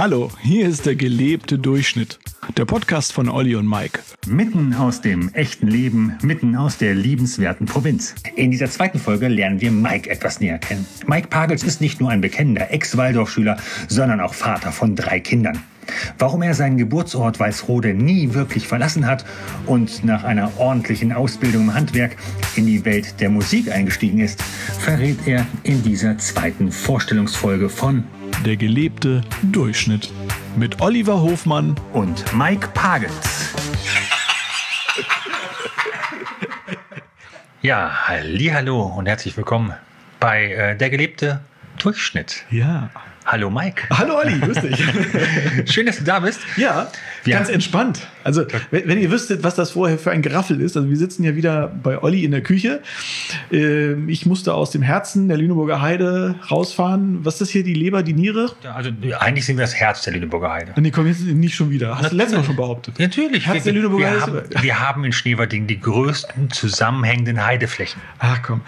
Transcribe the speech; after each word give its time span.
Hallo, 0.00 0.30
hier 0.40 0.66
ist 0.66 0.86
der 0.86 0.96
gelebte 0.96 1.58
Durchschnitt. 1.58 2.18
Der 2.56 2.64
Podcast 2.64 3.12
von 3.12 3.28
Olli 3.28 3.54
und 3.54 3.68
Mike. 3.68 4.00
Mitten 4.26 4.72
aus 4.72 5.02
dem 5.02 5.28
echten 5.34 5.66
Leben, 5.66 6.16
mitten 6.22 6.56
aus 6.56 6.78
der 6.78 6.94
liebenswerten 6.94 7.66
Provinz. 7.66 8.14
In 8.34 8.50
dieser 8.50 8.70
zweiten 8.70 8.98
Folge 8.98 9.28
lernen 9.28 9.60
wir 9.60 9.70
Mike 9.70 10.08
etwas 10.08 10.40
näher 10.40 10.56
kennen. 10.56 10.86
Mike 11.06 11.28
Pagels 11.28 11.64
ist 11.64 11.82
nicht 11.82 12.00
nur 12.00 12.08
ein 12.08 12.22
bekennender 12.22 12.70
Ex-Waldorfschüler, 12.70 13.58
sondern 13.88 14.22
auch 14.22 14.32
Vater 14.32 14.72
von 14.72 14.96
drei 14.96 15.20
Kindern. 15.20 15.62
Warum 16.18 16.40
er 16.40 16.54
seinen 16.54 16.78
Geburtsort 16.78 17.38
Weißrode 17.38 17.92
nie 17.92 18.32
wirklich 18.32 18.66
verlassen 18.66 19.06
hat 19.06 19.26
und 19.66 20.02
nach 20.02 20.24
einer 20.24 20.50
ordentlichen 20.58 21.12
Ausbildung 21.12 21.64
im 21.64 21.74
Handwerk 21.74 22.16
in 22.56 22.64
die 22.64 22.86
Welt 22.86 23.20
der 23.20 23.28
Musik 23.28 23.70
eingestiegen 23.70 24.20
ist, 24.20 24.40
verrät 24.78 25.18
er 25.26 25.46
in 25.62 25.82
dieser 25.82 26.16
zweiten 26.16 26.72
Vorstellungsfolge 26.72 27.68
von 27.68 28.04
Der 28.44 28.56
gelebte 28.56 29.20
Durchschnitt. 29.42 30.10
Mit 30.56 30.80
Oliver 30.80 31.20
Hofmann. 31.20 31.76
und 31.92 32.32
Mike 32.34 32.68
Pagels. 32.74 33.54
Ja, 37.62 38.08
hallo 38.08 38.80
und 38.80 39.04
herzlich 39.04 39.36
willkommen 39.36 39.74
bei 40.18 40.50
äh, 40.50 40.76
Der 40.78 40.88
gelebte 40.88 41.40
Durchschnitt. 41.78 42.46
Ja. 42.50 42.88
Hallo 43.32 43.48
Mike. 43.48 43.82
Hallo 43.90 44.18
Olli, 44.18 44.40
grüß 44.40 44.56
dich. 44.60 44.84
Schön, 45.72 45.86
dass 45.86 45.98
du 45.98 46.02
da 46.04 46.18
bist. 46.18 46.40
Ja, 46.56 46.90
Wir- 47.22 47.34
ganz 47.36 47.48
entspannt. 47.48 48.08
Also, 48.24 48.44
wenn, 48.72 48.98
ihr 48.98 49.08
wüsstet, 49.12 49.44
was 49.44 49.54
das 49.54 49.70
vorher 49.70 49.98
für 49.98 50.10
ein 50.10 50.20
Geraffel 50.20 50.60
ist, 50.60 50.76
also 50.76 50.88
wir 50.90 50.96
sitzen 50.96 51.22
ja 51.22 51.36
wieder 51.36 51.68
bei 51.68 52.02
Olli 52.02 52.24
in 52.24 52.32
der 52.32 52.40
Küche. 52.42 52.82
Ähm, 53.52 54.08
ich 54.08 54.26
musste 54.26 54.52
aus 54.54 54.72
dem 54.72 54.82
Herzen 54.82 55.28
der 55.28 55.36
Lüneburger 55.36 55.80
Heide 55.80 56.34
rausfahren. 56.50 57.24
Was 57.24 57.34
ist 57.34 57.40
das 57.42 57.50
hier, 57.50 57.62
die 57.62 57.74
Leber, 57.74 58.02
die 58.02 58.14
Niere? 58.14 58.50
Ja, 58.64 58.72
Also 58.72 58.90
eigentlich 59.20 59.46
sind 59.46 59.58
wir 59.58 59.62
das 59.62 59.76
Herz 59.76 60.02
der 60.02 60.14
Lüneburger 60.14 60.50
Heide. 60.50 60.72
Nee, 60.80 60.90
komm, 60.90 61.06
jetzt 61.06 61.20
nicht 61.20 61.54
schon 61.54 61.70
wieder. 61.70 61.98
Hast 61.98 62.10
du 62.10 62.16
letztes 62.16 62.36
Mal 62.36 62.44
schon 62.44 62.56
behauptet. 62.56 62.98
Natürlich. 62.98 63.46
Herz 63.46 63.64
wir, 63.64 63.72
der 63.72 63.80
Lüneburger 63.80 64.06
wir, 64.06 64.10
Heide 64.22 64.22
haben, 64.22 64.62
wir 64.62 64.80
haben 64.80 65.04
in 65.04 65.12
Schneverding 65.12 65.68
die 65.68 65.78
größten 65.78 66.50
zusammenhängenden 66.50 67.46
Heideflächen. 67.46 68.02
Ach 68.18 68.42
komm. 68.42 68.62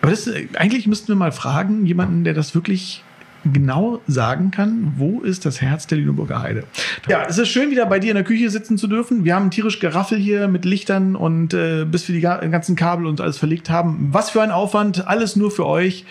Aber 0.00 0.10
das, 0.10 0.26
eigentlich 0.54 0.86
müssten 0.86 1.08
wir 1.08 1.16
mal 1.16 1.32
fragen, 1.32 1.84
jemanden, 1.84 2.24
der 2.24 2.32
das 2.32 2.54
wirklich 2.54 3.04
genau 3.52 4.00
sagen 4.06 4.50
kann, 4.50 4.94
wo 4.96 5.20
ist 5.20 5.44
das 5.46 5.60
Herz 5.60 5.86
der 5.86 5.98
Lüneburger 5.98 6.40
Heide? 6.42 6.64
Ja, 7.08 7.24
es 7.28 7.38
ist 7.38 7.48
schön, 7.48 7.70
wieder 7.70 7.86
bei 7.86 7.98
dir 7.98 8.10
in 8.10 8.14
der 8.16 8.24
Küche 8.24 8.48
sitzen 8.50 8.78
zu 8.78 8.86
dürfen. 8.86 9.24
Wir 9.24 9.34
haben 9.34 9.50
tierisch 9.50 9.80
Geraffel 9.80 10.18
hier 10.18 10.48
mit 10.48 10.64
Lichtern 10.64 11.14
und 11.16 11.52
äh, 11.54 11.84
bis 11.84 12.08
wir 12.08 12.14
die 12.14 12.20
ga- 12.20 12.38
ganzen 12.46 12.76
Kabel 12.76 13.06
und 13.06 13.20
alles 13.20 13.38
verlegt 13.38 13.70
haben. 13.70 14.08
Was 14.12 14.30
für 14.30 14.42
ein 14.42 14.50
Aufwand, 14.50 15.06
alles 15.06 15.36
nur 15.36 15.50
für 15.50 15.66
euch, 15.66 16.04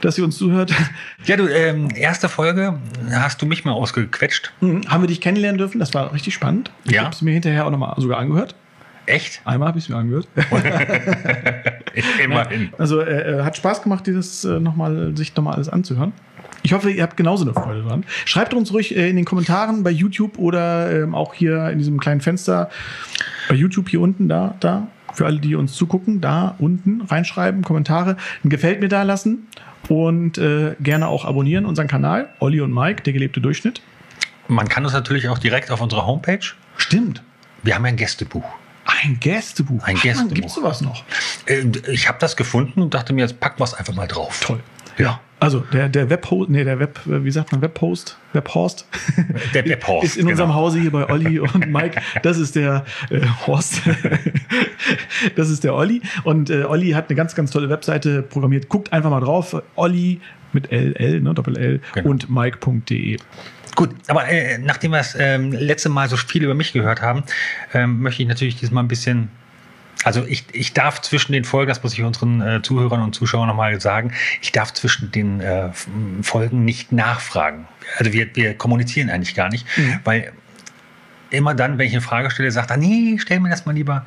dass 0.00 0.18
ihr 0.18 0.24
uns 0.24 0.36
zuhört. 0.36 0.72
Ja, 1.24 1.36
du, 1.36 1.46
ähm, 1.46 1.88
erste 1.94 2.28
Folge 2.28 2.80
hast 3.12 3.40
du 3.40 3.46
mich 3.46 3.64
mal 3.64 3.70
ausgequetscht. 3.70 4.52
Hm, 4.58 4.80
haben 4.88 5.02
wir 5.04 5.06
dich 5.06 5.20
kennenlernen 5.20 5.56
dürfen, 5.56 5.78
das 5.78 5.94
war 5.94 6.12
richtig 6.12 6.34
spannend. 6.34 6.72
Ich 6.84 6.90
Ja. 6.92 7.04
habe 7.04 7.14
es 7.14 7.22
mir 7.22 7.30
hinterher 7.32 7.64
auch 7.64 7.70
nochmal 7.70 7.94
sogar 7.98 8.18
angehört. 8.18 8.56
Echt? 9.06 9.40
Einmal 9.44 9.68
habe 9.68 9.78
ich 9.78 9.84
es 9.84 9.88
mir 9.88 9.96
angehört. 9.96 10.26
Immerhin. 12.24 12.70
Also 12.78 13.00
äh, 13.00 13.38
äh, 13.40 13.42
hat 13.44 13.56
Spaß 13.56 13.82
gemacht, 13.82 14.06
dieses 14.06 14.44
äh, 14.44 14.58
noch 14.60 14.74
mal, 14.76 15.16
sich 15.16 15.34
nochmal 15.36 15.54
alles 15.54 15.68
anzuhören. 15.68 16.12
Ich 16.62 16.72
hoffe, 16.72 16.90
ihr 16.90 17.02
habt 17.02 17.16
genauso 17.16 17.44
eine 17.44 17.54
Freude 17.54 17.82
dran. 17.82 18.04
Schreibt 18.24 18.54
uns 18.54 18.72
ruhig 18.72 18.96
äh, 18.96 19.10
in 19.10 19.16
den 19.16 19.24
Kommentaren 19.24 19.82
bei 19.82 19.90
YouTube 19.90 20.38
oder 20.38 21.02
ähm, 21.02 21.14
auch 21.14 21.34
hier 21.34 21.70
in 21.70 21.78
diesem 21.78 21.98
kleinen 21.98 22.20
Fenster 22.20 22.70
bei 23.48 23.54
YouTube 23.54 23.88
hier 23.88 24.00
unten, 24.00 24.28
da, 24.28 24.54
da, 24.60 24.86
für 25.12 25.26
alle, 25.26 25.40
die 25.40 25.54
uns 25.56 25.74
zugucken, 25.74 26.20
da 26.20 26.54
unten 26.58 27.02
reinschreiben, 27.02 27.62
Kommentare, 27.62 28.16
ein 28.44 28.48
Gefällt 28.48 28.80
mir 28.80 28.88
da 28.88 29.02
lassen 29.02 29.48
und 29.88 30.38
äh, 30.38 30.76
gerne 30.80 31.08
auch 31.08 31.24
abonnieren 31.24 31.66
unseren 31.66 31.88
Kanal, 31.88 32.28
Olli 32.38 32.60
und 32.60 32.72
Mike, 32.72 33.02
der 33.02 33.12
gelebte 33.12 33.40
Durchschnitt. 33.40 33.82
Man 34.48 34.68
kann 34.68 34.84
uns 34.84 34.92
natürlich 34.92 35.28
auch 35.28 35.38
direkt 35.38 35.70
auf 35.70 35.80
unserer 35.80 36.06
Homepage. 36.06 36.44
Stimmt. 36.76 37.22
Wir 37.62 37.74
haben 37.74 37.84
ja 37.84 37.90
ein 37.90 37.96
Gästebuch. 37.96 38.44
Ein 38.84 39.18
Gästebuch. 39.20 39.84
Ein 39.84 39.96
Ach, 39.98 40.02
Gästebuch. 40.02 40.34
Gibt 40.34 40.50
sowas 40.50 40.80
noch? 40.80 41.04
Äh, 41.46 41.64
Ich 41.90 42.08
habe 42.08 42.18
das 42.20 42.36
gefunden 42.36 42.82
und 42.82 42.94
dachte 42.94 43.12
mir, 43.12 43.22
jetzt 43.22 43.40
packen 43.40 43.60
wir 43.60 43.64
es 43.64 43.74
einfach 43.74 43.94
mal 43.94 44.08
drauf. 44.08 44.40
Toll. 44.44 44.60
Ja. 44.98 45.20
Also 45.42 45.60
der, 45.72 45.88
der 45.88 46.08
Webhost, 46.08 46.50
nee, 46.50 46.64
der 46.64 46.78
Web, 46.78 47.00
äh, 47.06 47.24
wie 47.24 47.30
sagt 47.30 47.52
man, 47.52 47.60
Webhost, 47.62 48.16
Webhost. 48.32 48.86
Der 49.54 49.66
Webhost, 49.66 50.04
Ist 50.04 50.16
in 50.16 50.28
unserem 50.28 50.50
genau. 50.50 50.60
Hause 50.60 50.80
hier 50.80 50.90
bei 50.92 51.08
Olli 51.08 51.38
und 51.40 51.70
Mike. 51.70 52.00
Das 52.22 52.38
ist 52.38 52.54
der 52.54 52.84
äh, 53.10 53.20
Horst. 53.46 53.80
das 55.36 55.50
ist 55.50 55.64
der 55.64 55.74
Olli. 55.74 56.00
Und 56.24 56.50
äh, 56.50 56.64
Olli 56.64 56.90
hat 56.90 57.08
eine 57.08 57.16
ganz, 57.16 57.34
ganz 57.34 57.50
tolle 57.50 57.68
Webseite 57.68 58.22
programmiert. 58.22 58.68
Guckt 58.68 58.92
einfach 58.92 59.10
mal 59.10 59.20
drauf. 59.20 59.60
Olli 59.74 60.20
mit 60.52 60.70
LL, 60.70 61.20
ne, 61.20 61.34
Doppel 61.34 61.56
L 61.56 61.80
Genau. 61.94 62.10
und 62.10 62.30
Mike.de. 62.30 63.18
Gut, 63.74 63.90
aber 64.08 64.28
äh, 64.28 64.58
nachdem 64.58 64.90
wir 64.90 64.98
das 64.98 65.16
ähm, 65.18 65.52
letzte 65.52 65.88
Mal 65.88 66.08
so 66.08 66.16
viel 66.16 66.44
über 66.44 66.54
mich 66.54 66.72
gehört 66.72 67.00
haben, 67.00 67.24
ähm, 67.72 68.00
möchte 68.02 68.22
ich 68.22 68.28
natürlich 68.28 68.56
diesmal 68.56 68.84
ein 68.84 68.88
bisschen. 68.88 69.30
Also 70.04 70.24
ich, 70.26 70.44
ich 70.52 70.72
darf 70.72 71.00
zwischen 71.00 71.32
den 71.32 71.44
Folgen, 71.44 71.68
das 71.68 71.82
muss 71.82 71.92
ich 71.94 72.02
unseren 72.02 72.40
äh, 72.40 72.62
Zuhörern 72.62 73.02
und 73.02 73.14
Zuschauern 73.14 73.46
nochmal 73.48 73.80
sagen, 73.80 74.12
ich 74.40 74.52
darf 74.52 74.72
zwischen 74.74 75.10
den 75.12 75.40
äh, 75.40 75.70
Folgen 76.22 76.64
nicht 76.64 76.92
nachfragen. 76.92 77.66
Also 77.98 78.12
wir, 78.12 78.34
wir 78.34 78.54
kommunizieren 78.56 79.10
eigentlich 79.10 79.34
gar 79.34 79.48
nicht, 79.48 79.66
Mhm. 79.76 80.00
weil 80.04 80.32
immer 81.30 81.54
dann, 81.54 81.78
wenn 81.78 81.86
ich 81.86 81.92
eine 81.92 82.02
Frage 82.02 82.30
stelle, 82.30 82.50
sagt 82.50 82.70
er, 82.70 82.76
nee, 82.76 83.16
stell 83.20 83.40
mir 83.40 83.48
das 83.48 83.64
mal 83.64 83.74
lieber, 83.74 84.04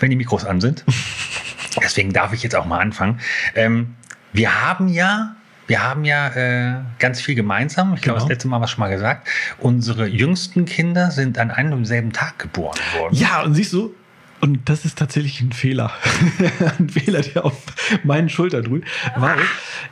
wenn 0.00 0.10
die 0.10 0.16
Mikros 0.16 0.44
an 0.44 0.60
sind. 0.60 0.84
Deswegen 1.82 2.12
darf 2.12 2.32
ich 2.32 2.42
jetzt 2.42 2.56
auch 2.56 2.64
mal 2.64 2.78
anfangen. 2.80 3.20
Ähm, 3.54 3.94
wir 4.32 4.62
haben 4.66 4.88
ja, 4.88 5.36
wir 5.66 5.82
haben 5.82 6.04
ja 6.04 6.28
äh, 6.28 6.74
ganz 6.98 7.20
viel 7.20 7.34
gemeinsam. 7.34 7.94
Ich 7.94 8.00
glaube, 8.02 8.18
Genau. 8.18 8.26
das 8.26 8.28
letzte 8.34 8.48
Mal 8.48 8.60
war 8.60 8.68
schon 8.68 8.80
mal 8.80 8.88
gesagt. 8.90 9.28
Unsere 9.58 10.06
jüngsten 10.06 10.64
Kinder 10.64 11.10
sind 11.10 11.38
an 11.38 11.50
einem 11.50 11.72
und 11.74 11.84
selben 11.84 12.12
Tag 12.12 12.38
geboren 12.38 12.78
worden. 12.98 13.14
Ja, 13.14 13.42
und 13.42 13.54
siehst 13.54 13.72
du, 13.72 13.94
und 14.40 14.68
das 14.68 14.84
ist 14.84 14.98
tatsächlich 14.98 15.40
ein 15.40 15.52
Fehler. 15.52 15.90
ein 16.78 16.88
Fehler, 16.88 17.20
der 17.22 17.44
auf 17.44 17.62
meinen 18.04 18.28
Schultern 18.28 18.66
ruht. 18.66 18.82
Weil 19.16 19.36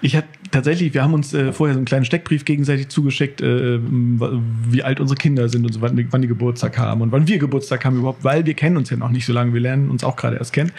ich 0.01 0.17
habe 0.17 0.27
tatsächlich, 0.51 0.93
wir 0.95 1.03
haben 1.03 1.15
uns 1.15 1.33
äh, 1.35 1.53
vorher 1.53 1.75
so 1.75 1.79
einen 1.79 1.87
kleinen 1.87 2.05
Steckbrief 2.05 2.45
gegenseitig 2.45 2.89
zugeschickt, 2.89 3.41
äh, 3.41 3.79
wie 3.81 4.83
alt 4.83 5.01
unsere 5.01 5.17
Kinder 5.17 5.49
sind 5.49 5.65
und 5.67 5.73
so, 5.73 5.81
wann, 5.81 5.97
die- 5.97 6.07
wann 6.13 6.23
die 6.23 6.29
Geburtstag 6.29 6.79
haben 6.79 7.01
und 7.01 7.11
wann 7.13 7.27
wir 7.27 7.39
Geburtstag 7.39 7.85
haben 7.85 7.99
überhaupt, 7.99 8.23
weil 8.25 8.45
wir 8.47 8.55
kennen 8.55 8.77
uns 8.77 8.91
ja 8.91 8.97
noch 8.97 9.11
nicht 9.11 9.27
so 9.27 9.33
lange, 9.33 9.53
wir 9.55 9.61
lernen 9.61 9.91
uns 9.91 10.05
auch 10.05 10.17
gerade 10.17 10.37
erst 10.37 10.53
kennen. 10.53 10.73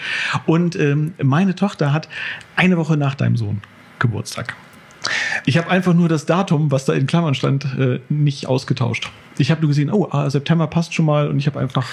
Und 0.45 0.75
ähm, 0.75 1.13
meine 1.21 1.55
Tochter 1.55 1.91
hat 1.91 2.07
eine 2.55 2.77
Woche 2.77 2.97
nach 2.97 3.15
deinem 3.15 3.35
Sohn 3.35 3.61
Geburtstag. 3.99 4.55
Ich 5.45 5.57
habe 5.57 5.69
einfach 5.69 5.93
nur 5.93 6.09
das 6.09 6.25
Datum, 6.25 6.71
was 6.71 6.85
da 6.85 6.93
in 6.93 7.05
Klammern 7.07 7.35
stand, 7.35 7.65
äh, 7.77 7.99
nicht 8.09 8.47
ausgetauscht. 8.47 9.09
Ich 9.37 9.51
habe 9.51 9.61
nur 9.61 9.69
gesehen, 9.69 9.91
oh, 9.91 10.07
ah, 10.11 10.29
September 10.29 10.65
passt 10.67 10.93
schon 10.93 11.05
mal 11.05 11.27
und 11.27 11.37
ich 11.37 11.45
habe 11.47 11.59
einfach 11.59 11.85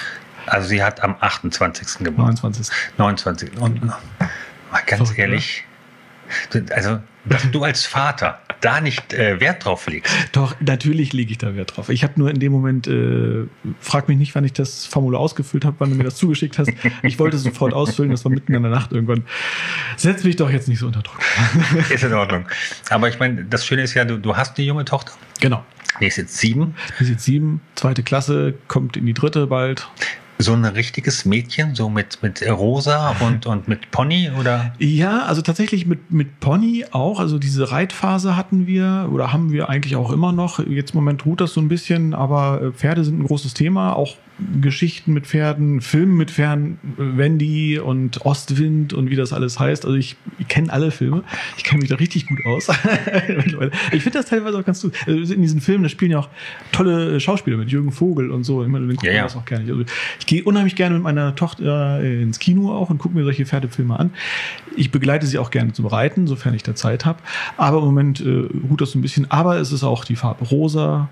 Also 0.47 0.69
sie 0.69 0.83
hat 0.83 1.03
am 1.03 1.17
28. 1.21 1.99
geboren. 2.05 2.35
29. 2.35 2.75
29. 2.99 3.59
Und 3.59 3.85
mal 3.85 3.99
ganz 4.87 5.03
Verrückt, 5.03 5.19
ehrlich, 5.19 5.65
also 6.71 7.01
dass 7.25 7.51
du 7.51 7.63
als 7.63 7.87
Vater 7.87 8.41
da 8.61 8.81
nicht 8.81 9.13
äh, 9.13 9.41
Wert 9.41 9.65
drauf 9.65 9.89
legst. 9.89 10.13
Doch, 10.33 10.55
natürlich 10.61 11.13
lege 11.13 11.33
ich 11.33 11.39
da 11.39 11.55
Wert 11.55 11.77
drauf. 11.77 11.89
Ich 11.89 12.05
habe 12.05 12.15
nur 12.17 12.31
in 12.31 12.39
dem 12.39 12.53
Moment, 12.53 12.87
äh, 12.87 13.47
frag 13.81 14.09
mich 14.09 14.19
nicht, 14.19 14.35
wann 14.35 14.45
ich 14.45 14.53
das 14.53 14.87
Formular 14.87 15.21
ausgefüllt 15.21 15.65
habe, 15.65 15.77
wann 15.81 15.91
du 15.91 15.97
mir 15.97 16.05
das 16.05 16.17
zugeschickt 16.17 16.59
hast. 16.59 16.73
Ich 17.03 17.19
wollte 17.19 17.37
es 17.37 17.43
sofort 17.43 17.75
ausfüllen, 17.75 18.11
das 18.11 18.25
war 18.25 18.33
mitten 18.33 18.55
in 18.55 18.63
der 18.63 18.71
Nacht 18.71 18.93
irgendwann. 18.93 19.25
Setz 19.97 20.25
mich 20.25 20.37
doch 20.37 20.51
jetzt 20.51 20.69
nicht 20.69 20.79
so 20.79 20.87
unter 20.87 21.03
Druck. 21.03 21.19
Ist 21.91 22.05
in 22.05 22.15
Ordnung. 22.15 22.47
Aber 22.91 23.09
ich 23.09 23.19
meine, 23.19 23.45
das 23.45 23.67
Schöne 23.67 23.83
ist 23.83 23.95
ja, 23.95 24.05
du, 24.05 24.19
du 24.19 24.37
hast 24.37 24.57
eine 24.57 24.67
junge 24.67 24.85
Tochter. 24.85 25.13
Genau. 25.41 25.65
Die 26.01 26.07
ist 26.07 26.17
jetzt 26.17 26.39
sieben. 26.39 26.75
Die 26.99 27.05
ist 27.05 27.11
jetzt 27.11 27.25
sieben, 27.25 27.61
zweite 27.75 28.03
Klasse, 28.03 28.55
kommt 28.69 28.97
in 28.97 29.07
die 29.07 29.15
dritte 29.15 29.47
bald. 29.47 29.89
So 30.43 30.53
ein 30.53 30.65
richtiges 30.65 31.25
Mädchen, 31.25 31.75
so 31.75 31.89
mit, 31.89 32.23
mit 32.23 32.43
Rosa 32.49 33.15
und, 33.21 33.47
und 33.53 33.69
mit 33.69 33.91
Pony 33.91 34.31
oder? 34.39 34.75
Ja, 34.79 35.23
also 35.23 35.43
tatsächlich 35.43 35.87
mit, 35.87 36.11
mit 36.11 36.41
Pony 36.41 36.85
auch. 36.91 37.21
Also 37.21 37.39
diese 37.39 37.71
Reitphase 37.71 38.37
hatten 38.37 38.67
wir 38.67 39.09
oder 39.13 39.33
haben 39.33 39.53
wir 39.53 39.69
eigentlich 39.69 39.97
auch 39.97 40.11
immer 40.11 40.33
noch. 40.33 40.59
Jetzt 40.59 40.93
im 40.93 41.01
Moment 41.01 41.25
ruht 41.27 41.41
das 41.41 41.55
so 41.55 41.61
ein 41.61 41.69
bisschen, 41.69 42.15
aber 42.15 42.61
äh, 42.61 42.73
Pferde 42.73 43.05
sind 43.05 43.21
ein 43.21 43.27
großes 43.27 43.55
Thema. 43.55 43.95
Auch 43.95 44.17
Geschichten 44.61 45.13
mit 45.13 45.27
Pferden, 45.27 45.81
Filme 45.81 46.15
mit 46.15 46.31
Pferden, 46.31 46.79
Wendy 46.97 47.79
und 47.79 48.25
Ostwind 48.25 48.93
und 48.93 49.11
wie 49.11 49.17
das 49.17 49.33
alles 49.33 49.59
heißt. 49.59 49.85
Also 49.85 49.97
ich, 49.97 50.17
ich 50.39 50.49
kenne 50.49 50.73
alle 50.73 50.91
Filme. 50.91 51.23
Ich 51.57 51.65
kenne 51.65 51.81
mich 51.81 51.91
da 51.91 51.97
richtig 51.97 52.27
gut 52.27 52.39
aus. 52.47 52.69
ich 53.93 54.03
finde 54.03 54.19
das 54.19 54.27
teilweise 54.27 54.59
auch 54.59 54.65
ganz 54.65 54.83
gut. 54.83 54.95
Also 55.07 55.33
in 55.33 55.43
diesen 55.43 55.61
Filmen, 55.61 55.83
da 55.83 55.89
spielen 55.89 56.11
ja 56.13 56.19
auch 56.19 56.29
tolle 56.73 57.21
Schauspieler 57.21 57.57
mit, 57.57 57.71
Jürgen 57.71 57.93
Vogel 57.93 58.31
und 58.31 58.45
so. 58.45 58.63
Ich 58.63 58.69
meine, 58.69 58.87
den 58.87 58.97
gucken 58.97 59.11
Ja, 59.11 59.17
ja. 59.17 59.23
das 59.25 59.37
auch 59.37 59.45
gerne. 59.45 59.71
Also 59.71 59.85
ich 60.19 60.27
gehe 60.27 60.43
unheimlich 60.43 60.77
gerne 60.77 60.95
mit 60.95 61.05
meiner 61.05 61.35
Tochter 61.35 62.01
äh, 62.03 62.23
ins 62.23 62.39
Kino 62.39 62.73
auch 62.73 62.91
und 62.91 62.99
gucke 62.99 63.15
mir 63.15 63.25
solche 63.25 63.47
Pferdefilme 63.47 63.99
an. 63.99 64.11
Ich 64.77 64.91
begleite 64.91 65.27
sie 65.27 65.39
auch 65.39 65.51
gerne 65.51 65.73
zum 65.73 65.87
Reiten, 65.87 66.27
sofern 66.27 66.55
ich 66.55 66.63
da 66.63 66.75
Zeit 66.75 67.05
habe. 67.05 67.19
Aber 67.57 67.79
im 67.79 67.85
Moment 67.85 68.21
äh, 68.21 68.49
ruht 68.69 68.81
das 68.81 68.93
so 68.93 68.99
ein 68.99 69.03
bisschen. 69.03 69.31
Aber 69.31 69.57
es 69.59 69.73
ist 69.73 69.85
auch 69.85 70.05
die 70.05 70.17
Farbe 70.17 70.45
rosa, 70.47 71.09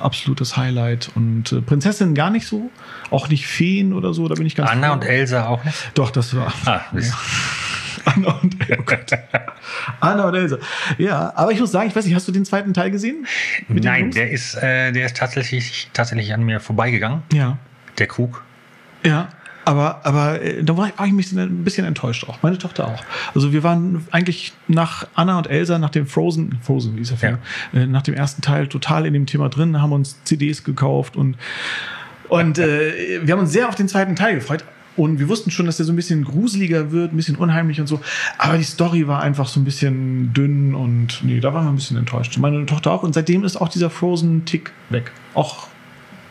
absolutes 0.00 0.56
Highlight. 0.56 1.10
Und 1.14 1.52
äh, 1.52 1.60
Prinzessin 1.60 2.14
gar 2.14 2.30
nicht 2.30 2.46
so. 2.46 2.70
Auch 3.10 3.28
nicht 3.28 3.46
Feen 3.46 3.92
oder 3.92 4.14
so, 4.14 4.28
da 4.28 4.34
bin 4.34 4.46
ich 4.46 4.54
ganz 4.56 4.70
Anna 4.70 4.88
froh. 4.88 4.94
und 4.94 5.04
Elsa 5.04 5.46
auch 5.46 5.64
nicht? 5.64 5.76
Doch, 5.94 6.10
das 6.10 6.34
war. 6.36 6.52
Ah, 6.66 6.80
Mist. 6.92 7.14
Anna 8.04 8.32
und 8.40 8.56
oh 8.70 8.82
Gott. 8.84 9.10
Anna 10.00 10.28
und 10.28 10.34
Elsa. 10.34 10.58
Ja, 10.96 11.32
aber 11.34 11.52
ich 11.52 11.60
muss 11.60 11.72
sagen, 11.72 11.88
ich 11.88 11.96
weiß 11.96 12.04
nicht, 12.04 12.14
hast 12.14 12.26
du 12.28 12.32
den 12.32 12.44
zweiten 12.44 12.72
Teil 12.74 12.90
gesehen? 12.90 13.26
Nein, 13.68 14.10
der 14.10 14.30
ist, 14.30 14.54
äh, 14.54 14.92
der 14.92 15.06
ist 15.06 15.16
tatsächlich, 15.16 15.88
tatsächlich 15.92 16.32
an 16.32 16.42
mir 16.42 16.60
vorbeigegangen. 16.60 17.22
Ja. 17.32 17.58
Der 17.98 18.06
Krug. 18.06 18.42
Ja. 19.04 19.28
Aber, 19.68 20.00
aber 20.06 20.40
äh, 20.40 20.64
da 20.64 20.78
war, 20.78 20.88
ich 20.88 21.12
mich 21.12 21.30
ein 21.32 21.62
bisschen 21.62 21.84
enttäuscht 21.84 22.26
auch. 22.26 22.38
Meine 22.40 22.56
Tochter 22.56 22.88
auch. 22.88 23.04
Also 23.34 23.52
wir 23.52 23.62
waren 23.62 24.06
eigentlich 24.10 24.54
nach 24.66 25.06
Anna 25.14 25.36
und 25.36 25.46
Elsa, 25.46 25.78
nach 25.78 25.90
dem 25.90 26.06
Frozen, 26.06 26.58
Frozen, 26.62 26.96
wie 26.96 27.02
ist 27.02 27.10
der 27.10 27.18
Film, 27.18 27.36
ja. 27.74 27.80
äh, 27.82 27.86
nach 27.86 28.00
dem 28.00 28.14
ersten 28.14 28.40
Teil 28.40 28.68
total 28.68 29.04
in 29.04 29.12
dem 29.12 29.26
Thema 29.26 29.50
drin, 29.50 29.82
haben 29.82 29.92
uns 29.92 30.24
CDs 30.24 30.64
gekauft 30.64 31.16
und, 31.16 31.36
und 32.30 32.58
äh, 32.58 33.20
wir 33.22 33.34
haben 33.34 33.40
uns 33.40 33.52
sehr 33.52 33.68
auf 33.68 33.74
den 33.74 33.88
zweiten 33.88 34.16
Teil 34.16 34.36
gefreut. 34.36 34.64
Und 34.96 35.20
wir 35.20 35.28
wussten 35.28 35.50
schon, 35.50 35.66
dass 35.66 35.76
der 35.76 35.84
so 35.86 35.92
ein 35.92 35.96
bisschen 35.96 36.24
gruseliger 36.24 36.90
wird, 36.90 37.12
ein 37.12 37.16
bisschen 37.16 37.36
unheimlich 37.36 37.78
und 37.78 37.86
so. 37.86 38.00
Aber 38.38 38.56
die 38.56 38.64
Story 38.64 39.06
war 39.06 39.20
einfach 39.20 39.46
so 39.46 39.60
ein 39.60 39.64
bisschen 39.64 40.32
dünn 40.32 40.74
und 40.74 41.22
nee, 41.22 41.38
da 41.38 41.52
waren 41.52 41.66
wir 41.66 41.70
ein 41.70 41.76
bisschen 41.76 41.98
enttäuscht. 41.98 42.36
Meine 42.38 42.64
Tochter 42.66 42.90
auch. 42.90 43.04
Und 43.04 43.12
seitdem 43.12 43.44
ist 43.44 43.56
auch 43.56 43.68
dieser 43.68 43.90
Frozen-Tick 43.90 44.72
weg. 44.88 45.12
Auch 45.34 45.68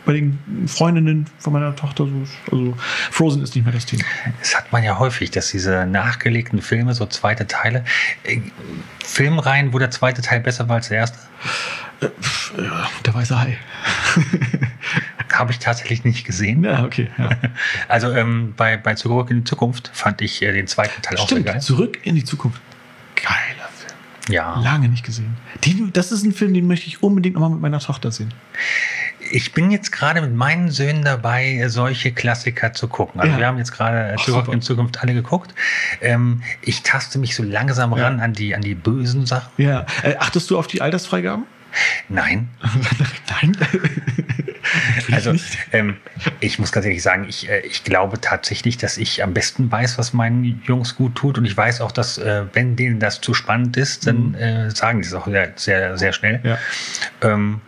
bei 0.08 0.14
den 0.14 0.38
Freundinnen 0.66 1.26
von 1.38 1.52
meiner 1.52 1.76
Tochter 1.76 2.06
so. 2.06 2.24
Also 2.50 2.74
Frozen 3.10 3.42
ist 3.42 3.54
nicht 3.54 3.64
mehr 3.64 3.74
das 3.74 3.84
Thema. 3.84 4.04
Das 4.40 4.56
hat 4.56 4.72
man 4.72 4.82
ja 4.82 4.98
häufig, 4.98 5.30
dass 5.32 5.50
diese 5.50 5.84
nachgelegten 5.84 6.62
Filme, 6.62 6.94
so 6.94 7.04
zweite 7.04 7.46
Teile, 7.46 7.84
äh, 8.24 8.40
Filmreihen, 9.04 9.74
wo 9.74 9.78
der 9.78 9.90
zweite 9.90 10.22
Teil 10.22 10.40
besser 10.40 10.66
war 10.66 10.76
als 10.76 10.88
der 10.88 10.96
erste? 10.96 11.18
Äh, 12.00 12.08
der 13.04 13.12
weiße 13.12 13.38
Hai. 13.38 13.58
Habe 15.30 15.52
ich 15.52 15.58
tatsächlich 15.58 16.04
nicht 16.04 16.24
gesehen. 16.24 16.64
Ja, 16.64 16.84
okay. 16.84 17.10
Ja. 17.18 17.28
Also 17.88 18.10
ähm, 18.10 18.54
bei, 18.56 18.78
bei 18.78 18.94
Zurück 18.94 19.30
in 19.30 19.40
die 19.40 19.44
Zukunft 19.44 19.90
fand 19.92 20.22
ich 20.22 20.40
äh, 20.40 20.54
den 20.54 20.68
zweiten 20.68 21.02
Teil 21.02 21.18
Stimmt, 21.18 21.22
auch 21.22 21.44
sehr 21.44 21.52
geil. 21.52 21.60
Zurück 21.60 21.98
in 22.02 22.14
die 22.14 22.24
Zukunft. 22.24 22.62
Geiler 23.14 23.68
Film. 23.76 24.34
Ja. 24.34 24.58
Lange 24.60 24.88
nicht 24.88 25.04
gesehen. 25.04 25.36
Den, 25.66 25.92
das 25.92 26.12
ist 26.12 26.24
ein 26.24 26.32
Film, 26.32 26.54
den 26.54 26.66
möchte 26.66 26.86
ich 26.86 27.02
unbedingt 27.02 27.34
nochmal 27.34 27.50
mit 27.50 27.60
meiner 27.60 27.80
Tochter 27.80 28.10
sehen. 28.10 28.32
Ich 29.30 29.52
bin 29.52 29.70
jetzt 29.70 29.92
gerade 29.92 30.20
mit 30.20 30.34
meinen 30.34 30.70
Söhnen 30.70 31.02
dabei, 31.04 31.64
solche 31.68 32.12
Klassiker 32.12 32.72
zu 32.72 32.88
gucken. 32.88 33.20
Also 33.20 33.32
Ja. 33.32 33.38
wir 33.38 33.46
haben 33.46 33.58
jetzt 33.58 33.72
gerade 33.72 34.16
Ach, 34.18 34.48
in 34.48 34.62
Zukunft 34.62 35.00
alle 35.02 35.14
geguckt. 35.14 35.54
Ähm, 36.00 36.42
ich 36.62 36.82
taste 36.82 37.18
mich 37.18 37.34
so 37.34 37.42
langsam 37.42 37.96
Ja. 37.96 38.04
ran 38.04 38.20
an 38.20 38.32
die, 38.32 38.54
an 38.54 38.60
die 38.62 38.74
bösen 38.74 39.26
Sachen. 39.26 39.50
Ja. 39.56 39.86
Äh, 40.02 40.16
achtest 40.18 40.50
du 40.50 40.58
auf 40.58 40.66
die 40.66 40.80
Altersfreigaben? 40.80 41.44
Nein. 42.08 42.48
Nein. 43.42 43.56
Also 45.12 45.32
ähm, 45.72 45.96
ich 46.40 46.58
muss 46.58 46.72
ganz 46.72 46.84
ehrlich 46.84 47.02
sagen, 47.02 47.24
ich, 47.26 47.48
äh, 47.48 47.60
ich 47.60 47.84
glaube 47.84 48.20
tatsächlich, 48.20 48.76
dass 48.76 48.98
ich 48.98 49.22
am 49.22 49.32
besten 49.32 49.70
weiß, 49.72 49.96
was 49.96 50.12
meinen 50.12 50.60
Jungs 50.66 50.96
gut 50.96 51.14
tut. 51.14 51.38
Und 51.38 51.46
ich 51.46 51.56
weiß 51.56 51.80
auch, 51.80 51.92
dass 51.92 52.18
äh, 52.18 52.44
wenn 52.52 52.76
denen 52.76 53.00
das 53.00 53.20
zu 53.22 53.32
spannend 53.32 53.78
ist, 53.78 54.06
dann 54.06 54.34
äh, 54.34 54.70
sagen 54.70 55.00
die 55.00 55.06
es 55.08 55.14
auch 55.14 55.26
sehr, 55.26 55.52
sehr, 55.56 55.96
sehr 55.96 56.12
schnell. 56.12 56.40
Ja. 56.42 56.58
Ähm, 57.22 57.62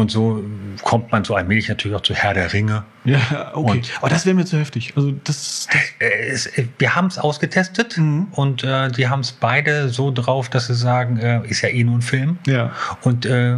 und 0.00 0.10
so 0.10 0.42
kommt 0.82 1.12
man 1.12 1.24
so 1.24 1.34
allmählich 1.34 1.68
natürlich 1.68 1.96
auch 1.96 2.02
zu 2.02 2.14
Herr 2.14 2.34
der 2.34 2.52
Ringe. 2.52 2.84
Ja, 3.04 3.52
okay. 3.54 3.70
Und- 3.78 3.90
Aber 3.98 4.08
das 4.08 4.26
wäre 4.26 4.34
mir 4.34 4.44
zu 4.44 4.58
heftig. 4.58 4.94
Also 4.96 5.12
das, 5.24 5.68
das 5.70 5.76
Äh, 6.00 6.28
es, 6.28 6.46
äh, 6.46 6.66
wir 6.78 6.94
haben 6.96 7.06
es 7.06 7.18
ausgetestet 7.18 7.96
Mhm. 7.98 8.28
und 8.32 8.64
äh, 8.64 8.90
die 8.90 9.08
haben 9.08 9.20
es 9.20 9.32
beide 9.32 9.88
so 9.90 10.10
drauf, 10.10 10.48
dass 10.48 10.66
sie 10.66 10.74
sagen, 10.74 11.18
äh, 11.18 11.40
ist 11.46 11.62
ja 11.62 11.68
eh 11.68 11.84
nur 11.84 11.98
ein 11.98 12.02
Film. 12.02 12.38
ja. 12.46 12.72
Und 13.02 13.26
äh, 13.26 13.56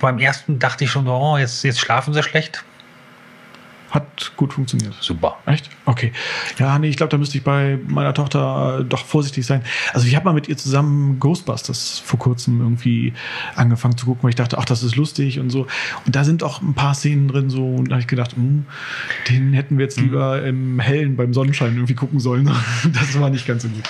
beim 0.00 0.18
ersten 0.18 0.58
dachte 0.58 0.84
ich 0.84 0.90
schon, 0.90 1.06
oh, 1.08 1.36
jetzt, 1.36 1.62
jetzt 1.64 1.78
schlafen 1.80 2.14
sie 2.14 2.22
schlecht. 2.22 2.64
Hat 3.90 4.32
gut 4.36 4.52
funktioniert. 4.52 4.94
Super. 5.00 5.38
Echt? 5.46 5.70
Okay. 5.86 6.12
Ja, 6.58 6.78
nee, 6.78 6.88
ich 6.88 6.96
glaube, 6.96 7.10
da 7.10 7.16
müsste 7.16 7.38
ich 7.38 7.44
bei 7.44 7.78
meiner 7.86 8.12
Tochter 8.12 8.80
äh, 8.80 8.84
doch 8.84 9.04
vorsichtig 9.04 9.46
sein. 9.46 9.62
Also 9.94 10.06
ich 10.06 10.14
habe 10.14 10.26
mal 10.26 10.34
mit 10.34 10.48
ihr 10.48 10.56
zusammen 10.56 11.18
Ghostbusters 11.18 11.98
vor 11.98 12.18
kurzem 12.18 12.60
irgendwie 12.60 13.14
angefangen 13.54 13.96
zu 13.96 14.06
gucken, 14.06 14.24
weil 14.24 14.30
ich 14.30 14.36
dachte, 14.36 14.58
ach, 14.58 14.66
das 14.66 14.82
ist 14.82 14.96
lustig 14.96 15.40
und 15.40 15.50
so. 15.50 15.66
Und 16.04 16.14
da 16.14 16.24
sind 16.24 16.42
auch 16.42 16.60
ein 16.60 16.74
paar 16.74 16.94
Szenen 16.94 17.28
drin 17.28 17.48
so 17.48 17.64
und 17.64 17.86
da 17.88 17.94
habe 17.94 18.02
ich 18.02 18.06
gedacht, 18.06 18.36
hm, 18.36 18.66
den 19.30 19.54
hätten 19.54 19.78
wir 19.78 19.84
jetzt 19.84 19.98
lieber 19.98 20.42
im 20.44 20.80
Hellen 20.80 21.16
beim 21.16 21.32
Sonnenschein 21.32 21.74
irgendwie 21.74 21.94
gucken 21.94 22.20
sollen. 22.20 22.50
Das 22.98 23.18
war 23.20 23.30
nicht 23.30 23.46
ganz 23.46 23.62
so 23.62 23.68
gut. 23.68 23.84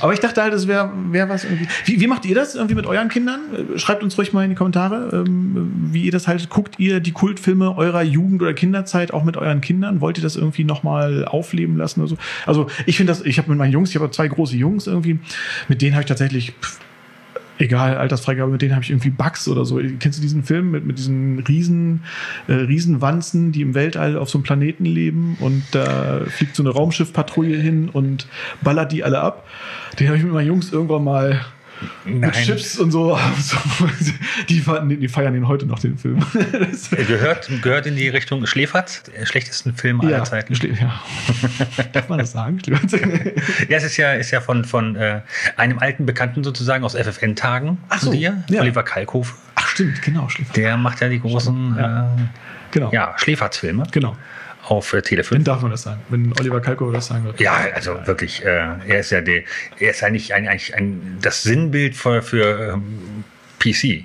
Aber 0.00 0.12
ich 0.12 0.20
dachte 0.20 0.42
halt, 0.42 0.52
es 0.54 0.66
wäre 0.68 0.90
wär 1.10 1.28
was 1.28 1.44
irgendwie. 1.44 1.66
Wie, 1.84 2.00
wie 2.00 2.06
macht 2.06 2.24
ihr 2.24 2.34
das 2.34 2.54
irgendwie 2.54 2.74
mit 2.74 2.86
euren 2.86 3.08
Kindern? 3.08 3.40
Äh, 3.74 3.78
Schreibt 3.78 4.02
uns 4.02 4.16
ruhig 4.18 4.32
mal 4.32 4.44
in 4.44 4.50
die 4.50 4.56
Kommentare, 4.56 5.10
ähm, 5.12 5.72
wie 5.92 6.04
ihr 6.04 6.12
das 6.12 6.28
haltet. 6.28 6.50
Guckt 6.50 6.78
ihr 6.78 7.00
die 7.00 7.12
Kultfilme 7.12 7.76
eurer 7.76 8.02
Jugend- 8.02 8.42
oder 8.42 8.54
Kinderzeit 8.54 9.12
auch 9.12 9.24
mit 9.24 9.33
euren 9.36 9.60
Kindern? 9.60 10.00
Wollt 10.00 10.18
ihr 10.18 10.22
das 10.22 10.36
irgendwie 10.36 10.64
nochmal 10.64 11.24
aufleben 11.24 11.76
lassen 11.76 12.00
oder 12.00 12.10
so? 12.10 12.18
Also 12.46 12.68
ich 12.86 12.96
finde 12.96 13.12
das, 13.12 13.22
ich 13.22 13.38
habe 13.38 13.50
mit 13.50 13.58
meinen 13.58 13.72
Jungs, 13.72 13.90
ich 13.90 13.96
habe 13.96 14.10
zwei 14.10 14.28
große 14.28 14.56
Jungs 14.56 14.86
irgendwie, 14.86 15.18
mit 15.68 15.82
denen 15.82 15.94
habe 15.94 16.02
ich 16.02 16.08
tatsächlich, 16.08 16.52
pff, 16.60 16.78
egal, 17.58 17.96
Altersfreigabe, 17.96 18.50
mit 18.50 18.62
denen 18.62 18.74
habe 18.74 18.82
ich 18.82 18.90
irgendwie 18.90 19.10
Bugs 19.10 19.48
oder 19.48 19.64
so. 19.64 19.80
Kennst 19.98 20.18
du 20.18 20.22
diesen 20.22 20.42
Film 20.42 20.70
mit, 20.70 20.84
mit 20.84 20.98
diesen 20.98 21.38
Riesen, 21.40 22.02
äh, 22.48 22.54
Riesenwanzen, 22.54 23.52
die 23.52 23.62
im 23.62 23.74
Weltall 23.74 24.16
auf 24.16 24.28
so 24.28 24.38
einem 24.38 24.42
Planeten 24.42 24.84
leben 24.84 25.36
und 25.40 25.62
da 25.72 26.22
fliegt 26.26 26.56
so 26.56 26.62
eine 26.62 26.70
Raumschiffpatrouille 26.70 27.56
hin 27.56 27.88
und 27.88 28.26
ballert 28.62 28.92
die 28.92 29.04
alle 29.04 29.20
ab? 29.20 29.46
Den 29.98 30.08
habe 30.08 30.16
ich 30.16 30.24
mit 30.24 30.32
meinen 30.32 30.48
Jungs 30.48 30.72
irgendwann 30.72 31.04
mal 31.04 31.40
mit 32.04 32.32
Chips 32.32 32.78
und 32.78 32.90
so. 32.90 33.18
die, 34.48 34.60
die 34.96 35.08
feiern 35.08 35.32
den 35.34 35.48
heute 35.48 35.66
noch, 35.66 35.78
den 35.78 35.98
Film. 35.98 36.18
Das- 36.52 36.90
Gehört, 36.90 37.50
gehört 37.62 37.86
in 37.86 37.96
die 37.96 38.08
Richtung 38.08 38.46
Schläferz, 38.46 39.02
der 39.04 39.26
schlechtesten 39.26 39.74
Film 39.74 40.00
aller 40.00 40.10
ja, 40.18 40.24
Zeiten. 40.24 40.54
Schle- 40.54 40.78
ja. 40.80 41.00
Darf 41.92 42.08
man 42.08 42.18
das 42.18 42.32
sagen? 42.32 42.58
Ja, 43.68 43.76
es 43.78 43.84
ist 43.84 43.96
ja, 43.96 44.12
ist 44.12 44.30
ja 44.30 44.40
von, 44.40 44.64
von 44.64 44.96
äh, 44.96 45.20
einem 45.56 45.78
alten 45.78 46.06
Bekannten 46.06 46.44
sozusagen 46.44 46.84
aus 46.84 46.94
FFN-Tagen 46.94 47.78
von 47.88 47.98
so, 47.98 48.12
dir, 48.12 48.42
ja. 48.48 48.60
Oliver 48.60 48.82
Kalkofe. 48.82 49.34
Ach 49.54 49.68
stimmt, 49.68 50.02
genau, 50.02 50.28
Schläfer. 50.28 50.52
Der 50.54 50.76
macht 50.76 51.00
ja 51.00 51.08
die 51.08 51.20
großen 51.20 51.76
Ja. 51.78 52.04
äh, 52.04 52.08
Genau. 52.70 52.90
ja, 52.92 53.14
Schläferz-Filme 53.16 53.84
Genau. 53.92 54.16
Auf 54.66 54.92
äh, 54.92 55.02
Tele 55.02 55.24
5. 55.24 55.38
Dann 55.38 55.44
darf 55.44 55.62
man 55.62 55.70
das 55.70 55.82
sagen, 55.82 56.00
wenn 56.08 56.32
Oliver 56.38 56.60
Kalko 56.60 56.90
das 56.90 57.06
sagen 57.06 57.24
wird. 57.24 57.40
Ja, 57.40 57.66
also 57.74 57.98
wirklich, 58.06 58.44
äh, 58.44 58.46
er 58.46 59.00
ist 59.00 59.10
ja 59.10 59.20
der, 59.20 59.42
er 59.78 59.90
ist 59.90 60.02
eigentlich 60.02 60.34
ein, 60.34 60.48
eigentlich 60.48 60.74
ein, 60.74 61.18
das 61.20 61.42
Sinnbild 61.42 61.96
für, 61.96 62.22
für 62.22 62.74
ähm, 62.74 63.24
PC. 63.58 64.04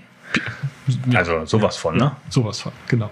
Also 1.13 1.45
sowas 1.45 1.77
von, 1.77 1.97
ne? 1.97 2.11
Sowas 2.29 2.61
von, 2.61 2.71
genau. 2.88 3.11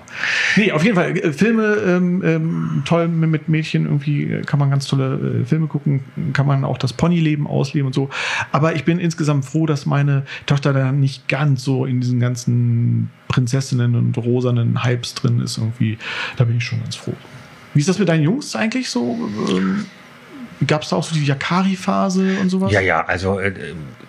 Nee, 0.56 0.72
auf 0.72 0.84
jeden 0.84 0.96
Fall, 0.96 1.16
äh, 1.16 1.32
Filme, 1.32 1.76
ähm, 1.86 2.24
ähm, 2.24 2.84
toll 2.86 3.08
mit, 3.08 3.30
mit 3.30 3.50
Mädchen, 3.50 3.86
irgendwie 3.86 4.24
äh, 4.24 4.42
kann 4.42 4.60
man 4.60 4.70
ganz 4.70 4.88
tolle 4.88 5.42
äh, 5.42 5.46
Filme 5.46 5.68
gucken, 5.68 6.04
kann 6.34 6.48
man 6.48 6.64
auch 6.64 6.78
das 6.78 6.94
Ponyleben 6.94 7.46
ausleben 7.46 7.88
und 7.88 7.94
so. 7.94 8.10
Aber 8.52 8.76
ich 8.76 8.84
bin 8.84 9.00
insgesamt 9.00 9.46
froh, 9.46 9.66
dass 9.66 9.86
meine 9.86 10.26
Tochter 10.48 10.74
da 10.74 10.92
nicht 10.92 11.28
ganz 11.28 11.64
so 11.64 11.86
in 11.86 12.02
diesen 12.02 12.20
ganzen 12.20 13.12
Prinzessinnen 13.28 13.96
und 13.96 14.18
rosanen 14.18 14.84
Hypes 14.84 15.14
drin 15.14 15.40
ist 15.42 15.58
irgendwie. 15.58 15.98
Da 16.38 16.46
bin 16.46 16.58
ich 16.58 16.64
schon 16.64 16.82
ganz 16.82 16.96
froh. 16.96 17.16
Wie 17.78 17.82
ist 17.82 17.90
das 17.90 18.00
mit 18.00 18.10
deinen 18.10 18.24
Jungs 18.24 18.56
eigentlich 18.56 18.90
so? 18.90 19.16
Ähm, 19.50 19.86
Gab 20.66 20.82
es 20.82 20.90
da 20.90 20.96
auch 20.96 21.04
so 21.04 21.14
die 21.14 21.24
Yakari-Phase 21.24 22.38
und 22.42 22.50
sowas? 22.50 22.72
Ja, 22.72 22.82
ja, 22.82 23.06
also 23.06 23.40
äh, 23.40 23.54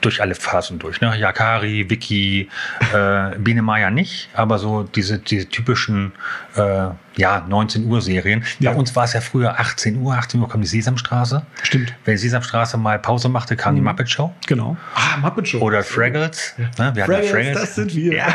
durch 0.00 0.22
alle 0.22 0.34
Phasen 0.34 0.78
durch. 0.78 0.98
Ne? 1.02 1.14
Yakari, 1.18 1.90
Wiki, 1.90 2.48
äh, 2.94 3.36
Biene 3.38 3.60
Maya 3.60 3.90
nicht, 3.90 4.30
aber 4.32 4.58
so 4.58 4.84
diese, 4.84 5.18
diese 5.18 5.46
typischen 5.50 6.12
äh, 6.56 6.86
ja, 7.16 7.44
19 7.46 7.84
Uhr 7.84 8.00
Serien. 8.00 8.44
Ja. 8.60 8.72
Bei 8.72 8.78
uns 8.78 8.96
war 8.96 9.04
es 9.04 9.12
ja 9.12 9.20
früher 9.20 9.60
18 9.60 9.98
Uhr, 10.00 10.14
18 10.14 10.40
Uhr 10.40 10.48
kam 10.48 10.62
die 10.62 10.66
Sesamstraße. 10.68 11.44
Stimmt, 11.64 11.92
Wenn 12.06 12.14
die 12.14 12.18
Sesamstraße 12.18 12.78
mal 12.78 12.98
Pause 12.98 13.28
machte, 13.28 13.54
kam 13.54 13.74
die 13.74 13.82
Mhm. 13.82 13.88
Muppet 13.88 14.08
Show. 14.08 14.32
genau. 14.46 14.78
Ah, 14.94 15.18
Muppet 15.18 15.48
Show. 15.48 15.58
Oder 15.58 15.82
Fraggles. 15.82 16.54
Ne? 16.78 16.92
Wir 16.94 17.02
hatten 17.02 17.12
ja 17.12 17.22
Fraggles, 17.30 17.60
das 17.60 17.74
sind 17.74 17.94
wir. 17.94 18.14
Ja. 18.14 18.28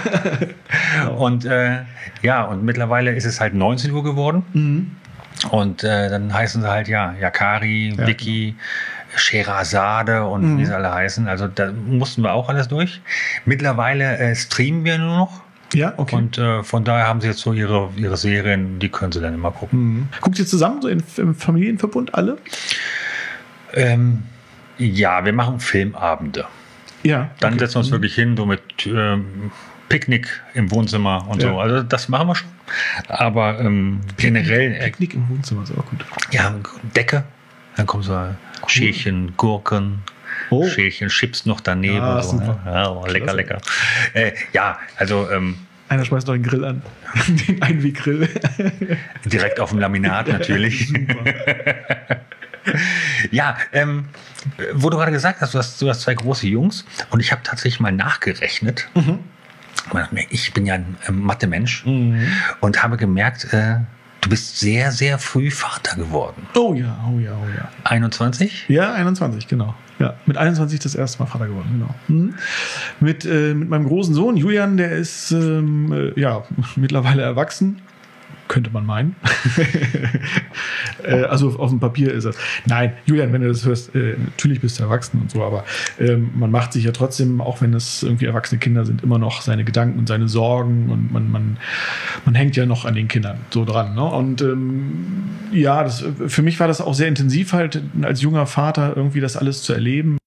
Und 1.18 1.46
äh, 1.46 1.80
ja, 2.22 2.44
und 2.44 2.63
mittlerweile 2.63 3.16
ist 3.16 3.25
es 3.25 3.40
halt 3.42 3.54
19 3.56 3.92
Uhr 3.92 4.04
geworden. 4.04 4.44
Mhm. 4.54 4.92
Und 5.52 5.84
äh, 5.84 6.10
dann 6.10 6.34
heißen 6.34 6.62
sie 6.62 6.70
halt, 6.70 6.88
ja, 6.88 7.13
Yakari, 7.20 7.96
Ja. 7.98 8.08
Vicky, 8.08 8.56
Sherazade 9.16 10.25
und 10.25 10.54
Mhm. 10.54 10.58
wie 10.60 10.66
sie 10.66 10.75
alle 10.75 10.92
heißen. 10.92 11.28
Also 11.28 11.48
da 11.48 11.72
mussten 11.72 12.22
wir 12.24 12.34
auch 12.34 12.50
alles 12.50 12.68
durch. 12.68 13.02
Mittlerweile 13.46 14.18
äh, 14.18 14.36
streamen 14.36 14.84
wir 14.86 14.98
nur 14.98 15.18
noch. 15.18 15.42
Ja, 15.74 15.94
okay. 15.98 16.16
Und 16.16 16.38
äh, 16.38 16.63
von 16.63 16.84
daher 16.84 17.08
haben 17.08 17.20
sie 17.22 17.28
jetzt 17.28 17.40
so 17.40 17.52
ihre, 17.54 17.90
ihre 17.96 18.16
Serien, 18.18 18.78
die 18.80 18.90
können 18.90 19.12
sie 19.12 19.22
dann 19.22 19.34
immer 19.34 19.52
gucken. 19.52 19.80
Mhm. 19.80 20.08
Guckt 20.22 20.38
ihr 20.40 20.46
zusammen 20.46 20.82
so 20.82 20.88
in, 20.88 21.04
im 21.18 21.34
Familienverbund 21.36 22.13
alle? 22.13 22.38
Ähm, 23.74 24.24
ja, 24.78 25.25
wir 25.25 25.34
machen 25.34 25.60
Filmabende. 25.60 26.46
Ja. 27.04 27.30
Dann 27.40 27.54
okay. 27.54 27.60
setzen 27.62 27.75
wir 27.75 27.80
uns 27.80 27.92
wirklich 27.92 28.16
hin, 28.16 28.38
so 28.38 28.46
mit 28.46 28.62
ähm, 28.86 29.52
Picknick 29.90 30.28
im 30.54 30.72
Wohnzimmer 30.72 31.28
und 31.28 31.42
Ja. 31.42 31.50
so. 31.50 31.60
Also 31.60 31.84
das 31.84 32.08
machen 32.10 32.28
wir 32.28 32.36
schon. 32.36 32.50
Aber 33.08 33.60
ähm, 33.60 34.01
generell, 34.17 34.79
Picknick 34.79 35.13
im 35.13 35.29
Wohnzimmer 35.29 35.63
ist 35.63 35.72
auch 35.72 35.86
gut. 35.86 36.05
ja, 36.32 36.53
Decke. 36.96 37.24
Dann 37.75 37.86
kommen 37.86 38.03
so 38.03 38.17
Schälchen 38.67 39.36
Gurken, 39.38 40.01
Oh. 40.50 40.67
Schälchen 40.67 41.10
Chips 41.10 41.46
noch 41.46 41.62
daneben. 41.62 41.98
Ja, 41.98 42.22
so, 42.22 42.38
ne? 42.38 42.60
ja, 42.65 42.89
oh, 42.89 43.05
lecker, 43.05 43.34
lecker. 43.34 43.60
Äh, 44.13 44.32
ja, 44.51 44.79
also 44.98 45.29
ähm, 45.32 45.58
Einer 45.89 46.05
schmeißt 46.05 46.27
noch 46.27 46.34
den 46.34 46.43
Grill 46.43 46.65
an. 46.65 46.82
den 47.48 47.62
Einweggrill. 47.62 48.27
direkt 49.25 49.60
auf 49.60 49.70
dem 49.70 49.79
Laminat 49.79 50.27
natürlich. 50.27 50.91
Ja, 53.32 53.58
ähm, 53.72 54.05
wo 54.74 54.89
du 54.89 54.98
gerade 54.98 55.12
gesagt 55.12 55.41
hast, 55.41 55.53
du 55.53 55.58
hast, 55.58 55.82
du 55.82 55.89
hast 55.89 56.01
zwei 56.01 56.13
große 56.13 56.48
Jungs 56.48 56.86
und 57.10 57.20
ich 57.20 57.32
habe 57.32 57.41
tatsächlich 57.43 57.79
mal 57.79 57.91
nachgerechnet. 57.91 58.89
Mhm. 58.96 59.20
Ich 60.30 60.53
bin 60.53 60.65
ja 60.65 60.75
ein 60.75 60.96
Mathe-Mensch 61.12 61.86
mhm. 61.86 62.27
und 62.62 62.82
habe 62.84 62.98
gemerkt, 62.98 63.53
äh, 63.53 63.77
du 64.22 64.30
bist 64.30 64.60
sehr, 64.60 64.92
sehr 64.92 65.20
früh 65.20 65.51
Vater 65.51 65.98
geworden. 65.98 66.48
Oh 66.56 66.74
ja, 66.74 66.98
oh 67.12 67.20
ja, 67.20 67.32
oh 67.34 67.48
ja. 67.56 67.70
21? 67.84 68.65
Ja, 68.70 68.94
21, 68.94 69.48
genau. 69.48 69.75
Ja, 70.00 70.15
mit 70.25 70.38
21 70.38 70.80
das 70.80 70.96
erste 70.96 71.20
Mal 71.20 71.27
Vater 71.27 71.48
geworden, 71.48 71.70
genau. 71.74 71.96
Mhm. 72.08 72.36
Mit, 73.00 73.25
äh, 73.25 73.53
mit 73.53 73.70
meinem 73.70 73.88
großen 73.88 74.13
Sohn 74.13 74.38
Julian, 74.38 74.77
der 74.77 74.92
ist 74.92 75.32
ähm, 75.32 75.92
äh, 75.92 76.20
ja 76.20 76.44
mittlerweile 76.75 77.22
erwachsen 77.22 77.82
könnte 78.53 78.69
man 78.69 78.86
meinen. 78.86 79.15
äh, 81.03 81.24
also 81.24 81.57
auf 81.57 81.72
dem 81.72 81.79
Papier 81.79 82.13
ist 82.13 82.25
es. 82.25 82.38
Nein, 82.67 82.93
Julian, 83.05 83.33
wenn 83.33 83.41
du 83.41 83.48
das 83.48 83.65
hörst, 83.65 83.95
äh, 83.95 84.15
natürlich 84.15 84.62
bist 84.62 84.77
du 84.77 84.83
erwachsen 84.83 85.19
und 85.19 85.31
so, 85.31 85.43
aber 85.43 85.65
ähm, 86.00 86.29
man 86.36 86.51
macht 86.51 86.72
sich 86.72 86.83
ja 86.83 86.91
trotzdem, 86.91 87.41
auch 87.41 87.62
wenn 87.62 87.74
es 87.74 88.03
irgendwie 88.03 88.25
erwachsene 88.25 88.60
Kinder 88.60 88.86
sind, 88.86 89.01
immer 89.01 89.17
noch 89.17 89.41
seine 89.41 89.63
Gedanken 89.63 89.98
und 89.98 90.07
seine 90.07 90.27
Sorgen 90.27 90.91
und 90.91 91.12
man, 91.12 91.31
man, 91.31 91.57
man 92.25 92.36
hängt 92.36 92.55
ja 92.55 92.67
noch 92.67 92.86
an 92.86 92.93
den 92.93 93.07
Kindern 93.07 93.39
so 93.50 93.65
dran. 93.65 93.95
Ne? 93.95 94.03
Und 94.03 94.43
ähm, 94.43 95.24
ja, 95.51 95.83
das, 95.83 96.05
für 96.27 96.43
mich 96.43 96.60
war 96.60 96.67
das 96.67 96.79
auch 96.79 96.93
sehr 96.93 97.07
intensiv, 97.07 97.53
halt 97.53 97.81
als 98.03 98.22
junger 98.22 98.45
Vater 98.45 98.93
irgendwie 98.95 99.19
das 99.19 99.36
alles 99.36 99.63
zu 99.63 99.74
erleben. 99.74 100.19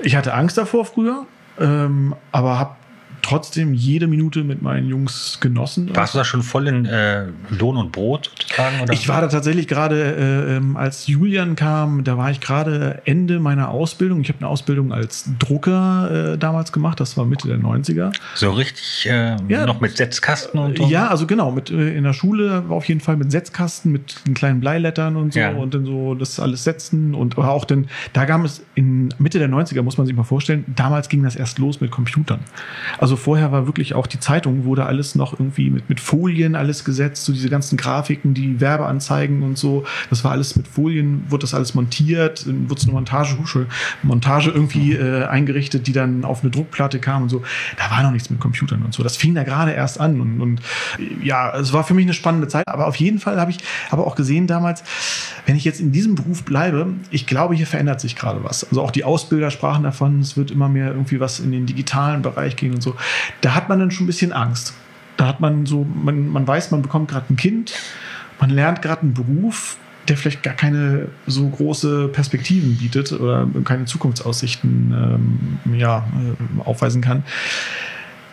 Ich 0.00 0.16
hatte 0.16 0.34
Angst 0.34 0.58
davor 0.58 0.84
früher, 0.84 1.24
ähm, 1.58 2.14
aber 2.30 2.58
habe 2.58 2.76
trotzdem 3.22 3.74
jede 3.74 4.06
Minute 4.06 4.44
mit 4.44 4.62
meinen 4.62 4.88
Jungs 4.88 5.38
genossen. 5.40 5.94
Warst 5.94 6.14
du 6.14 6.18
da 6.18 6.24
schon 6.24 6.42
voll 6.42 6.68
in 6.68 6.84
äh, 6.84 7.26
Lohn 7.50 7.76
und 7.76 7.92
Brot 7.92 8.30
sozusagen? 8.38 8.80
Oder? 8.80 8.92
Ich 8.92 9.08
war 9.08 9.20
da 9.20 9.28
tatsächlich 9.28 9.68
gerade, 9.68 9.96
äh, 9.96 10.56
ähm, 10.56 10.76
als 10.76 11.06
Julian 11.06 11.56
kam, 11.56 12.04
da 12.04 12.18
war 12.18 12.30
ich 12.30 12.40
gerade 12.40 13.02
Ende 13.04 13.38
meiner 13.38 13.68
Ausbildung. 13.70 14.20
Ich 14.20 14.28
habe 14.28 14.38
eine 14.40 14.48
Ausbildung 14.48 14.92
als 14.92 15.30
Drucker 15.38 16.32
äh, 16.32 16.38
damals 16.38 16.72
gemacht, 16.72 17.00
das 17.00 17.16
war 17.16 17.24
Mitte 17.24 17.48
der 17.48 17.58
90er. 17.58 18.12
So 18.34 18.50
richtig 18.50 19.06
äh, 19.08 19.36
ja, 19.48 19.66
noch 19.66 19.80
mit 19.80 19.96
Setzkasten 19.96 20.58
und 20.58 20.78
so? 20.78 20.86
Ja, 20.86 21.08
also 21.08 21.26
genau, 21.26 21.50
mit, 21.50 21.70
äh, 21.70 21.96
in 21.96 22.04
der 22.04 22.12
Schule 22.12 22.68
war 22.68 22.76
auf 22.76 22.88
jeden 22.88 23.00
Fall 23.00 23.16
mit 23.16 23.30
Setzkasten, 23.30 23.92
mit 23.92 24.26
den 24.26 24.34
kleinen 24.34 24.60
Bleilettern 24.60 25.16
und 25.16 25.32
so 25.32 25.40
ja. 25.40 25.50
und 25.50 25.74
dann 25.74 25.84
so 25.84 26.14
das 26.14 26.40
alles 26.40 26.64
setzen 26.64 27.14
und 27.14 27.38
aber 27.38 27.50
auch 27.50 27.64
denn, 27.64 27.86
da 28.12 28.26
kam 28.26 28.44
es 28.44 28.62
in 28.74 29.14
Mitte 29.18 29.38
der 29.38 29.48
90er, 29.48 29.82
muss 29.82 29.98
man 29.98 30.06
sich 30.06 30.16
mal 30.16 30.24
vorstellen, 30.24 30.64
damals 30.74 31.08
ging 31.08 31.22
das 31.22 31.36
erst 31.36 31.58
los 31.58 31.80
mit 31.80 31.90
Computern. 31.90 32.40
Also 32.98 33.11
also 33.12 33.22
vorher 33.24 33.52
war 33.52 33.66
wirklich 33.66 33.94
auch 33.94 34.06
die 34.06 34.20
Zeitung, 34.20 34.64
wurde 34.64 34.86
alles 34.86 35.14
noch 35.16 35.34
irgendwie 35.34 35.68
mit, 35.68 35.86
mit 35.90 36.00
Folien 36.00 36.54
alles 36.54 36.82
gesetzt, 36.82 37.26
so 37.26 37.34
diese 37.34 37.50
ganzen 37.50 37.76
Grafiken, 37.76 38.32
die 38.32 38.58
Werbeanzeigen 38.58 39.42
und 39.42 39.58
so. 39.58 39.84
Das 40.08 40.24
war 40.24 40.30
alles 40.30 40.56
mit 40.56 40.66
Folien, 40.66 41.22
wurde 41.28 41.42
das 41.42 41.52
alles 41.52 41.74
montiert, 41.74 42.46
wurde 42.46 42.80
es 42.80 42.84
eine 42.84 42.94
Montage, 42.94 43.36
Montage 44.02 44.50
irgendwie 44.50 44.94
äh, 44.94 45.26
eingerichtet, 45.26 45.86
die 45.88 45.92
dann 45.92 46.24
auf 46.24 46.40
eine 46.40 46.50
Druckplatte 46.50 47.00
kam 47.00 47.24
und 47.24 47.28
so. 47.28 47.42
Da 47.76 47.94
war 47.94 48.02
noch 48.02 48.12
nichts 48.12 48.30
mit 48.30 48.40
Computern 48.40 48.80
und 48.80 48.94
so. 48.94 49.02
Das 49.02 49.18
fing 49.18 49.34
da 49.34 49.42
gerade 49.42 49.72
erst 49.72 50.00
an 50.00 50.18
und, 50.18 50.40
und 50.40 50.62
ja, 51.22 51.54
es 51.54 51.74
war 51.74 51.84
für 51.84 51.92
mich 51.92 52.06
eine 52.06 52.14
spannende 52.14 52.48
Zeit. 52.48 52.66
Aber 52.66 52.86
auf 52.86 52.96
jeden 52.96 53.18
Fall 53.18 53.38
habe 53.38 53.50
ich 53.50 53.58
aber 53.90 54.06
auch 54.06 54.14
gesehen 54.14 54.46
damals, 54.46 54.84
wenn 55.44 55.54
ich 55.54 55.66
jetzt 55.66 55.80
in 55.80 55.92
diesem 55.92 56.14
Beruf 56.14 56.44
bleibe, 56.44 56.86
ich 57.10 57.26
glaube, 57.26 57.54
hier 57.54 57.66
verändert 57.66 58.00
sich 58.00 58.16
gerade 58.16 58.42
was. 58.42 58.64
Also 58.64 58.80
auch 58.80 58.90
die 58.90 59.04
Ausbilder 59.04 59.50
sprachen 59.50 59.82
davon, 59.82 60.20
es 60.20 60.38
wird 60.38 60.50
immer 60.50 60.70
mehr 60.70 60.92
irgendwie 60.92 61.20
was 61.20 61.40
in 61.40 61.52
den 61.52 61.66
digitalen 61.66 62.22
Bereich 62.22 62.56
gehen 62.56 62.72
und 62.72 62.82
so. 62.82 62.96
Da 63.40 63.54
hat 63.54 63.68
man 63.68 63.78
dann 63.78 63.90
schon 63.90 64.04
ein 64.04 64.06
bisschen 64.06 64.32
Angst. 64.32 64.74
Da 65.16 65.26
hat 65.26 65.40
man 65.40 65.66
so, 65.66 65.84
man, 65.84 66.28
man 66.28 66.46
weiß, 66.46 66.70
man 66.70 66.82
bekommt 66.82 67.10
gerade 67.10 67.26
ein 67.30 67.36
Kind, 67.36 67.74
man 68.40 68.50
lernt 68.50 68.82
gerade 68.82 69.02
einen 69.02 69.14
Beruf, 69.14 69.76
der 70.08 70.16
vielleicht 70.16 70.42
gar 70.42 70.54
keine 70.54 71.08
so 71.26 71.48
große 71.48 72.08
Perspektiven 72.08 72.76
bietet 72.76 73.12
oder 73.12 73.46
keine 73.64 73.84
Zukunftsaussichten 73.84 75.60
ähm, 75.64 75.78
ja, 75.78 75.98
äh, 75.98 76.60
aufweisen 76.64 77.02
kann. 77.02 77.22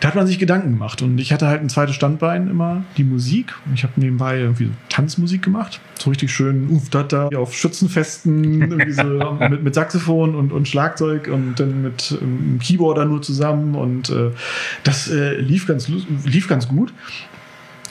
Da 0.00 0.08
hat 0.08 0.14
man 0.14 0.26
sich 0.26 0.38
Gedanken 0.38 0.72
gemacht 0.72 1.02
und 1.02 1.18
ich 1.18 1.30
hatte 1.30 1.46
halt 1.46 1.60
ein 1.60 1.68
zweites 1.68 1.94
Standbein 1.94 2.48
immer, 2.48 2.84
die 2.96 3.04
Musik. 3.04 3.54
Ich 3.74 3.82
habe 3.82 3.92
nebenbei 3.96 4.38
irgendwie 4.38 4.70
Tanzmusik 4.88 5.42
gemacht, 5.42 5.78
so 5.98 6.08
richtig 6.08 6.32
schön 6.32 6.70
Ufdata 6.70 7.28
auf 7.36 7.54
Schützenfesten, 7.54 8.92
so 8.92 9.32
mit, 9.50 9.62
mit, 9.62 9.74
Saxophon 9.74 10.34
und, 10.34 10.52
und 10.52 10.66
Schlagzeug 10.66 11.28
und 11.28 11.60
dann 11.60 11.82
mit 11.82 12.16
ähm, 12.20 12.58
Keyboarder 12.62 13.04
nur 13.04 13.20
zusammen 13.20 13.74
und 13.74 14.08
äh, 14.08 14.30
das 14.84 15.10
äh, 15.10 15.34
lief, 15.34 15.66
ganz, 15.66 15.88
lief 15.88 16.48
ganz 16.48 16.66
gut. 16.66 16.94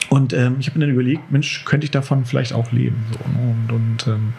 Und 0.08 0.32
ähm, 0.32 0.56
ich 0.58 0.66
habe 0.66 0.76
mir 0.76 0.86
dann 0.86 0.94
überlegt, 0.94 1.30
Mensch, 1.30 1.64
könnte 1.64 1.84
ich 1.84 1.92
davon 1.92 2.24
vielleicht 2.24 2.52
auch 2.52 2.72
leben? 2.72 2.96
So, 3.12 3.18
ne? 3.30 3.54
Und, 3.54 3.72
und 3.72 4.06
ähm, 4.08 4.32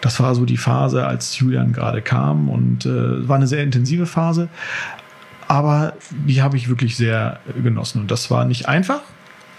das 0.00 0.18
war 0.18 0.34
so 0.34 0.46
die 0.46 0.56
Phase, 0.56 1.06
als 1.06 1.38
Julian 1.38 1.74
gerade 1.74 2.00
kam 2.00 2.48
und 2.48 2.86
äh, 2.86 3.28
war 3.28 3.36
eine 3.36 3.46
sehr 3.46 3.62
intensive 3.62 4.06
Phase 4.06 4.48
aber 5.50 5.94
die 6.12 6.42
habe 6.42 6.56
ich 6.56 6.68
wirklich 6.68 6.96
sehr 6.96 7.40
genossen. 7.60 8.02
Und 8.02 8.10
das 8.12 8.30
war 8.30 8.44
nicht 8.44 8.68
einfach. 8.68 9.00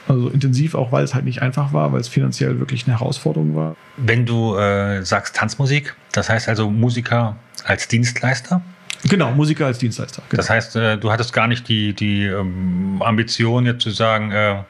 Also 0.07 0.29
intensiv 0.29 0.73
auch, 0.73 0.93
weil 0.93 1.03
es 1.03 1.13
halt 1.13 1.25
nicht 1.25 1.41
einfach 1.41 1.73
war, 1.73 1.91
weil 1.91 1.99
es 1.99 2.07
finanziell 2.07 2.59
wirklich 2.59 2.87
eine 2.87 2.97
Herausforderung 2.97 3.57
war. 3.57 3.75
Wenn 3.97 4.25
du 4.25 4.55
äh, 4.55 5.03
sagst 5.03 5.35
Tanzmusik, 5.35 5.93
das 6.13 6.29
heißt 6.29 6.47
also 6.47 6.69
Musiker 6.69 7.35
als 7.65 7.89
Dienstleister? 7.89 8.61
Genau, 9.03 9.33
Musiker 9.33 9.65
als 9.65 9.79
Dienstleister. 9.79 10.21
Genau. 10.29 10.37
Das 10.39 10.49
heißt, 10.49 10.77
äh, 10.77 10.97
du 10.97 11.11
hattest 11.11 11.33
gar 11.33 11.47
nicht 11.47 11.67
die, 11.67 11.91
die 11.93 12.23
ähm, 12.23 13.01
Ambition, 13.01 13.65
jetzt 13.65 13.81
zu 13.81 13.89
sagen, 13.89 14.31
äh, 14.31 14.63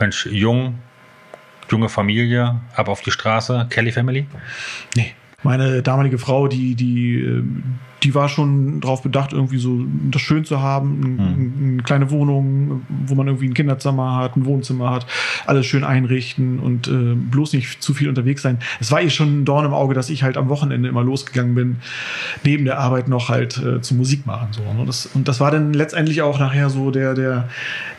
Mensch, 0.00 0.26
jung, 0.26 0.80
junge 1.70 1.88
Familie, 1.88 2.56
ab 2.74 2.88
auf 2.88 3.00
die 3.02 3.12
Straße, 3.12 3.68
Kelly 3.70 3.92
Family? 3.92 4.26
Nee. 4.96 5.14
Meine 5.44 5.82
damalige 5.82 6.18
Frau, 6.18 6.48
die, 6.48 6.74
die, 6.74 7.20
ähm, 7.20 7.78
die 8.02 8.14
war 8.14 8.28
schon 8.28 8.80
darauf 8.80 9.02
bedacht, 9.02 9.32
irgendwie 9.32 9.58
so 9.58 9.84
das 10.10 10.22
schön 10.22 10.44
zu 10.44 10.60
haben, 10.60 11.00
mhm. 11.00 11.70
eine 11.72 11.82
kleine 11.82 12.10
Wohnung, 12.10 12.82
wo 13.06 13.14
man 13.14 13.26
irgendwie 13.26 13.48
ein 13.48 13.54
Kinderzimmer 13.54 14.16
hat, 14.16 14.36
ein 14.36 14.44
Wohnzimmer 14.44 14.90
hat, 14.90 15.06
alles 15.46 15.66
schön 15.66 15.84
einrichten 15.84 16.60
und 16.60 16.88
äh, 16.88 17.14
bloß 17.14 17.52
nicht 17.54 17.82
zu 17.82 17.94
viel 17.94 18.08
unterwegs 18.08 18.42
sein. 18.42 18.58
Es 18.80 18.92
war 18.92 19.00
ihr 19.00 19.10
schon 19.10 19.40
ein 19.40 19.44
Dorn 19.44 19.64
im 19.64 19.74
Auge, 19.74 19.94
dass 19.94 20.10
ich 20.10 20.22
halt 20.22 20.36
am 20.36 20.48
Wochenende 20.48 20.88
immer 20.88 21.02
losgegangen 21.02 21.54
bin, 21.54 21.76
neben 22.44 22.64
der 22.64 22.78
Arbeit 22.78 23.08
noch 23.08 23.28
halt 23.28 23.58
äh, 23.58 23.80
zu 23.80 23.94
Musik 23.94 24.26
machen. 24.26 24.48
So, 24.52 24.62
ne? 24.62 24.84
das, 24.86 25.06
und 25.06 25.26
das 25.26 25.40
war 25.40 25.50
dann 25.50 25.72
letztendlich 25.72 26.22
auch 26.22 26.38
nachher 26.38 26.70
so 26.70 26.90
der, 26.90 27.14
der, 27.14 27.48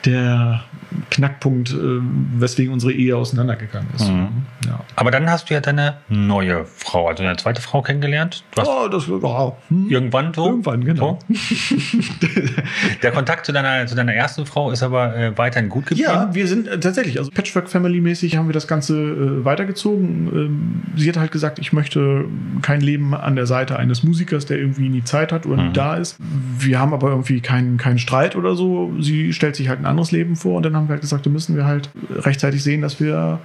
der 0.05 0.63
Knackpunkt, 1.11 1.71
äh, 1.71 1.99
weswegen 2.37 2.73
unsere 2.73 2.93
Ehe 2.93 3.15
auseinandergegangen 3.15 3.89
ist. 3.95 4.09
Mhm. 4.09 4.29
Ja. 4.65 4.79
Aber 4.95 5.11
dann 5.11 5.29
hast 5.29 5.49
du 5.49 5.53
ja 5.53 5.61
deine 5.61 5.97
neue 6.09 6.65
Frau, 6.65 7.07
also 7.07 7.23
deine 7.23 7.37
zweite 7.37 7.61
Frau 7.61 7.81
kennengelernt. 7.81 8.43
Oh, 8.57 8.87
das 8.87 9.09
war. 9.09 9.57
Hm. 9.69 9.88
Irgendwann 9.89 10.33
so? 10.33 10.45
Irgendwann, 10.45 10.83
genau. 10.83 11.19
Der 13.03 13.11
Kontakt 13.11 13.45
zu 13.45 13.51
deiner, 13.51 13.85
zu 13.87 13.95
deiner 13.95 14.13
ersten 14.13 14.45
Frau 14.45 14.71
ist 14.71 14.83
aber 14.83 15.15
äh, 15.15 15.37
weiterhin 15.37 15.69
gut 15.69 15.87
geblieben? 15.87 16.09
Ja, 16.09 16.33
wir 16.33 16.47
sind 16.47 16.67
äh, 16.67 16.79
tatsächlich, 16.79 17.17
also 17.17 17.31
Patchwork-Family-mäßig 17.31 18.37
haben 18.37 18.47
wir 18.47 18.53
das 18.53 18.67
Ganze 18.67 18.95
äh, 18.95 19.45
weitergezogen. 19.45 20.29
Ähm, 20.33 20.81
sie 20.95 21.09
hat 21.09 21.17
halt 21.17 21.31
gesagt, 21.31 21.59
ich 21.59 21.73
möchte 21.73 22.25
kein 22.61 22.81
Leben 22.81 23.13
an 23.13 23.35
der 23.35 23.45
Seite 23.45 23.77
eines 23.77 24.03
Musikers, 24.03 24.45
der 24.45 24.57
irgendwie 24.57 24.89
nie 24.89 25.03
Zeit 25.03 25.31
hat 25.31 25.45
oder 25.45 25.61
mhm. 25.61 25.67
nie 25.67 25.73
da 25.73 25.95
ist. 25.95 26.17
Wir 26.57 26.79
haben 26.79 26.93
aber 26.93 27.09
irgendwie 27.09 27.41
keinen, 27.41 27.77
keinen 27.77 27.99
Streit 27.99 28.35
oder 28.35 28.55
so. 28.55 28.93
Sie 28.99 29.33
stellt 29.33 29.55
sich 29.55 29.69
halt 29.69 29.79
ein 29.79 29.85
anderes 29.85 30.11
Leben 30.11 30.35
vor 30.35 30.57
und 30.57 30.63
dann 30.63 30.75
haben 30.75 30.87
wir 30.87 30.93
halt 30.93 31.01
gesagt, 31.01 31.25
da 31.25 31.29
müssen 31.29 31.55
wir 31.55 31.65
halt 31.65 31.89
rechtzeitig 32.09 32.63
sehen, 32.63 32.81
dass 32.81 32.99
wir 32.99 33.39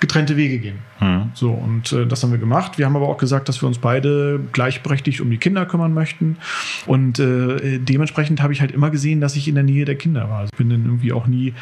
getrennte 0.00 0.36
Wege 0.36 0.58
gehen. 0.58 0.78
Mhm. 1.00 1.30
So, 1.34 1.50
und 1.50 1.92
äh, 1.92 2.06
das 2.06 2.22
haben 2.22 2.30
wir 2.30 2.38
gemacht. 2.38 2.78
Wir 2.78 2.86
haben 2.86 2.96
aber 2.96 3.08
auch 3.08 3.18
gesagt, 3.18 3.48
dass 3.48 3.62
wir 3.62 3.66
uns 3.66 3.78
beide 3.78 4.40
gleichberechtigt 4.52 5.20
um 5.20 5.30
die 5.30 5.38
Kinder 5.38 5.66
kümmern 5.66 5.92
möchten. 5.92 6.38
Und 6.86 7.18
äh, 7.18 7.78
dementsprechend 7.78 8.42
habe 8.42 8.52
ich 8.52 8.60
halt 8.60 8.70
immer 8.70 8.90
gesehen, 8.90 9.20
dass 9.20 9.36
ich 9.36 9.48
in 9.48 9.54
der 9.54 9.64
Nähe 9.64 9.84
der 9.84 9.96
Kinder 9.96 10.28
war. 10.30 10.38
Also 10.40 10.50
ich 10.52 10.58
bin 10.58 10.70
dann 10.70 10.84
irgendwie 10.84 11.12
auch 11.12 11.26
nie 11.26 11.54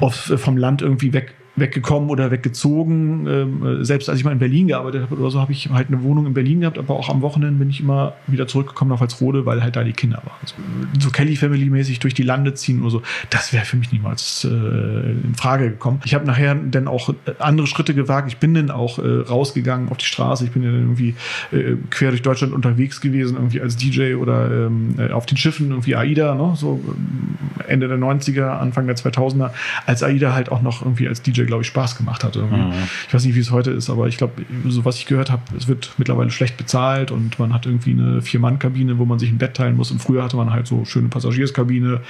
auf, 0.00 0.30
äh, 0.30 0.38
vom 0.38 0.56
Land 0.56 0.82
irgendwie 0.82 1.12
weg 1.12 1.34
weggekommen 1.56 2.10
oder 2.10 2.30
weggezogen. 2.30 3.26
Ähm, 3.26 3.84
selbst 3.84 4.08
als 4.08 4.18
ich 4.18 4.24
mal 4.24 4.32
in 4.32 4.38
Berlin 4.38 4.68
gearbeitet 4.68 5.02
habe 5.02 5.16
oder 5.16 5.30
so, 5.30 5.40
habe 5.40 5.52
ich 5.52 5.70
halt 5.70 5.88
eine 5.88 6.02
Wohnung 6.02 6.26
in 6.26 6.34
Berlin 6.34 6.60
gehabt, 6.60 6.78
aber 6.78 6.94
auch 6.94 7.08
am 7.08 7.22
Wochenende 7.22 7.58
bin 7.58 7.70
ich 7.70 7.80
immer 7.80 8.14
wieder 8.26 8.46
zurückgekommen 8.46 8.90
nach 8.90 9.00
Walsrode, 9.00 9.46
weil 9.46 9.62
halt 9.62 9.76
da 9.76 9.82
die 9.82 9.92
Kinder 9.92 10.18
waren. 10.18 10.36
So, 10.44 10.54
so 11.00 11.10
Kelly 11.10 11.36
Family 11.36 11.68
mäßig 11.70 11.98
durch 11.98 12.14
die 12.14 12.22
Lande 12.22 12.54
ziehen 12.54 12.82
oder 12.82 12.90
so, 12.90 13.02
das 13.30 13.52
wäre 13.52 13.64
für 13.64 13.76
mich 13.76 13.90
niemals 13.90 14.44
äh, 14.44 14.48
in 14.48 15.34
Frage 15.36 15.70
gekommen. 15.70 16.00
Ich 16.04 16.14
habe 16.14 16.26
nachher 16.26 16.54
dann 16.54 16.88
auch 16.88 17.12
andere 17.38 17.66
Schritte 17.66 17.94
gewagt. 17.94 18.28
Ich 18.28 18.36
bin 18.36 18.54
dann 18.54 18.70
auch 18.70 18.98
äh, 18.98 19.20
rausgegangen 19.20 19.88
auf 19.88 19.96
die 19.96 20.04
Straße. 20.04 20.44
Ich 20.44 20.50
bin 20.50 20.62
dann 20.62 20.74
irgendwie 20.74 21.14
äh, 21.52 21.76
quer 21.90 22.10
durch 22.10 22.22
Deutschland 22.22 22.52
unterwegs 22.52 23.00
gewesen, 23.00 23.36
irgendwie 23.36 23.60
als 23.60 23.76
DJ 23.76 24.14
oder 24.14 24.66
ähm, 24.66 24.94
äh, 24.98 25.10
auf 25.10 25.26
den 25.26 25.38
Schiffen, 25.38 25.70
irgendwie 25.70 25.96
AIDA, 25.96 26.34
ne? 26.34 26.52
so 26.56 26.80
ähm, 26.86 27.36
Ende 27.66 27.88
der 27.88 27.98
90er, 27.98 28.58
Anfang 28.58 28.86
der 28.86 28.96
2000er, 28.96 29.50
als 29.86 30.02
AIDA 30.02 30.34
halt 30.34 30.50
auch 30.52 30.62
noch 30.62 30.82
irgendwie 30.82 31.08
als 31.08 31.22
DJ 31.22 31.45
glaube 31.46 31.62
ich, 31.62 31.68
Spaß 31.68 31.96
gemacht 31.96 32.24
hat. 32.24 32.36
Mhm. 32.36 32.72
Ich 33.08 33.14
weiß 33.14 33.24
nicht, 33.24 33.34
wie 33.34 33.40
es 33.40 33.50
heute 33.50 33.70
ist, 33.70 33.90
aber 33.90 34.06
ich 34.08 34.16
glaube, 34.16 34.42
so 34.68 34.84
was 34.84 34.96
ich 34.96 35.06
gehört 35.06 35.30
habe, 35.30 35.42
es 35.56 35.68
wird 35.68 35.92
mittlerweile 35.98 36.30
schlecht 36.30 36.56
bezahlt 36.56 37.10
und 37.10 37.38
man 37.38 37.54
hat 37.54 37.66
irgendwie 37.66 37.92
eine 37.92 38.22
Vier-Mann-Kabine, 38.22 38.98
wo 38.98 39.04
man 39.04 39.18
sich 39.18 39.30
ein 39.30 39.38
Bett 39.38 39.54
teilen 39.54 39.76
muss. 39.76 39.90
Und 39.90 40.00
früher 40.00 40.22
hatte 40.22 40.36
man 40.36 40.50
halt 40.50 40.66
so 40.66 40.84
schöne 40.84 41.08
Passagierskabine, 41.08 42.00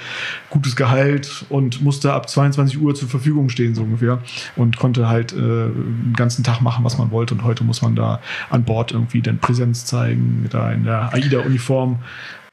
gutes 0.49 0.75
Gehalt 0.75 1.45
und 1.49 1.81
musste 1.81 2.13
ab 2.13 2.29
22 2.29 2.79
Uhr 2.79 2.95
zur 2.95 3.09
Verfügung 3.09 3.49
stehen, 3.49 3.75
so 3.75 3.83
ungefähr. 3.83 4.19
Und 4.55 4.77
konnte 4.77 5.07
halt 5.07 5.33
äh, 5.33 5.35
den 5.37 6.13
ganzen 6.15 6.43
Tag 6.43 6.61
machen, 6.61 6.83
was 6.83 6.97
man 6.97 7.11
wollte. 7.11 7.33
Und 7.33 7.43
heute 7.43 7.63
muss 7.63 7.81
man 7.81 7.95
da 7.95 8.21
an 8.49 8.63
Bord 8.63 8.91
irgendwie 8.91 9.21
dann 9.21 9.39
Präsenz 9.39 9.85
zeigen, 9.85 10.45
da 10.49 10.71
in 10.71 10.83
der 10.83 11.13
AIDA-Uniform. 11.13 11.99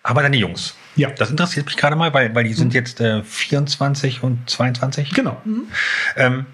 Aber 0.02 0.22
deine 0.22 0.36
Jungs. 0.36 0.76
Ja. 0.96 1.10
Das 1.10 1.30
interessiert 1.30 1.66
mich 1.66 1.76
gerade 1.76 1.96
mal, 1.96 2.12
weil, 2.12 2.34
weil 2.34 2.44
die 2.44 2.52
sind 2.52 2.68
mhm. 2.68 2.74
jetzt 2.74 3.00
äh, 3.00 3.22
24 3.22 4.22
und 4.22 4.48
22. 4.48 5.10
Genau. 5.14 5.40
Mhm. 5.44 5.62
Ähm, 6.16 6.46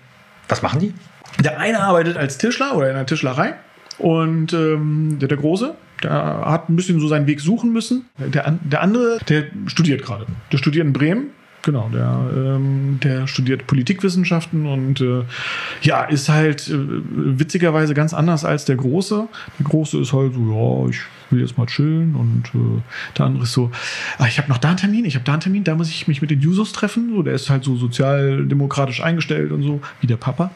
was 0.51 0.63
machen 0.63 0.81
die? 0.81 0.95
Der 1.43 1.59
eine 1.59 1.81
arbeitet 1.81 2.17
als 2.17 2.39
Tischler 2.39 2.77
oder 2.77 2.91
in 2.91 2.97
einer 2.97 3.07
Tischlerei 3.07 3.55
und 3.99 4.53
ähm, 4.53 5.19
der, 5.21 5.29
der 5.29 5.39
Große, 5.39 5.75
der 6.03 6.13
hat 6.13 6.69
ein 6.69 6.77
bisschen 6.77 7.01
so 7.01 7.09
seinen 7.09 7.27
Weg 7.27 7.41
suchen 7.41 7.73
müssen. 7.73 8.07
Der, 8.19 8.59
der 8.63 8.83
andere, 8.83 9.19
der 9.29 9.45
studiert 9.67 10.03
gerade. 10.03 10.27
Der 10.53 10.59
studiert 10.59 10.87
in 10.87 10.93
Bremen 10.93 11.31
Genau, 11.63 11.91
der, 11.93 12.31
ähm, 12.35 13.01
der 13.03 13.27
studiert 13.27 13.67
Politikwissenschaften 13.67 14.65
und 14.67 15.01
äh, 15.01 15.25
ja, 15.83 16.05
ist 16.05 16.29
halt 16.31 16.69
äh, 16.69 16.75
witzigerweise 16.79 17.93
ganz 17.93 18.15
anders 18.15 18.45
als 18.45 18.65
der 18.65 18.77
Große. 18.77 19.29
Der 19.59 19.67
Große 19.67 20.01
ist 20.01 20.13
halt 20.13 20.33
so, 20.35 20.41
ja, 20.41 20.91
ich 20.91 21.01
will 21.31 21.41
jetzt 21.41 21.59
mal 21.59 21.67
chillen 21.67 22.15
und 22.15 22.47
äh, 22.55 22.83
der 23.17 23.27
andere 23.27 23.45
ist 23.45 23.53
so, 23.53 23.71
ah, 24.19 24.27
ich 24.27 24.39
habe 24.39 24.49
noch 24.49 24.59
da 24.59 24.69
einen 24.69 24.77
Termin, 24.79 25.05
ich 25.05 25.15
habe 25.15 25.25
da 25.25 25.33
einen 25.33 25.43
Termin, 25.43 25.65
da 25.65 25.75
muss 25.75 25.91
ich 25.91 26.09
mich 26.09 26.23
mit 26.23 26.31
den 26.31 26.41
Jusos 26.41 26.73
treffen. 26.73 27.11
So, 27.15 27.23
der 27.23 27.35
ist 27.35 27.51
halt 27.51 27.63
so 27.63 27.77
sozialdemokratisch 27.77 29.03
eingestellt 29.03 29.53
und 29.53 29.63
so, 29.63 29.81
wie 30.01 30.07
der 30.07 30.17
Papa. 30.17 30.51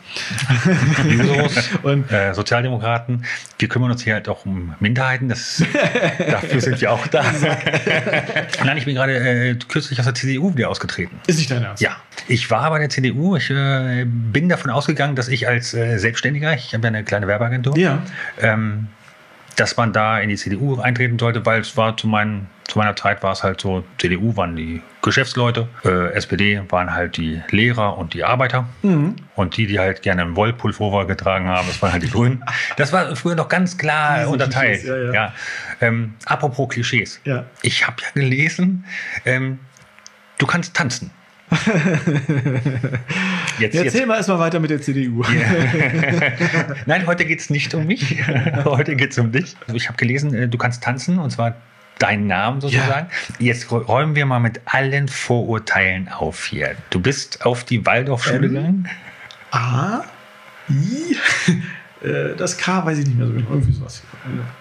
Jusos 1.08 1.70
und 1.82 2.10
äh, 2.10 2.32
Sozialdemokraten, 2.34 3.24
wir 3.58 3.68
kümmern 3.68 3.90
uns 3.90 4.02
hier 4.02 4.14
halt 4.14 4.28
auch 4.28 4.46
um 4.46 4.74
Minderheiten, 4.80 5.28
das, 5.28 5.62
dafür 6.18 6.60
sind 6.60 6.80
wir 6.80 6.92
auch 6.92 7.06
da. 7.08 7.24
Nein, 8.64 8.78
ich 8.78 8.84
bin 8.84 8.94
gerade 8.94 9.16
äh, 9.16 9.54
kürzlich 9.68 9.98
aus 9.98 10.06
der 10.06 10.14
CDU 10.14 10.56
wieder 10.56 10.70
ausgetreten. 10.70 10.93
Ist 11.26 11.38
nicht 11.38 11.50
dein 11.50 11.62
Ernst? 11.62 11.82
Ja. 11.82 11.96
Ich 12.28 12.50
war 12.50 12.70
bei 12.70 12.78
der 12.78 12.88
CDU, 12.88 13.36
ich 13.36 13.50
äh, 13.50 14.04
bin 14.06 14.48
davon 14.48 14.70
ausgegangen, 14.70 15.16
dass 15.16 15.28
ich 15.28 15.46
als 15.46 15.74
äh, 15.74 15.98
Selbstständiger, 15.98 16.54
ich 16.54 16.72
habe 16.74 16.84
ja 16.84 16.88
eine 16.88 17.04
kleine 17.04 17.26
Werbeagentur, 17.26 17.76
ja. 17.76 18.02
ähm, 18.40 18.88
dass 19.56 19.76
man 19.76 19.92
da 19.92 20.18
in 20.18 20.28
die 20.28 20.36
CDU 20.36 20.80
eintreten 20.80 21.18
sollte, 21.18 21.44
weil 21.46 21.60
es 21.60 21.76
war 21.76 21.96
zu, 21.96 22.06
meinen, 22.06 22.48
zu 22.64 22.78
meiner 22.78 22.96
Zeit 22.96 23.22
war 23.22 23.32
es 23.32 23.42
halt 23.42 23.60
so, 23.60 23.84
CDU 23.98 24.36
waren 24.36 24.56
die 24.56 24.82
Geschäftsleute, 25.02 25.68
äh, 25.84 26.12
SPD 26.14 26.62
waren 26.70 26.92
halt 26.92 27.16
die 27.16 27.42
Lehrer 27.50 27.98
und 27.98 28.14
die 28.14 28.24
Arbeiter 28.24 28.66
mhm. 28.82 29.16
und 29.36 29.56
die, 29.56 29.66
die 29.66 29.78
halt 29.78 30.02
gerne 30.02 30.22
einen 30.22 30.36
Wollpullover 30.36 31.06
getragen 31.06 31.46
haben, 31.46 31.68
das 31.68 31.80
waren 31.82 31.92
halt 31.92 32.02
die 32.02 32.10
Grünen. 32.10 32.42
Das 32.76 32.92
war 32.92 33.14
früher 33.16 33.34
noch 33.34 33.48
ganz 33.48 33.76
klar 33.76 34.28
unterteilt. 34.28 34.80
Klischees, 34.80 34.88
ja, 34.88 34.96
ja. 34.96 35.12
Ja. 35.12 35.32
Ähm, 35.80 36.14
apropos 36.24 36.68
Klischees. 36.70 37.20
Ich 37.62 37.86
habe 37.86 37.96
ja 38.02 38.08
gelesen, 38.14 38.84
ähm, 39.24 39.58
du 40.38 40.46
kannst 40.46 40.74
tanzen. 40.74 41.10
jetzt, 43.58 43.74
Erzähl 43.74 43.84
jetzt. 43.84 44.06
mal 44.06 44.16
erstmal 44.16 44.38
weiter 44.38 44.60
mit 44.60 44.70
der 44.70 44.80
CDU. 44.80 45.24
Yeah. 45.24 46.32
Nein, 46.86 47.06
heute 47.06 47.24
geht 47.24 47.40
es 47.40 47.50
nicht 47.50 47.74
um 47.74 47.86
mich. 47.86 48.16
heute 48.64 48.96
geht 48.96 49.12
es 49.12 49.18
um 49.18 49.30
dich. 49.30 49.54
Ich 49.72 49.88
habe 49.88 49.96
gelesen, 49.96 50.34
äh, 50.34 50.48
du 50.48 50.58
kannst 50.58 50.82
tanzen 50.82 51.18
und 51.18 51.30
zwar 51.30 51.56
deinen 51.98 52.26
Namen 52.26 52.60
sozusagen. 52.60 53.08
Ja. 53.38 53.52
Jetzt 53.52 53.70
räumen 53.70 54.16
wir 54.16 54.26
mal 54.26 54.40
mit 54.40 54.62
allen 54.64 55.06
Vorurteilen 55.06 56.08
auf 56.08 56.46
hier. 56.46 56.74
Du 56.90 57.00
bist 57.00 57.46
auf 57.46 57.64
die 57.64 57.86
Waldorfschule 57.86 58.46
ähm, 58.46 58.54
gegangen? 58.54 58.88
A, 59.52 60.02
I, 60.68 61.16
äh, 62.04 62.36
das 62.36 62.56
K 62.58 62.84
weiß 62.84 62.98
ich 62.98 63.06
nicht 63.06 63.18
mehr 63.18 63.26
so 63.26 63.32
genau. 63.32 63.50
Irgendwie 63.50 63.72
sowas. 63.72 64.02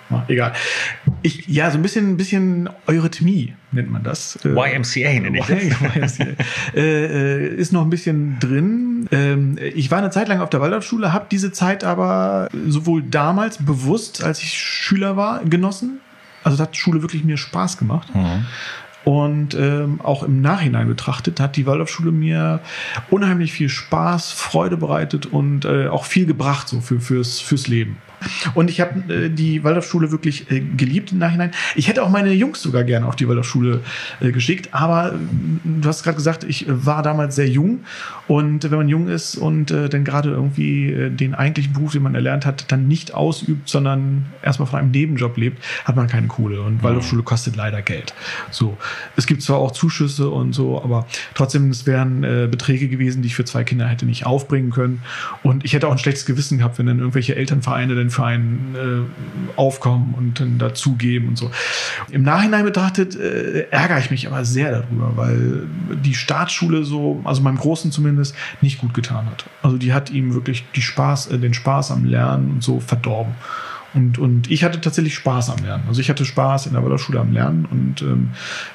Ja, 0.10 0.26
egal. 0.28 0.54
Ich, 1.22 1.48
ja, 1.48 1.70
so 1.72 1.78
ein 1.78 1.82
bisschen, 1.82 2.12
ein 2.12 2.18
bisschen 2.18 2.70
Eurythmie 2.88 3.54
nennt 3.72 3.92
man 3.92 4.04
das. 4.04 4.38
Äh, 4.46 4.50
YMCA 4.50 5.20
nenne 5.20 5.40
ich 5.40 5.46
das. 6.00 6.20
äh, 6.76 7.48
ist 7.48 7.74
noch 7.74 7.82
ein 7.82 7.90
bisschen 7.90 8.40
drin. 8.40 9.08
Ähm, 9.12 9.58
ich 9.76 9.92
war 9.92 10.00
eine 10.00 10.12
Zeit 10.12 10.28
lang 10.28 10.40
auf 10.40 10.50
der 10.50 10.62
Waldorfschule, 10.62 11.14
habe 11.14 11.26
diese 11.30 11.52
Zeit 11.52 11.84
aber 11.84 12.50
sowohl 12.68 13.04
damals 13.04 13.58
bewusst, 13.64 14.24
als 14.24 14.42
ich 14.42 14.54
Schüler 14.54 15.18
war, 15.18 15.44
genossen. 15.44 16.00
Also 16.44 16.62
hat 16.62 16.76
Schule 16.76 17.02
wirklich 17.02 17.24
mir 17.24 17.38
Spaß 17.38 17.78
gemacht. 17.78 18.14
Mhm. 18.14 18.46
Und 19.06 19.54
ähm, 19.54 20.00
auch 20.02 20.24
im 20.24 20.42
Nachhinein 20.42 20.88
betrachtet 20.88 21.40
hat 21.40 21.58
die 21.58 21.66
Waldorfschule 21.66 22.12
mir 22.12 22.62
unheimlich 23.10 23.52
viel 23.52 23.70
Spaß, 23.70 24.32
Freude 24.32 24.78
bereitet 24.78 25.26
und 25.26 25.66
äh, 25.66 25.88
auch 25.88 26.06
viel 26.06 26.26
gebracht 26.26 26.70
so 26.70 26.80
für, 26.80 27.00
fürs, 27.02 27.40
fürs 27.40 27.68
Leben. 27.68 27.98
Und 28.54 28.70
ich 28.70 28.82
habe 28.82 29.14
äh, 29.14 29.30
die 29.30 29.64
Waldorfschule 29.64 30.12
wirklich 30.12 30.50
äh, 30.52 30.60
geliebt 30.60 31.12
im 31.12 31.20
Nachhinein. 31.20 31.52
Ich 31.76 31.88
hätte 31.88 32.04
auch 32.04 32.10
meine 32.10 32.32
Jungs 32.34 32.62
sogar 32.62 32.84
gerne 32.84 33.06
auf 33.06 33.16
die 33.16 33.28
Waldorfschule 33.28 33.82
äh, 34.20 34.32
geschickt, 34.32 34.70
aber 34.74 35.14
äh, 35.14 35.18
du 35.64 35.88
hast 35.88 36.04
gerade 36.04 36.18
gesagt, 36.18 36.44
ich 36.44 36.66
war 36.68 37.04
damals 37.04 37.36
sehr 37.36 37.48
jung 37.48 37.80
und 38.28 38.64
wenn 38.64 38.78
man 38.78 38.90
jung 38.90 39.08
ist 39.08 39.36
und 39.36 39.72
äh, 39.72 39.90
dann 39.90 40.04
gerade 40.04 40.30
irgendwie 40.30 40.92
äh, 40.92 41.10
den 41.10 41.36
eigentlichen 41.36 41.74
Beruf, 41.74 41.92
den 41.92 42.04
man 42.04 42.16
erlernt 42.16 42.46
hat, 42.46 42.72
dann 42.72 42.88
nicht 42.88 43.14
ausübt, 43.14 43.70
sondern 43.70 44.26
erstmal 44.42 44.68
von 44.68 44.80
einem 44.80 44.92
Nebenjob 44.92 45.38
lebt, 45.38 45.64
hat 45.86 45.96
man 45.96 46.08
keine 46.08 46.28
Kohle. 46.28 46.62
Und 46.62 46.76
mhm. 46.76 46.84
Waldorfschule 46.84 47.24
kostet 47.24 47.56
leider 47.56 47.82
Geld. 47.82 48.14
So, 48.52 48.78
es 49.16 49.28
gibt 49.28 49.42
zwar 49.42 49.58
auch 49.58 49.72
Zuschüsse 49.72 50.30
und 50.30 50.54
so, 50.54 50.82
aber 50.82 51.08
trotzdem, 51.34 51.70
es 51.70 51.86
wären 51.86 52.22
Beträge 52.22 52.88
gewesen, 52.88 53.22
die 53.22 53.28
ich 53.28 53.36
für 53.36 53.46
zwei 53.46 53.64
Kinder 53.64 53.88
hätte 53.88 54.06
nicht 54.06 54.26
aufbringen 54.26 54.72
können. 54.72 55.02
Und 55.42 55.66
ich 55.66 55.74
hätte 55.74 55.88
auch 55.88 55.92
ein 55.92 55.98
schlechtes 55.98 56.26
Gewissen 56.26 56.58
gehabt, 56.60 56.78
wenn 56.78 56.86
dann 56.86 57.00
irgendwelche 57.00 57.36
Elternvereine 57.36 57.96
dann 57.96 58.10
einen 58.20 58.76
äh, 58.76 59.60
aufkommen 59.60 60.14
und 60.18 60.40
dann 60.40 60.58
dazugeben 60.58 61.30
und 61.30 61.38
so. 61.38 61.52
Im 62.12 62.24
Nachhinein 62.24 62.64
betrachtet 62.64 63.16
äh, 63.16 63.68
ärgere 63.70 64.00
ich 64.00 64.12
mich 64.12 64.28
aber 64.28 64.46
sehr 64.46 64.72
darüber, 64.72 65.14
weil 65.16 65.68
die 66.04 66.14
Staatsschule 66.14 66.84
so, 66.84 67.22
also 67.24 67.42
meinem 67.42 67.58
Großen 67.58 67.92
zumindest, 67.92 68.36
nicht 68.62 68.80
gut 68.80 68.94
getan 68.94 69.26
hat. 69.26 69.46
Also 69.62 69.78
die 69.78 69.94
hat 69.94 70.10
ihm 70.10 70.34
wirklich 70.34 70.66
die 70.76 70.82
Spaß, 70.82 71.28
äh, 71.28 71.40
den 71.40 71.54
Spaß 71.54 71.92
am 71.92 72.06
Lernen 72.06 72.52
und 72.52 72.64
so 72.64 72.80
verdorben. 72.80 73.34
Und, 73.94 74.18
und 74.18 74.50
ich 74.50 74.64
hatte 74.64 74.82
tatsächlich 74.82 75.14
Spaß 75.16 75.50
am 75.52 75.64
Lernen. 75.64 75.84
Also 75.88 76.02
ich 76.02 76.10
hatte 76.10 76.26
Spaß 76.26 76.66
in 76.66 76.74
der 76.74 76.82
Waldorfschule 76.82 77.20
am 77.20 77.32
Lernen 77.32 77.66
und 77.66 78.02
ähm, 78.02 78.30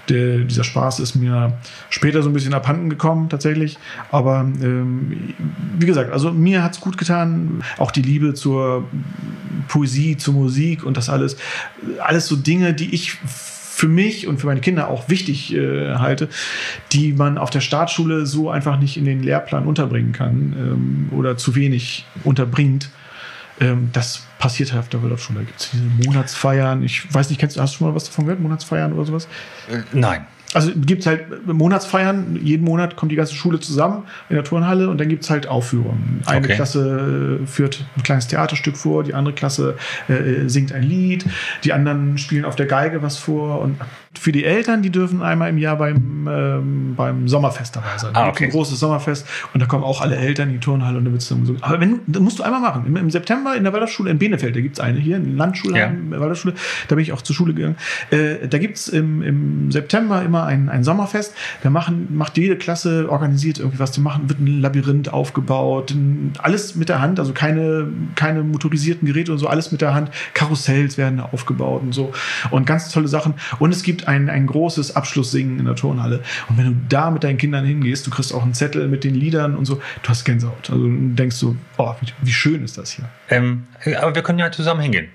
der, 0.08 0.38
dieser 0.38 0.64
Spaß 0.64 1.00
ist 1.00 1.16
mir 1.16 1.58
später 1.90 2.22
so 2.22 2.30
ein 2.30 2.32
bisschen 2.32 2.54
abhanden 2.54 2.88
gekommen 2.88 3.28
tatsächlich. 3.28 3.78
Aber 4.12 4.40
ähm, 4.40 5.34
wie 5.78 5.86
gesagt, 5.86 6.12
also 6.12 6.32
mir 6.32 6.62
hat 6.62 6.74
es 6.74 6.80
gut 6.80 6.98
getan. 6.98 7.62
Auch 7.78 7.90
die 7.90 8.02
Liebe 8.02 8.34
zur 8.34 8.84
Poesie, 9.66 10.16
zur 10.16 10.34
Musik 10.34 10.84
und 10.84 10.96
das 10.96 11.08
alles. 11.08 11.36
Alles 12.00 12.26
so 12.26 12.36
Dinge, 12.36 12.74
die 12.74 12.94
ich 12.94 13.18
für 13.78 13.88
mich 13.88 14.26
und 14.26 14.40
für 14.40 14.48
meine 14.48 14.60
Kinder 14.60 14.88
auch 14.88 15.08
wichtig 15.08 15.54
äh, 15.54 15.94
halte, 15.94 16.28
die 16.92 17.12
man 17.12 17.38
auf 17.38 17.50
der 17.50 17.60
Startschule 17.60 18.26
so 18.26 18.50
einfach 18.50 18.78
nicht 18.78 18.96
in 18.96 19.04
den 19.04 19.22
Lehrplan 19.22 19.66
unterbringen 19.66 20.10
kann 20.10 20.54
ähm, 20.58 21.08
oder 21.16 21.36
zu 21.36 21.54
wenig 21.54 22.04
unterbringt. 22.24 22.90
Ähm, 23.60 23.90
das 23.92 24.22
passiert 24.38 24.72
halt 24.72 24.80
auf 24.80 24.88
der 24.88 25.02
Waldorfschule. 25.02 25.40
Da 25.40 25.44
gibt 25.44 25.60
es 25.60 25.70
diese 25.70 25.84
Monatsfeiern. 25.84 26.82
Ich 26.82 27.12
weiß 27.12 27.28
nicht, 27.30 27.38
kennst, 27.40 27.58
hast 27.58 27.74
du 27.74 27.78
schon 27.78 27.88
mal 27.88 27.94
was 27.94 28.04
davon 28.04 28.24
gehört? 28.24 28.40
Monatsfeiern 28.40 28.92
oder 28.92 29.04
sowas? 29.04 29.26
Äh, 29.70 29.82
nein. 29.92 30.26
Also 30.54 30.72
gibt 30.74 31.02
es 31.02 31.06
halt 31.06 31.46
Monatsfeiern, 31.46 32.38
jeden 32.42 32.64
Monat 32.64 32.96
kommt 32.96 33.12
die 33.12 33.16
ganze 33.16 33.34
Schule 33.34 33.60
zusammen 33.60 34.04
in 34.30 34.36
der 34.36 34.44
Turnhalle 34.44 34.88
und 34.88 34.98
dann 34.98 35.08
gibt 35.08 35.24
es 35.24 35.30
halt 35.30 35.46
Aufführungen. 35.46 36.22
Eine 36.24 36.46
okay. 36.46 36.54
Klasse 36.54 37.40
führt 37.44 37.84
ein 37.96 38.02
kleines 38.02 38.28
Theaterstück 38.28 38.78
vor, 38.78 39.04
die 39.04 39.12
andere 39.12 39.34
Klasse 39.34 39.76
äh, 40.08 40.48
singt 40.48 40.72
ein 40.72 40.82
Lied, 40.82 41.26
die 41.64 41.74
anderen 41.74 42.16
spielen 42.16 42.46
auf 42.46 42.56
der 42.56 42.64
Geige 42.64 43.02
was 43.02 43.18
vor 43.18 43.60
und 43.60 43.76
für 44.18 44.32
die 44.32 44.44
Eltern, 44.44 44.82
die 44.82 44.90
dürfen 44.90 45.22
einmal 45.22 45.50
im 45.50 45.58
Jahr 45.58 45.76
beim, 45.76 46.28
ähm, 46.30 46.94
beim 46.96 47.28
Sommerfest 47.28 47.76
dabei 47.76 47.98
sein. 47.98 48.10
Ah, 48.14 48.28
okay. 48.28 48.44
Ein 48.44 48.50
großes 48.50 48.80
Sommerfest 48.80 49.26
und 49.52 49.60
da 49.60 49.66
kommen 49.66 49.84
auch 49.84 50.00
alle 50.00 50.16
Eltern 50.16 50.48
in 50.48 50.54
die 50.54 50.60
Turnhalle 50.60 50.98
und 50.98 51.04
da 51.04 51.10
wird 51.10 51.22
es 51.22 51.28
dann 51.28 51.40
gesungen. 51.40 51.62
Aber 51.62 51.78
wenn, 51.80 52.00
das 52.06 52.22
musst 52.22 52.38
du 52.38 52.42
einmal 52.42 52.60
machen. 52.60 52.86
Im, 52.86 52.96
Im, 52.96 53.10
September 53.10 53.54
in 53.54 53.64
der 53.64 53.72
Waldorfschule 53.72 54.10
in 54.10 54.18
Benefeld, 54.18 54.56
da 54.56 54.60
gibt 54.60 54.78
es 54.78 54.80
eine 54.80 54.98
hier, 54.98 55.16
in 55.16 55.36
Landschule, 55.36 55.78
ja. 55.78 55.92
Waldorfschule, 56.10 56.54
da 56.88 56.94
bin 56.94 57.02
ich 57.02 57.12
auch 57.12 57.22
zur 57.22 57.36
Schule 57.36 57.52
gegangen. 57.52 57.76
Äh, 58.10 58.48
da 58.48 58.58
gibt 58.58 58.78
es 58.78 58.88
im, 58.88 59.22
im 59.22 59.70
September 59.70 60.22
immer 60.22 60.37
ein, 60.44 60.68
ein 60.68 60.84
Sommerfest. 60.84 61.34
Da 61.62 61.70
machen, 61.70 62.08
macht 62.10 62.36
jede 62.38 62.56
Klasse, 62.56 63.10
organisiert 63.10 63.58
irgendwie 63.58 63.78
was. 63.78 63.92
zu 63.92 64.00
machen, 64.00 64.28
wird 64.28 64.40
ein 64.40 64.60
Labyrinth 64.60 65.12
aufgebaut, 65.12 65.94
alles 66.38 66.74
mit 66.74 66.88
der 66.88 67.00
Hand, 67.00 67.18
also 67.18 67.32
keine, 67.32 67.88
keine 68.14 68.42
motorisierten 68.42 69.06
Geräte 69.06 69.32
und 69.32 69.38
so, 69.38 69.46
alles 69.46 69.72
mit 69.72 69.80
der 69.80 69.94
Hand. 69.94 70.10
Karussells 70.34 70.98
werden 70.98 71.20
aufgebaut 71.20 71.82
und 71.82 71.92
so. 71.92 72.12
Und 72.50 72.66
ganz 72.66 72.90
tolle 72.90 73.08
Sachen. 73.08 73.34
Und 73.58 73.72
es 73.72 73.82
gibt 73.82 74.08
ein, 74.08 74.28
ein 74.28 74.46
großes 74.46 74.96
Abschlusssingen 74.96 75.58
in 75.58 75.64
der 75.64 75.74
Turnhalle. 75.74 76.22
Und 76.48 76.58
wenn 76.58 76.66
du 76.66 76.76
da 76.88 77.10
mit 77.10 77.24
deinen 77.24 77.38
Kindern 77.38 77.64
hingehst, 77.64 78.06
du 78.06 78.10
kriegst 78.10 78.34
auch 78.34 78.42
einen 78.42 78.54
Zettel 78.54 78.88
mit 78.88 79.04
den 79.04 79.14
Liedern 79.14 79.56
und 79.56 79.64
so, 79.64 79.76
du 80.02 80.08
hast 80.08 80.24
Gänsehaut. 80.24 80.70
Also 80.70 80.86
denkst 80.88 81.36
so, 81.36 81.56
oh, 81.76 81.94
wie, 82.00 82.06
wie 82.22 82.32
schön 82.32 82.64
ist 82.64 82.78
das 82.78 82.92
hier. 82.92 83.08
Ähm, 83.30 83.66
aber 84.00 84.14
wir 84.14 84.22
können 84.22 84.38
ja 84.38 84.50
zusammen 84.50 84.80
hingehen. 84.80 85.08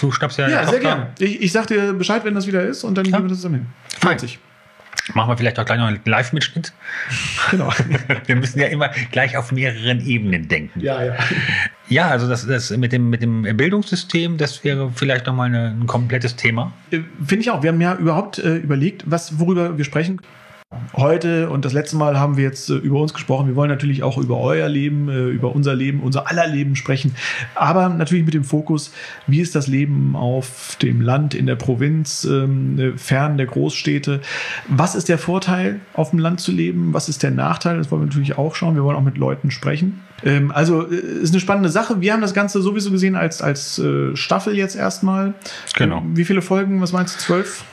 Du 0.00 0.10
schnappst 0.10 0.38
ja 0.38 0.48
Ja, 0.48 0.66
sehr 0.66 0.80
gerne. 0.80 1.08
Ich, 1.18 1.42
ich 1.42 1.52
sag 1.52 1.66
dir 1.66 1.92
Bescheid, 1.92 2.24
wenn 2.24 2.34
das 2.34 2.46
wieder 2.46 2.62
ist 2.62 2.84
und 2.84 2.96
dann 2.96 3.04
ja. 3.04 3.16
gehen 3.16 3.24
wir 3.24 3.28
das 3.28 3.38
zusammen 3.38 3.56
hin. 3.56 3.66
50. 4.00 4.38
Machen 5.14 5.30
wir 5.30 5.36
vielleicht 5.36 5.58
auch 5.58 5.64
gleich 5.64 5.78
noch 5.78 5.86
einen 5.86 6.00
Live-Mitschnitt. 6.04 6.72
Genau. 7.50 7.72
wir 8.26 8.36
müssen 8.36 8.60
ja 8.60 8.66
immer 8.66 8.90
gleich 9.10 9.36
auf 9.36 9.52
mehreren 9.52 10.04
Ebenen 10.06 10.48
denken. 10.48 10.80
Ja, 10.80 11.02
ja. 11.02 11.16
Ja, 11.88 12.08
also 12.08 12.28
das, 12.28 12.46
das 12.46 12.70
mit, 12.70 12.92
dem, 12.92 13.10
mit 13.10 13.20
dem 13.20 13.42
Bildungssystem, 13.42 14.36
das 14.36 14.62
wäre 14.62 14.92
vielleicht 14.94 15.26
nochmal 15.26 15.52
ein 15.52 15.86
komplettes 15.86 16.36
Thema. 16.36 16.72
Äh, 16.92 17.00
finde 17.26 17.42
ich 17.42 17.50
auch. 17.50 17.62
Wir 17.62 17.72
haben 17.72 17.80
ja 17.80 17.96
überhaupt 17.96 18.38
äh, 18.38 18.56
überlegt, 18.56 19.02
was, 19.06 19.40
worüber 19.40 19.76
wir 19.76 19.84
sprechen. 19.84 20.20
Heute 20.94 21.50
und 21.50 21.64
das 21.64 21.72
letzte 21.72 21.96
Mal 21.96 22.18
haben 22.20 22.36
wir 22.36 22.44
jetzt 22.44 22.70
äh, 22.70 22.74
über 22.74 23.00
uns 23.00 23.12
gesprochen. 23.12 23.48
Wir 23.48 23.56
wollen 23.56 23.70
natürlich 23.70 24.04
auch 24.04 24.18
über 24.18 24.38
euer 24.38 24.68
Leben, 24.68 25.08
äh, 25.08 25.28
über 25.28 25.52
unser 25.54 25.74
Leben, 25.74 26.00
unser 26.00 26.28
aller 26.30 26.46
Leben 26.46 26.76
sprechen. 26.76 27.16
Aber 27.56 27.88
natürlich 27.88 28.24
mit 28.24 28.34
dem 28.34 28.44
Fokus, 28.44 28.92
wie 29.26 29.40
ist 29.40 29.56
das 29.56 29.66
Leben 29.66 30.14
auf 30.14 30.76
dem 30.80 31.00
Land, 31.00 31.34
in 31.34 31.46
der 31.46 31.56
Provinz, 31.56 32.24
ähm, 32.24 32.78
äh, 32.78 32.96
fern 32.96 33.36
der 33.36 33.46
Großstädte? 33.46 34.20
Was 34.68 34.94
ist 34.94 35.08
der 35.08 35.18
Vorteil, 35.18 35.80
auf 35.94 36.10
dem 36.10 36.20
Land 36.20 36.38
zu 36.38 36.52
leben? 36.52 36.92
Was 36.94 37.08
ist 37.08 37.24
der 37.24 37.32
Nachteil? 37.32 37.76
Das 37.78 37.90
wollen 37.90 38.02
wir 38.02 38.06
natürlich 38.06 38.38
auch 38.38 38.54
schauen. 38.54 38.76
Wir 38.76 38.84
wollen 38.84 38.96
auch 38.96 39.02
mit 39.02 39.18
Leuten 39.18 39.50
sprechen. 39.50 40.02
Ähm, 40.24 40.52
also 40.52 40.82
ist 40.82 41.32
eine 41.32 41.40
spannende 41.40 41.70
Sache. 41.70 42.00
Wir 42.00 42.12
haben 42.12 42.22
das 42.22 42.34
Ganze 42.34 42.62
sowieso 42.62 42.92
gesehen 42.92 43.16
als, 43.16 43.42
als 43.42 43.82
Staffel 44.14 44.56
jetzt 44.56 44.76
erstmal. 44.76 45.34
Genau. 45.76 46.04
Wie 46.14 46.24
viele 46.24 46.42
Folgen? 46.42 46.80
Was 46.80 46.92
meinst 46.92 47.16
du? 47.16 47.20
Zwölf? 47.20 47.64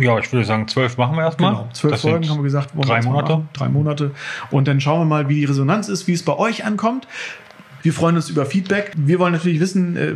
Ja, 0.00 0.18
ich 0.18 0.32
würde 0.32 0.46
sagen, 0.46 0.66
zwölf 0.68 0.96
machen 0.96 1.16
wir 1.16 1.24
erstmal. 1.24 1.52
Genau, 1.52 1.68
zwölf 1.72 1.92
das 1.92 2.00
Folgen 2.02 2.28
haben 2.28 2.38
wir 2.38 2.44
gesagt. 2.44 2.70
Drei 2.80 3.02
Monate. 3.02 3.42
Drei 3.52 3.68
Monate. 3.68 4.12
Und 4.50 4.66
dann 4.66 4.80
schauen 4.80 5.00
wir 5.00 5.04
mal, 5.04 5.28
wie 5.28 5.34
die 5.34 5.44
Resonanz 5.44 5.88
ist, 5.88 6.06
wie 6.06 6.12
es 6.12 6.22
bei 6.22 6.36
euch 6.36 6.64
ankommt. 6.64 7.06
Wir 7.82 7.92
freuen 7.92 8.14
uns 8.14 8.30
über 8.30 8.46
Feedback. 8.46 8.92
Wir 8.96 9.18
wollen 9.18 9.32
natürlich 9.32 9.60
wissen, 9.60 9.96
äh, 9.96 10.14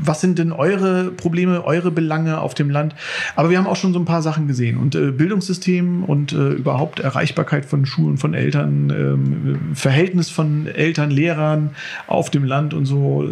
was 0.00 0.20
sind 0.20 0.38
denn 0.38 0.50
eure 0.50 1.10
Probleme, 1.10 1.62
eure 1.64 1.90
Belange 1.90 2.40
auf 2.40 2.54
dem 2.54 2.70
Land. 2.70 2.94
Aber 3.36 3.50
wir 3.50 3.58
haben 3.58 3.66
auch 3.66 3.76
schon 3.76 3.92
so 3.92 3.98
ein 3.98 4.06
paar 4.06 4.22
Sachen 4.22 4.48
gesehen. 4.48 4.78
Und 4.78 4.94
äh, 4.94 5.10
Bildungssystem 5.10 6.04
und 6.04 6.32
äh, 6.32 6.52
überhaupt 6.52 7.00
Erreichbarkeit 7.00 7.66
von 7.66 7.84
Schulen, 7.84 8.16
von 8.16 8.34
Eltern, 8.34 8.90
ähm, 8.90 9.74
Verhältnis 9.74 10.30
von 10.30 10.66
Eltern, 10.66 11.10
Lehrern 11.10 11.70
auf 12.06 12.30
dem 12.30 12.44
Land 12.44 12.72
und 12.72 12.86
so. 12.86 13.28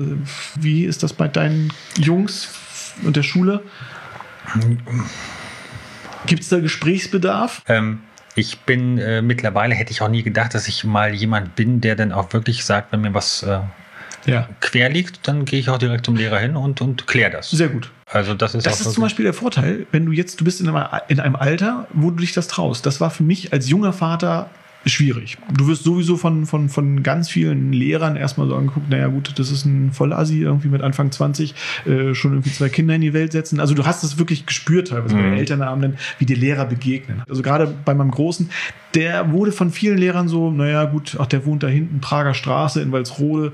Wie 0.61 0.85
ist 0.85 1.03
das 1.03 1.15
bei 1.15 1.27
deinen 1.27 1.73
Jungs 1.99 2.51
und 3.03 3.17
der 3.17 3.23
Schule? 3.23 3.63
Gibt 6.27 6.43
es 6.43 6.49
da 6.49 6.59
Gesprächsbedarf? 6.61 7.63
Ähm, 7.69 8.01
ich 8.35 8.61
bin 8.61 8.99
äh, 8.99 9.23
mittlerweile, 9.23 9.75
hätte 9.75 9.93
ich 9.93 10.01
auch 10.03 10.09
nie 10.09 10.23
gedacht, 10.23 10.55
dass 10.55 10.69
ich 10.69 10.85
mal 10.85 11.15
jemand 11.15 11.55
bin, 11.55 11.81
der 11.81 11.97
dann 11.97 12.13
auch 12.13 12.33
wirklich 12.33 12.65
sagt, 12.65 12.93
wenn 12.93 13.03
mir 13.03 13.15
was 13.15 13.43
äh, 13.43 13.61
ja. 14.27 14.49
quer 14.61 14.89
liegt, 14.89 15.29
dann 15.29 15.45
gehe 15.45 15.61
ich 15.61 15.69
auch 15.69 15.79
direkt 15.79 16.07
zum 16.07 16.17
Lehrer 16.17 16.39
hin 16.39 16.57
und, 16.57 16.81
und 16.81 17.07
kläre 17.07 17.31
das. 17.31 17.51
Sehr 17.51 17.69
gut. 17.69 17.91
Also 18.07 18.35
das 18.35 18.55
ist, 18.55 18.67
das 18.67 18.81
ist 18.81 18.93
zum 18.93 19.03
Beispiel 19.03 19.25
der 19.25 19.35
Vorteil, 19.35 19.87
wenn 19.93 20.07
du 20.07 20.13
jetzt, 20.13 20.41
du 20.41 20.45
bist 20.45 20.61
in 20.61 20.69
einem, 20.69 20.87
in 21.09 21.21
einem 21.21 21.37
Alter, 21.37 21.87
wo 21.93 22.11
du 22.11 22.17
dich 22.17 22.33
das 22.33 22.49
traust. 22.49 22.87
Das 22.87 23.01
war 23.01 23.11
für 23.11 23.23
mich 23.23 23.53
als 23.53 23.69
junger 23.69 23.93
Vater 23.93 24.51
schwierig. 24.87 25.39
Du 25.57 25.67
wirst 25.67 25.85
sowieso 25.85 26.17
von, 26.17 26.47
von, 26.47 26.69
von 26.69 27.03
ganz 27.03 27.29
vielen 27.29 27.73
Lehrern 27.73 28.17
erstmal 28.17 28.49
so 28.49 28.57
angeguckt, 28.57 28.91
naja 28.91 29.07
gut, 29.09 29.33
das 29.39 29.51
ist 29.51 29.65
ein 29.65 29.93
Vollassi 29.93 30.41
irgendwie 30.41 30.69
mit 30.69 30.83
Anfang 30.83 31.11
20, 31.11 31.55
äh, 31.87 32.15
schon 32.15 32.33
irgendwie 32.33 32.53
zwei 32.53 32.69
Kinder 32.69 32.95
in 32.95 33.01
die 33.01 33.13
Welt 33.13 33.33
setzen. 33.33 33.61
Also 33.61 33.75
du 33.75 33.87
hast 33.87 34.03
das 34.03 34.19
wirklich 34.19 34.47
gespürt 34.47 34.89
teilweise 34.89 35.15
mhm. 35.15 35.19
bei 35.21 35.25
den 35.31 35.39
Elternabenden, 35.39 35.99
wie 36.19 36.27
die 36.27 36.35
Lehrer 36.35 36.67
begegnen. 36.67 37.23
Also 37.29 37.43
gerade 37.43 37.73
bei 37.85 37.95
meinem 37.95 38.11
Großen, 38.11 38.51
der 38.95 39.33
wurde 39.33 39.53
von 39.53 39.71
vielen 39.71 39.99
Lehrern 39.99 40.29
so, 40.29 40.51
naja 40.51 40.85
gut, 40.85 41.17
ach, 41.19 41.27
der 41.27 41.45
wohnt 41.47 41.63
da 41.63 41.67
hinten, 41.67 42.01
Prager 42.01 42.35
Straße 42.35 42.81
in 42.81 42.93
Walsrode. 42.93 43.53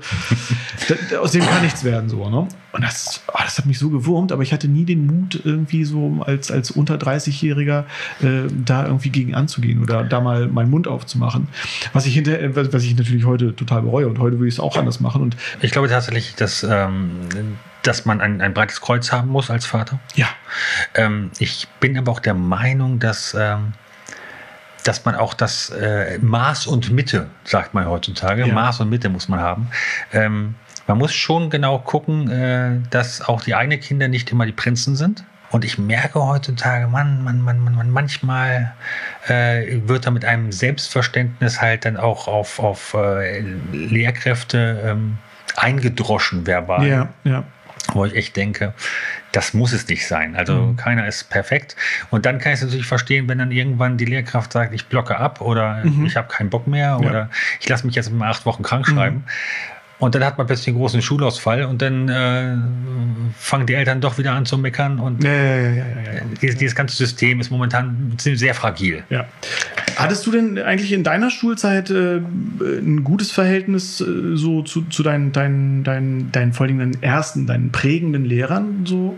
aus 1.21 1.31
dem 1.31 1.45
kann 1.45 1.63
nichts 1.63 1.83
werden, 1.83 2.09
so, 2.09 2.29
ne? 2.29 2.47
Und 2.73 2.83
das, 2.83 3.21
oh, 3.27 3.37
das 3.43 3.57
hat 3.57 3.65
mich 3.65 3.79
so 3.79 3.89
gewurmt, 3.89 4.31
aber 4.31 4.43
ich 4.43 4.53
hatte 4.53 4.67
nie 4.67 4.85
den 4.85 5.05
Mut, 5.05 5.41
irgendwie 5.43 5.83
so 5.83 6.23
als, 6.25 6.51
als 6.51 6.71
unter 6.71 6.95
30-Jähriger 6.95 7.83
äh, 8.21 8.49
da 8.65 8.85
irgendwie 8.85 9.09
gegen 9.09 9.35
anzugehen 9.35 9.81
oder 9.81 10.03
da 10.03 10.21
mal 10.21 10.47
meinen 10.47 10.69
Mund 10.69 10.87
aufzumachen. 10.87 11.49
Was 11.91 12.05
ich 12.05 12.13
hinter, 12.13 12.37
was 12.55 12.83
ich 12.83 12.95
natürlich 12.95 13.25
heute 13.25 13.55
total 13.55 13.81
bereue 13.81 14.07
und 14.07 14.19
heute 14.19 14.37
würde 14.37 14.47
ich 14.47 14.55
es 14.55 14.59
auch 14.59 14.77
anders 14.77 14.99
machen. 14.99 15.21
Und 15.21 15.35
ich 15.61 15.71
glaube 15.71 15.89
tatsächlich, 15.89 16.35
dass, 16.35 16.63
ähm, 16.63 17.11
dass 17.83 18.05
man 18.05 18.21
ein, 18.21 18.39
ein 18.41 18.53
breites 18.53 18.79
Kreuz 18.79 19.11
haben 19.11 19.29
muss 19.29 19.49
als 19.49 19.65
Vater. 19.65 19.99
Ja. 20.15 20.27
Ähm, 20.95 21.31
ich 21.39 21.67
bin 21.79 21.97
aber 21.97 22.11
auch 22.11 22.19
der 22.19 22.35
Meinung, 22.35 22.99
dass 22.99 23.35
ähm, 23.37 23.73
dass 24.83 25.05
man 25.05 25.15
auch 25.15 25.33
das 25.33 25.69
äh, 25.69 26.17
Maß 26.19 26.67
und 26.67 26.91
Mitte, 26.91 27.27
sagt 27.43 27.73
man 27.73 27.87
heutzutage, 27.87 28.45
ja. 28.45 28.53
Maß 28.53 28.81
und 28.81 28.89
Mitte 28.89 29.09
muss 29.09 29.29
man 29.29 29.39
haben. 29.39 29.69
Ähm, 30.11 30.55
man 30.87 30.97
muss 30.97 31.13
schon 31.13 31.49
genau 31.49 31.79
gucken, 31.79 32.29
äh, 32.29 32.79
dass 32.89 33.21
auch 33.21 33.41
die 33.41 33.55
eigenen 33.55 33.79
Kinder 33.79 34.07
nicht 34.07 34.31
immer 34.31 34.45
die 34.45 34.51
Prinzen 34.51 34.95
sind. 34.95 35.23
Und 35.51 35.65
ich 35.65 35.77
merke 35.77 36.25
heutzutage, 36.25 36.87
man, 36.87 37.23
man, 37.23 37.41
man, 37.41 37.61
man, 37.61 37.89
manchmal 37.89 38.73
äh, 39.27 39.81
wird 39.85 40.05
da 40.05 40.11
mit 40.11 40.23
einem 40.23 40.51
Selbstverständnis 40.51 41.61
halt 41.61 41.83
dann 41.83 41.97
auch 41.97 42.27
auf, 42.27 42.59
auf 42.59 42.93
äh, 42.93 43.41
Lehrkräfte 43.73 44.81
ähm, 44.85 45.17
eingedroschen 45.57 46.47
verbal. 46.47 46.87
Ja, 46.87 47.09
ja. 47.25 47.43
Wo 47.93 48.05
ich 48.05 48.15
echt 48.15 48.37
denke, 48.37 48.73
das 49.31 49.53
muss 49.53 49.73
es 49.73 49.87
nicht 49.87 50.07
sein. 50.07 50.35
Also 50.35 50.53
mhm. 50.53 50.75
keiner 50.75 51.07
ist 51.07 51.29
perfekt. 51.29 51.75
Und 52.09 52.25
dann 52.25 52.39
kann 52.39 52.53
ich 52.53 52.59
es 52.59 52.65
natürlich 52.65 52.85
verstehen, 52.85 53.27
wenn 53.29 53.37
dann 53.37 53.51
irgendwann 53.51 53.97
die 53.97 54.05
Lehrkraft 54.05 54.53
sagt, 54.53 54.73
ich 54.73 54.87
blocke 54.87 55.17
ab 55.17 55.41
oder 55.41 55.83
mhm. 55.83 56.05
ich 56.05 56.17
habe 56.17 56.27
keinen 56.27 56.49
Bock 56.49 56.67
mehr 56.67 56.99
oder 56.99 57.13
ja. 57.13 57.29
ich 57.59 57.69
lasse 57.69 57.85
mich 57.85 57.95
jetzt 57.95 58.11
mal 58.11 58.29
acht 58.29 58.45
Wochen 58.45 58.63
krank 58.63 58.87
schreiben. 58.87 59.17
Mhm. 59.17 59.23
Und 60.01 60.15
dann 60.15 60.25
hat 60.25 60.39
man 60.39 60.47
plötzlich 60.47 60.69
einen 60.69 60.77
großen 60.77 61.03
Schulausfall 61.03 61.63
und 61.63 61.79
dann 61.83 62.09
äh, 62.09 62.57
fangen 63.37 63.67
die 63.67 63.75
Eltern 63.75 64.01
doch 64.01 64.17
wieder 64.17 64.31
an 64.31 64.47
zu 64.47 64.57
meckern. 64.57 64.99
Und 64.99 65.23
ja, 65.23 65.31
ja, 65.31 65.69
ja, 65.69 65.85
dieses, 66.41 66.57
dieses, 66.57 66.73
ganze 66.73 66.97
System 66.97 67.39
ist 67.39 67.51
momentan 67.51 68.15
sehr 68.17 68.55
fragil. 68.55 69.03
Ja. 69.11 69.27
Hattest 70.01 70.25
du 70.25 70.31
denn 70.31 70.57
eigentlich 70.59 70.91
in 70.91 71.03
deiner 71.03 71.29
Schulzeit 71.29 71.89
äh, 71.89 72.17
ein 72.17 73.03
gutes 73.03 73.31
Verhältnis 73.31 74.01
äh, 74.01 74.35
so 74.35 74.61
zu, 74.63 74.83
zu 74.83 75.03
deinen, 75.03 75.31
deinen, 75.31 75.83
deinen, 75.83 76.31
deinen, 76.31 76.53
vor 76.53 76.65
allem 76.65 76.79
deinen 76.79 77.03
ersten, 77.03 77.47
deinen 77.47 77.71
prägenden 77.71 78.25
Lehrern 78.25 78.85
so? 78.85 79.17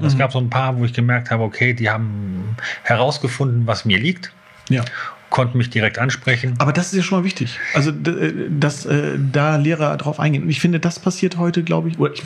Es 0.00 0.14
mhm. 0.14 0.18
gab 0.18 0.32
so 0.32 0.38
ein 0.38 0.48
paar, 0.50 0.78
wo 0.78 0.84
ich 0.84 0.92
gemerkt 0.92 1.30
habe, 1.30 1.42
okay, 1.42 1.74
die 1.74 1.90
haben 1.90 2.56
herausgefunden, 2.84 3.66
was 3.66 3.84
mir 3.84 3.98
liegt. 3.98 4.32
Ja 4.68 4.84
konnten 5.30 5.58
mich 5.58 5.70
direkt 5.70 5.98
ansprechen. 5.98 6.54
Aber 6.58 6.72
das 6.72 6.86
ist 6.86 6.96
ja 6.96 7.02
schon 7.02 7.18
mal 7.18 7.24
wichtig. 7.24 7.58
Also, 7.74 7.90
äh, 7.90 8.32
dass 8.50 8.86
äh, 8.86 9.18
da 9.32 9.56
Lehrer 9.56 9.96
drauf 9.96 10.20
eingehen. 10.20 10.44
Und 10.44 10.50
ich 10.50 10.60
finde, 10.60 10.80
das 10.80 10.98
passiert 10.98 11.36
heute, 11.36 11.62
glaube 11.62 11.90
ich, 11.90 11.98
oder 11.98 12.12
ich, 12.12 12.22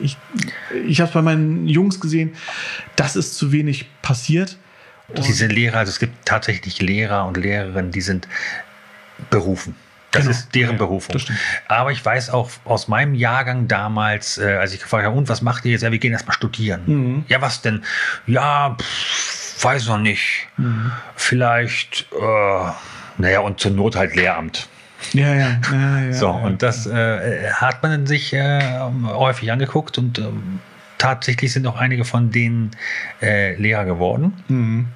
ich, 0.00 0.16
ich 0.86 1.00
habe 1.00 1.08
es 1.08 1.14
bei 1.14 1.22
meinen 1.22 1.68
Jungs 1.68 2.00
gesehen, 2.00 2.32
das 2.96 3.16
ist 3.16 3.36
zu 3.36 3.52
wenig 3.52 3.86
passiert. 4.02 4.56
Und 5.16 5.26
Diese 5.26 5.46
Lehrer, 5.46 5.78
also 5.78 5.90
es 5.90 5.98
gibt 5.98 6.26
tatsächlich 6.26 6.80
Lehrer 6.80 7.26
und 7.26 7.36
Lehrerinnen, 7.36 7.90
die 7.90 8.00
sind 8.00 8.28
berufen. 9.30 9.76
Das 10.12 10.22
genau. 10.22 10.36
ist 10.36 10.54
deren 10.54 10.72
ja, 10.72 10.78
Berufung. 10.78 11.20
Aber 11.68 11.90
ich 11.90 12.04
weiß 12.04 12.30
auch 12.30 12.50
aus 12.64 12.86
meinem 12.86 13.14
Jahrgang 13.14 13.66
damals, 13.66 14.36
äh, 14.36 14.56
als 14.56 14.74
ich 14.74 14.80
gefragt 14.80 15.06
habe, 15.06 15.16
und 15.16 15.28
was 15.28 15.40
macht 15.40 15.64
ihr 15.64 15.72
jetzt? 15.72 15.82
Ja, 15.82 15.90
wir 15.90 15.98
gehen 15.98 16.12
erstmal 16.12 16.36
studieren. 16.36 16.82
Mhm. 16.86 17.24
Ja, 17.28 17.40
was 17.40 17.62
denn? 17.62 17.82
Ja, 18.26 18.76
pff, 18.78 19.64
weiß 19.64 19.86
noch 19.86 19.98
nicht. 19.98 20.48
Mhm. 20.58 20.92
Vielleicht, 21.16 22.06
äh, 22.12 22.70
naja, 23.16 23.40
und 23.40 23.58
zur 23.58 23.70
Not 23.70 23.96
halt 23.96 24.14
Lehramt. 24.14 24.68
Ja, 25.14 25.34
ja. 25.34 25.60
ja, 25.72 26.00
ja 26.00 26.12
so, 26.12 26.28
und 26.28 26.62
das 26.62 26.86
äh, 26.86 27.50
hat 27.50 27.82
man 27.82 28.06
sich 28.06 28.34
äh, 28.34 28.80
häufig 29.04 29.50
angeguckt 29.50 29.96
und 29.96 30.18
äh, 30.18 30.24
tatsächlich 30.98 31.54
sind 31.54 31.66
auch 31.66 31.76
einige 31.76 32.04
von 32.04 32.30
denen 32.30 32.72
äh, 33.22 33.56
Lehrer 33.56 33.86
geworden. 33.86 34.34
Mhm. 34.48 34.88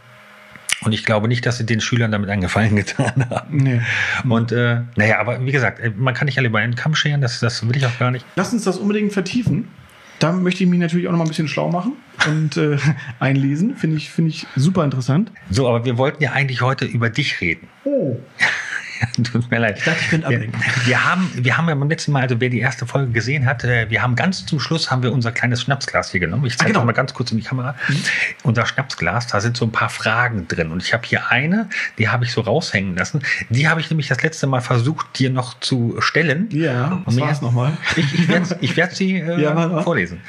Und 0.86 0.92
ich 0.92 1.04
glaube 1.04 1.26
nicht, 1.26 1.44
dass 1.44 1.58
sie 1.58 1.66
den 1.66 1.80
Schülern 1.80 2.12
damit 2.12 2.30
einen 2.30 2.42
Gefallen 2.42 2.76
getan 2.76 3.26
haben. 3.28 3.56
Nee. 3.56 3.80
Und 4.28 4.52
äh, 4.52 4.82
naja, 4.94 5.18
aber 5.18 5.44
wie 5.44 5.50
gesagt, 5.50 5.80
äh, 5.80 5.90
man 5.96 6.14
kann 6.14 6.26
nicht 6.26 6.38
alle 6.38 6.46
über 6.46 6.60
einen 6.60 6.76
Kamm 6.76 6.94
scheren, 6.94 7.20
das, 7.20 7.40
das 7.40 7.66
will 7.68 7.76
ich 7.76 7.84
auch 7.84 7.98
gar 7.98 8.12
nicht. 8.12 8.24
Lass 8.36 8.52
uns 8.52 8.62
das 8.62 8.78
unbedingt 8.78 9.12
vertiefen 9.12 9.68
da 10.18 10.32
möchte 10.32 10.64
ich 10.64 10.70
mich 10.70 10.78
natürlich 10.78 11.06
auch 11.08 11.12
noch 11.12 11.18
mal 11.18 11.24
ein 11.24 11.28
bisschen 11.28 11.48
schlau 11.48 11.70
machen 11.70 11.92
und 12.26 12.56
äh, 12.56 12.78
einlesen. 13.20 13.76
Finde 13.76 13.96
ich, 13.96 14.10
finde 14.10 14.30
ich 14.30 14.46
super 14.56 14.84
interessant. 14.84 15.30
So, 15.50 15.68
aber 15.68 15.84
wir 15.84 15.98
wollten 15.98 16.22
ja 16.22 16.32
eigentlich 16.32 16.62
heute 16.62 16.84
über 16.84 17.10
dich 17.10 17.40
reden. 17.40 17.68
Oh. 17.84 18.18
Tut 19.32 19.50
mir 19.50 19.58
leid. 19.58 19.78
Ich 19.78 19.84
dachte, 19.84 19.98
ich 20.00 20.08
könnte 20.08 20.26
ablenken. 20.26 20.60
Wir, 20.60 20.86
wir, 20.86 21.04
haben, 21.04 21.30
wir 21.34 21.56
haben 21.56 21.68
ja 21.68 21.74
beim 21.74 21.88
letzten 21.88 22.12
Mal, 22.12 22.22
also 22.22 22.40
wer 22.40 22.48
die 22.48 22.60
erste 22.60 22.86
Folge 22.86 23.12
gesehen 23.12 23.46
hat, 23.46 23.64
äh, 23.64 23.88
wir 23.90 24.02
haben 24.02 24.16
ganz 24.16 24.46
zum 24.46 24.60
Schluss 24.60 24.90
haben 24.90 25.02
wir 25.02 25.12
unser 25.12 25.32
kleines 25.32 25.62
Schnapsglas 25.62 26.10
hier 26.10 26.20
genommen. 26.20 26.46
Ich 26.46 26.58
zeige 26.58 26.70
ah, 26.70 26.74
genau. 26.74 26.84
mal 26.84 26.92
ganz 26.92 27.14
kurz 27.14 27.30
in 27.32 27.38
die 27.38 27.44
Kamera. 27.44 27.74
Mhm. 27.88 27.96
Unser 28.42 28.66
Schnapsglas, 28.66 29.26
da 29.26 29.40
sind 29.40 29.56
so 29.56 29.64
ein 29.64 29.72
paar 29.72 29.88
Fragen 29.88 30.48
drin. 30.48 30.70
Und 30.70 30.82
ich 30.82 30.92
habe 30.92 31.06
hier 31.06 31.30
eine, 31.30 31.68
die 31.98 32.08
habe 32.08 32.24
ich 32.24 32.32
so 32.32 32.40
raushängen 32.40 32.96
lassen. 32.96 33.22
Die 33.48 33.68
habe 33.68 33.80
ich 33.80 33.90
nämlich 33.90 34.08
das 34.08 34.22
letzte 34.22 34.46
Mal 34.46 34.60
versucht, 34.60 35.18
dir 35.18 35.30
noch 35.30 35.58
zu 35.60 35.96
stellen. 36.00 36.48
Ja, 36.50 37.02
was 37.04 37.18
war 37.18 37.30
es 37.30 37.40
nochmal? 37.42 37.76
Ich, 37.96 38.14
ich 38.14 38.28
werde 38.28 38.56
ich 38.60 38.76
werd 38.76 38.94
sie 38.94 39.16
äh, 39.20 39.40
ja, 39.40 39.82
vorlesen. 39.82 40.20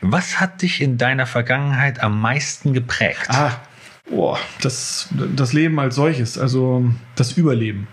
Was 0.00 0.40
hat 0.40 0.62
dich 0.62 0.80
in 0.80 0.98
deiner 0.98 1.26
Vergangenheit 1.26 2.00
am 2.00 2.20
meisten 2.20 2.72
geprägt? 2.72 3.28
Ah, 3.28 3.52
boah, 4.08 4.38
das, 4.60 5.08
das 5.34 5.52
Leben 5.52 5.78
als 5.78 5.94
solches, 5.94 6.38
also 6.38 6.84
das 7.16 7.32
Überleben. 7.32 7.88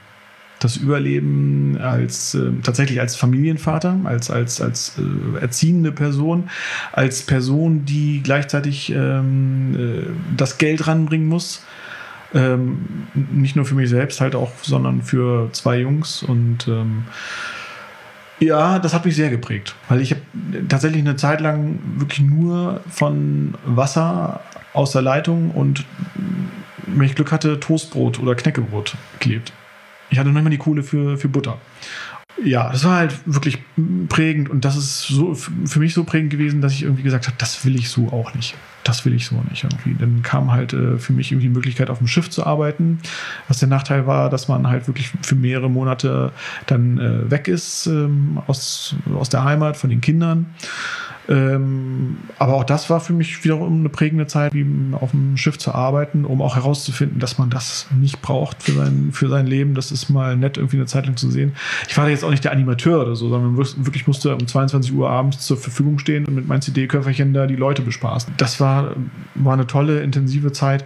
Das 0.64 0.78
Überleben 0.78 1.78
als 1.80 2.36
äh, 2.36 2.52
tatsächlich 2.64 3.00
als 3.02 3.16
Familienvater, 3.16 3.98
als, 4.04 4.30
als, 4.30 4.62
als 4.62 4.94
äh, 4.98 5.42
erziehende 5.42 5.92
Person, 5.92 6.50
als 6.92 7.24
Person, 7.24 7.86
die 7.86 8.22
gleichzeitig 8.24 8.92
ähm, 8.92 9.76
äh, 9.76 10.38
das 10.38 10.58
Geld 10.58 10.88
ranbringen 10.88 11.28
muss. 11.28 11.64
Ähm, 12.34 12.80
nicht 13.14 13.58
nur 13.58 13.66
für 13.66 13.76
mich 13.76 13.90
selbst 13.90 14.22
halt 14.22 14.36
auch, 14.36 14.52
sondern 14.62 15.02
für 15.02 15.50
zwei 15.52 15.80
Jungs 15.80 16.24
und 16.24 16.68
ähm, 16.70 17.04
ja, 18.40 18.80
das 18.80 18.94
hat 18.94 19.06
mich 19.06 19.16
sehr 19.16 19.30
geprägt, 19.30 19.76
weil 19.90 20.02
ich 20.02 20.12
habe 20.12 20.22
tatsächlich 20.68 21.02
eine 21.02 21.16
Zeit 21.16 21.42
lang 21.42 21.78
wirklich 21.98 22.22
nur 22.22 22.82
von 22.90 23.56
Wasser 23.66 24.40
aus 24.74 24.94
der 24.94 25.02
Leitung 25.02 25.52
und 25.52 25.86
wenn 26.88 27.06
ich 27.06 27.16
Glück 27.16 27.32
hatte, 27.32 27.60
Toastbrot 27.60 28.20
oder 28.20 28.34
Knäckebrot 28.34 28.96
gelebt. 29.20 29.52
Ich 30.12 30.20
hatte 30.20 30.30
noch 30.30 30.40
immer 30.40 30.50
die 30.50 30.58
Kohle 30.58 30.84
für, 30.84 31.18
für 31.18 31.30
Butter. 31.30 31.58
Ja, 32.44 32.70
das 32.72 32.84
war 32.84 32.98
halt 32.98 33.14
wirklich 33.26 33.60
prägend 34.10 34.50
und 34.50 34.66
das 34.66 34.76
ist 34.76 35.04
so 35.08 35.36
für 35.36 35.80
mich 35.80 35.94
so 35.94 36.04
prägend 36.04 36.32
gewesen, 36.32 36.62
dass 36.62 36.74
ich 36.74 36.84
irgendwie 36.84 37.04
gesagt 37.04 37.28
habe, 37.28 37.38
das 37.38 37.66
will 37.66 37.76
ich 37.76 37.90
so 37.90 38.08
auch 38.10 38.34
nicht. 38.34 38.56
Das 38.84 39.06
will 39.06 39.14
ich 39.14 39.28
so 39.28 39.44
nicht 39.50 39.64
irgendwie. 39.64 39.94
Dann 39.94 40.24
kam 40.24 40.52
halt 40.52 40.74
äh, 40.74 40.98
für 40.98 41.14
mich 41.14 41.32
irgendwie 41.32 41.48
die 41.48 41.54
Möglichkeit, 41.54 41.90
auf 41.90 42.00
dem 42.00 42.08
Schiff 42.08 42.30
zu 42.30 42.46
arbeiten. 42.46 43.00
Was 43.48 43.60
der 43.60 43.68
Nachteil 43.68 44.08
war, 44.08 44.30
dass 44.30 44.48
man 44.48 44.68
halt 44.68 44.88
wirklich 44.88 45.12
für 45.22 45.36
mehrere 45.36 45.70
Monate 45.70 46.32
dann 46.66 46.98
äh, 46.98 47.30
weg 47.30 47.48
ist 47.48 47.86
ähm, 47.86 48.42
aus, 48.48 48.96
aus 49.14 49.30
der 49.30 49.44
Heimat, 49.44 49.78
von 49.78 49.92
den 49.92 50.02
Kindern. 50.02 50.48
Ähm, 51.32 52.18
aber 52.40 52.56
auch 52.56 52.66
das 52.66 52.90
war 52.90 53.00
für 53.00 53.14
mich 53.14 53.44
wiederum 53.46 53.80
eine 53.80 53.90
prägende 53.90 54.28
Zeit, 54.28 54.54
wie 54.54 54.66
auf 54.92 55.12
dem 55.12 55.38
Schiff 55.38 55.58
zu 55.58 55.74
arbeiten, 55.74 56.26
um 56.26 56.42
auch 56.42 56.58
herauszufinden, 56.58 57.20
dass 57.20 57.38
man 57.38 57.50
das 57.50 57.88
nicht 57.98 58.22
braucht 58.22 58.62
für 58.64 58.74
sein, 58.74 59.10
für 59.14 59.30
sein 59.30 59.48
Leben. 59.48 59.74
Das 59.74 59.92
ist 59.92 60.10
mal 60.10 60.36
nett, 60.36 60.58
irgendwie 60.58 60.76
eine 60.76 60.88
Zeit 60.88 61.06
lang 61.06 61.16
zu 61.16 61.32
sehen. 61.32 61.54
Ich 61.88 61.98
war 61.98 62.10
jetzt 62.10 62.26
auch 62.26 62.32
nicht 62.32 62.44
der 62.44 62.52
Animateur 62.52 63.02
oder 63.02 63.16
so, 63.16 63.30
sondern 63.30 63.56
wirklich 63.58 64.08
musste 64.08 64.36
um 64.36 64.46
22 64.46 64.92
Uhr 64.94 65.10
abends 65.10 65.40
zur 65.40 65.56
Verfügung 65.56 66.00
stehen 66.00 66.26
und 66.26 66.36
mit 66.36 66.48
meinem 66.48 66.62
CD-Köfferchen 66.62 67.34
da 67.34 67.48
die 67.48 67.56
Leute 67.56 67.82
bespaßen. 67.82 68.34
Das 68.36 68.60
war, 68.60 68.96
war 69.36 69.54
eine 69.54 69.68
tolle, 69.68 70.02
intensive 70.02 70.52
Zeit, 70.52 70.84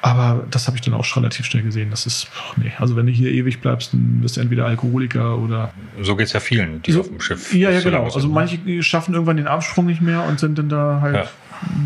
aber 0.00 0.46
das 0.50 0.68
habe 0.68 0.78
ich 0.78 0.80
dann 0.80 0.94
auch 0.94 1.04
schon 1.04 1.22
relativ 1.22 1.44
schnell 1.44 1.64
gesehen. 1.64 1.90
Das 1.90 2.06
ist, 2.06 2.28
nee, 2.56 2.72
also 2.78 2.96
wenn 2.96 3.04
du 3.04 3.12
hier 3.12 3.30
ewig 3.30 3.60
bleibst, 3.60 3.92
dann 3.92 4.20
bist 4.22 4.38
du 4.38 4.40
entweder 4.40 4.64
Alkoholiker 4.64 5.38
oder. 5.38 5.74
So 6.00 6.16
geht 6.16 6.28
es 6.28 6.32
ja 6.32 6.40
vielen, 6.40 6.80
die 6.82 6.92
so, 6.92 7.00
auf 7.00 7.08
dem 7.08 7.20
Schiff. 7.20 7.52
Ja, 7.52 7.70
ja, 7.70 7.80
genau. 7.80 8.04
Also 8.04 8.26
manche 8.28 8.82
schaffen 8.82 9.12
irgendwann 9.12 9.36
den 9.36 9.48
Absprung 9.48 9.81
Absprung 9.82 9.86
nicht 9.86 10.00
mehr 10.00 10.24
und 10.24 10.38
sind 10.38 10.58
dann 10.58 10.68
da 10.68 11.00
halt 11.00 11.14
ja. 11.14 11.24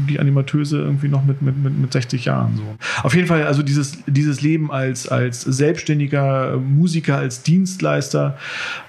die 0.08 0.20
Animateuse 0.20 0.78
irgendwie 0.78 1.08
noch 1.08 1.24
mit, 1.24 1.42
mit, 1.42 1.56
mit, 1.56 1.76
mit 1.78 1.92
60 1.92 2.24
Jahren. 2.24 2.56
So. 2.56 2.62
Auf 3.02 3.14
jeden 3.14 3.26
Fall, 3.26 3.46
also 3.46 3.62
dieses, 3.62 3.98
dieses 4.06 4.40
Leben 4.40 4.70
als, 4.70 5.08
als 5.08 5.42
selbstständiger 5.42 6.56
Musiker, 6.58 7.18
als 7.18 7.42
Dienstleister 7.42 8.36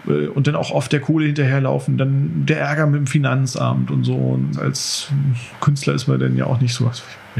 äh, 0.07 0.27
und 0.27 0.47
dann 0.47 0.55
auch 0.55 0.71
oft 0.71 0.91
der 0.91 0.99
Kohle 0.99 1.25
hinterherlaufen, 1.25 1.97
dann 1.97 2.45
der 2.45 2.59
Ärger 2.59 2.87
mit 2.87 2.99
dem 2.99 3.07
Finanzamt 3.07 3.91
und 3.91 4.03
so. 4.03 4.15
Und 4.15 4.59
als 4.59 5.09
Künstler 5.61 5.93
ist 5.93 6.07
man 6.07 6.19
dann 6.19 6.35
ja 6.35 6.45
auch 6.45 6.61
nicht 6.61 6.73
so 6.73 6.85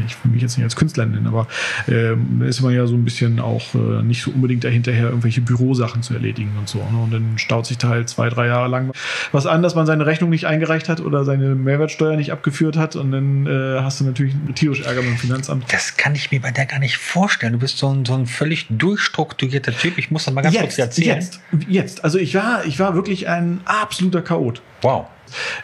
ich 0.05 0.23
will 0.23 0.31
mich 0.31 0.41
jetzt 0.41 0.57
nicht 0.57 0.63
als 0.63 0.75
Künstler 0.75 1.05
nennen, 1.05 1.27
aber 1.27 1.47
ähm, 1.87 2.41
ist 2.41 2.61
man 2.61 2.73
ja 2.73 2.85
so 2.87 2.95
ein 2.95 3.03
bisschen 3.03 3.39
auch 3.39 3.73
äh, 3.75 4.03
nicht 4.03 4.21
so 4.21 4.31
unbedingt 4.31 4.63
dahinterher, 4.63 5.09
irgendwelche 5.09 5.41
Bürosachen 5.41 6.03
zu 6.03 6.13
erledigen 6.13 6.51
und 6.57 6.69
so. 6.69 6.79
Ne? 6.79 6.97
Und 7.03 7.13
dann 7.13 7.37
staut 7.37 7.65
sich 7.65 7.77
da 7.77 7.89
halt 7.89 8.09
zwei, 8.09 8.29
drei 8.29 8.47
Jahre 8.47 8.67
lang 8.67 8.91
was 9.31 9.45
an, 9.45 9.61
dass 9.61 9.75
man 9.75 9.85
seine 9.85 10.05
Rechnung 10.05 10.29
nicht 10.29 10.45
eingereicht 10.45 10.89
hat 10.89 10.99
oder 11.01 11.25
seine 11.25 11.55
Mehrwertsteuer 11.55 12.15
nicht 12.15 12.31
abgeführt 12.31 12.77
hat 12.77 12.95
und 12.95 13.11
dann 13.11 13.45
äh, 13.47 13.81
hast 13.81 13.99
du 13.99 14.05
natürlich 14.05 14.35
tierisch 14.55 14.81
Ärger 14.81 15.01
mit 15.01 15.11
dem 15.11 15.17
Finanzamt. 15.17 15.65
Das 15.71 15.97
kann 15.97 16.15
ich 16.15 16.31
mir 16.31 16.41
bei 16.41 16.51
der 16.51 16.65
gar 16.65 16.79
nicht 16.79 16.97
vorstellen. 16.97 17.53
Du 17.53 17.59
bist 17.59 17.77
so 17.77 17.89
ein, 17.89 18.05
so 18.05 18.13
ein 18.13 18.25
völlig 18.25 18.67
durchstrukturierter 18.69 19.75
Typ. 19.75 19.97
Ich 19.97 20.11
muss 20.11 20.25
das 20.25 20.33
mal 20.33 20.41
ganz 20.41 20.55
jetzt, 20.55 20.63
kurz 20.63 20.77
erzählen. 20.77 21.15
Jetzt, 21.17 21.39
jetzt. 21.67 22.03
Also 22.03 22.17
ich 22.17 22.35
war, 22.35 22.65
ich 22.65 22.79
war 22.79 22.95
wirklich 22.95 23.27
ein 23.27 23.61
absoluter 23.65 24.21
Chaot. 24.21 24.61
Wow. 24.81 25.07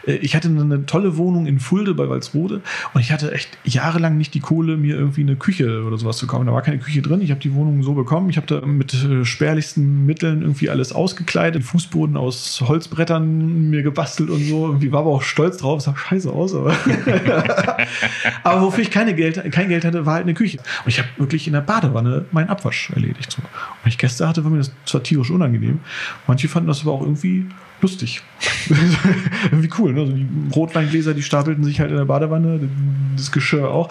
Äh, 0.06 0.14
ich 0.16 0.34
hatte 0.34 0.48
eine 0.48 0.86
tolle 0.86 1.16
Wohnung 1.16 1.46
in 1.46 1.60
Fulde 1.60 1.94
bei 1.94 2.08
Walsrode 2.08 2.60
und 2.92 3.00
ich 3.00 3.12
hatte 3.12 3.32
echt 3.32 3.48
jahrelang 3.64 4.16
nicht 4.16 4.34
die 4.34 4.40
Kohle, 4.40 4.76
mir 4.76 4.96
irgendwie 4.96 5.22
eine 5.22 5.36
Küche 5.36 5.84
oder 5.84 5.98
sowas 5.98 6.18
zu 6.18 6.26
kaufen. 6.26 6.46
Da 6.46 6.52
war 6.52 6.62
keine 6.62 6.78
Küche 6.78 7.02
drin. 7.02 7.20
Ich 7.20 7.30
habe 7.30 7.40
die 7.40 7.54
Wohnung 7.54 7.82
so 7.82 7.94
bekommen. 7.94 8.30
Ich 8.30 8.36
habe 8.36 8.46
da 8.46 8.64
mit 8.66 8.94
äh, 8.94 9.24
spärlichsten 9.24 10.06
Mitteln 10.06 10.42
irgendwie 10.42 10.70
alles 10.70 10.92
ausgekleidet, 10.92 11.62
Fußboden 11.64 12.16
aus 12.16 12.62
Holzbrettern 12.66 13.70
mir 13.70 13.82
gebastelt 13.82 14.30
und 14.30 14.44
so. 14.44 14.66
Irgendwie 14.66 14.92
war 14.92 15.00
aber 15.00 15.10
auch 15.10 15.22
stolz 15.22 15.58
drauf. 15.58 15.82
Sah 15.82 15.96
scheiße 15.96 16.30
aus, 16.30 16.54
aber. 16.54 16.74
aber 18.42 18.62
wofür 18.62 18.82
ich 18.82 18.90
keine 18.90 19.14
Geld, 19.14 19.42
kein 19.52 19.68
Geld 19.68 19.84
hatte, 19.84 20.06
war 20.06 20.14
halt 20.14 20.24
eine 20.24 20.34
Küche. 20.34 20.58
Und 20.58 20.88
ich 20.88 20.98
habe 20.98 21.08
wirklich 21.16 21.46
in 21.46 21.52
der 21.52 21.60
Badewanne 21.60 22.24
meinen 22.32 22.48
Abwasch 22.48 22.90
erledigt. 22.90 23.32
So. 23.32 23.42
Und 23.42 23.88
ich 23.88 23.98
Gäste 23.98 24.28
hatte, 24.28 24.44
war 24.44 24.50
mir 24.50 24.58
das 24.58 24.72
zwar 24.84 25.02
tierisch 25.02 25.30
unangenehm. 25.30 25.80
Manche 26.26 26.48
fanden 26.48 26.68
das 26.68 26.82
aber 26.82 26.92
auch 26.92 27.02
irgendwie 27.02 27.46
lustig. 27.80 28.22
Irgendwie 29.54 29.70
cool, 29.78 29.92
ne? 29.92 30.00
Also 30.00 30.12
die 30.12 30.26
Rotweingläser, 30.54 31.14
die 31.14 31.22
stapelten 31.22 31.64
sich 31.64 31.80
halt 31.80 31.90
in 31.90 31.96
der 31.96 32.04
Badewanne, 32.04 32.68
das 33.16 33.30
Geschirr 33.30 33.70
auch. 33.70 33.88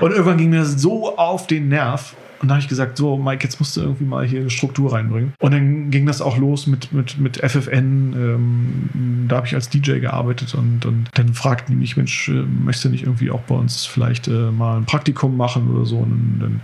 Und 0.00 0.12
irgendwann 0.12 0.38
ging 0.38 0.50
mir 0.50 0.60
das 0.60 0.80
so 0.80 1.16
auf 1.16 1.46
den 1.46 1.68
Nerv. 1.68 2.14
Und 2.42 2.48
da 2.48 2.54
habe 2.54 2.62
ich 2.62 2.68
gesagt, 2.68 2.96
so, 2.96 3.16
Mike, 3.16 3.44
jetzt 3.44 3.60
musst 3.60 3.76
du 3.76 3.82
irgendwie 3.82 4.04
mal 4.04 4.26
hier 4.26 4.40
eine 4.40 4.50
Struktur 4.50 4.92
reinbringen. 4.92 5.32
Und 5.38 5.52
dann 5.52 5.92
ging 5.92 6.06
das 6.06 6.20
auch 6.20 6.36
los 6.36 6.66
mit, 6.66 6.92
mit, 6.92 7.16
mit 7.18 7.36
FFN. 7.36 8.14
Ähm, 8.16 9.26
da 9.28 9.36
habe 9.36 9.46
ich 9.46 9.54
als 9.54 9.68
DJ 9.68 10.00
gearbeitet 10.00 10.52
und, 10.56 10.84
und 10.84 11.08
dann 11.14 11.34
fragten 11.34 11.72
die 11.72 11.78
mich, 11.78 11.96
Mensch, 11.96 12.28
äh, 12.28 12.32
möchtest 12.32 12.86
du 12.86 12.88
nicht 12.88 13.04
irgendwie 13.04 13.30
auch 13.30 13.42
bei 13.42 13.54
uns 13.54 13.86
vielleicht 13.86 14.26
äh, 14.26 14.50
mal 14.50 14.76
ein 14.76 14.86
Praktikum 14.86 15.36
machen 15.36 15.70
oder 15.70 15.86
so? 15.86 15.98
Und 15.98 16.40
dann, 16.40 16.60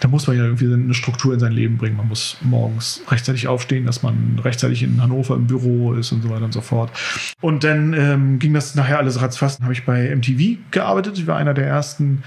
dann 0.00 0.10
muss 0.10 0.26
man 0.26 0.36
ja 0.36 0.42
irgendwie 0.42 0.72
eine 0.72 0.92
Struktur 0.92 1.32
in 1.32 1.38
sein 1.38 1.52
Leben 1.52 1.78
bringen. 1.78 1.96
Man 1.96 2.08
muss 2.08 2.38
morgens 2.40 3.00
rechtzeitig 3.08 3.46
aufstehen, 3.46 3.86
dass 3.86 4.02
man 4.02 4.40
rechtzeitig 4.42 4.82
in 4.82 5.00
Hannover 5.00 5.36
im 5.36 5.46
Büro 5.46 5.92
ist 5.92 6.10
und 6.10 6.22
so 6.22 6.30
weiter 6.30 6.46
und 6.46 6.52
so 6.52 6.62
fort. 6.62 6.90
Und 7.40 7.62
dann 7.62 7.92
ähm, 7.92 8.40
ging 8.40 8.54
das 8.54 8.74
nachher 8.74 8.98
alles 8.98 9.22
ratzfass. 9.22 9.58
Dann 9.58 9.66
habe 9.66 9.72
ich 9.72 9.84
bei 9.84 10.14
MTV 10.14 10.58
gearbeitet. 10.72 11.16
Ich 11.16 11.28
war 11.28 11.36
einer 11.36 11.54
der 11.54 11.68
ersten 11.68 12.24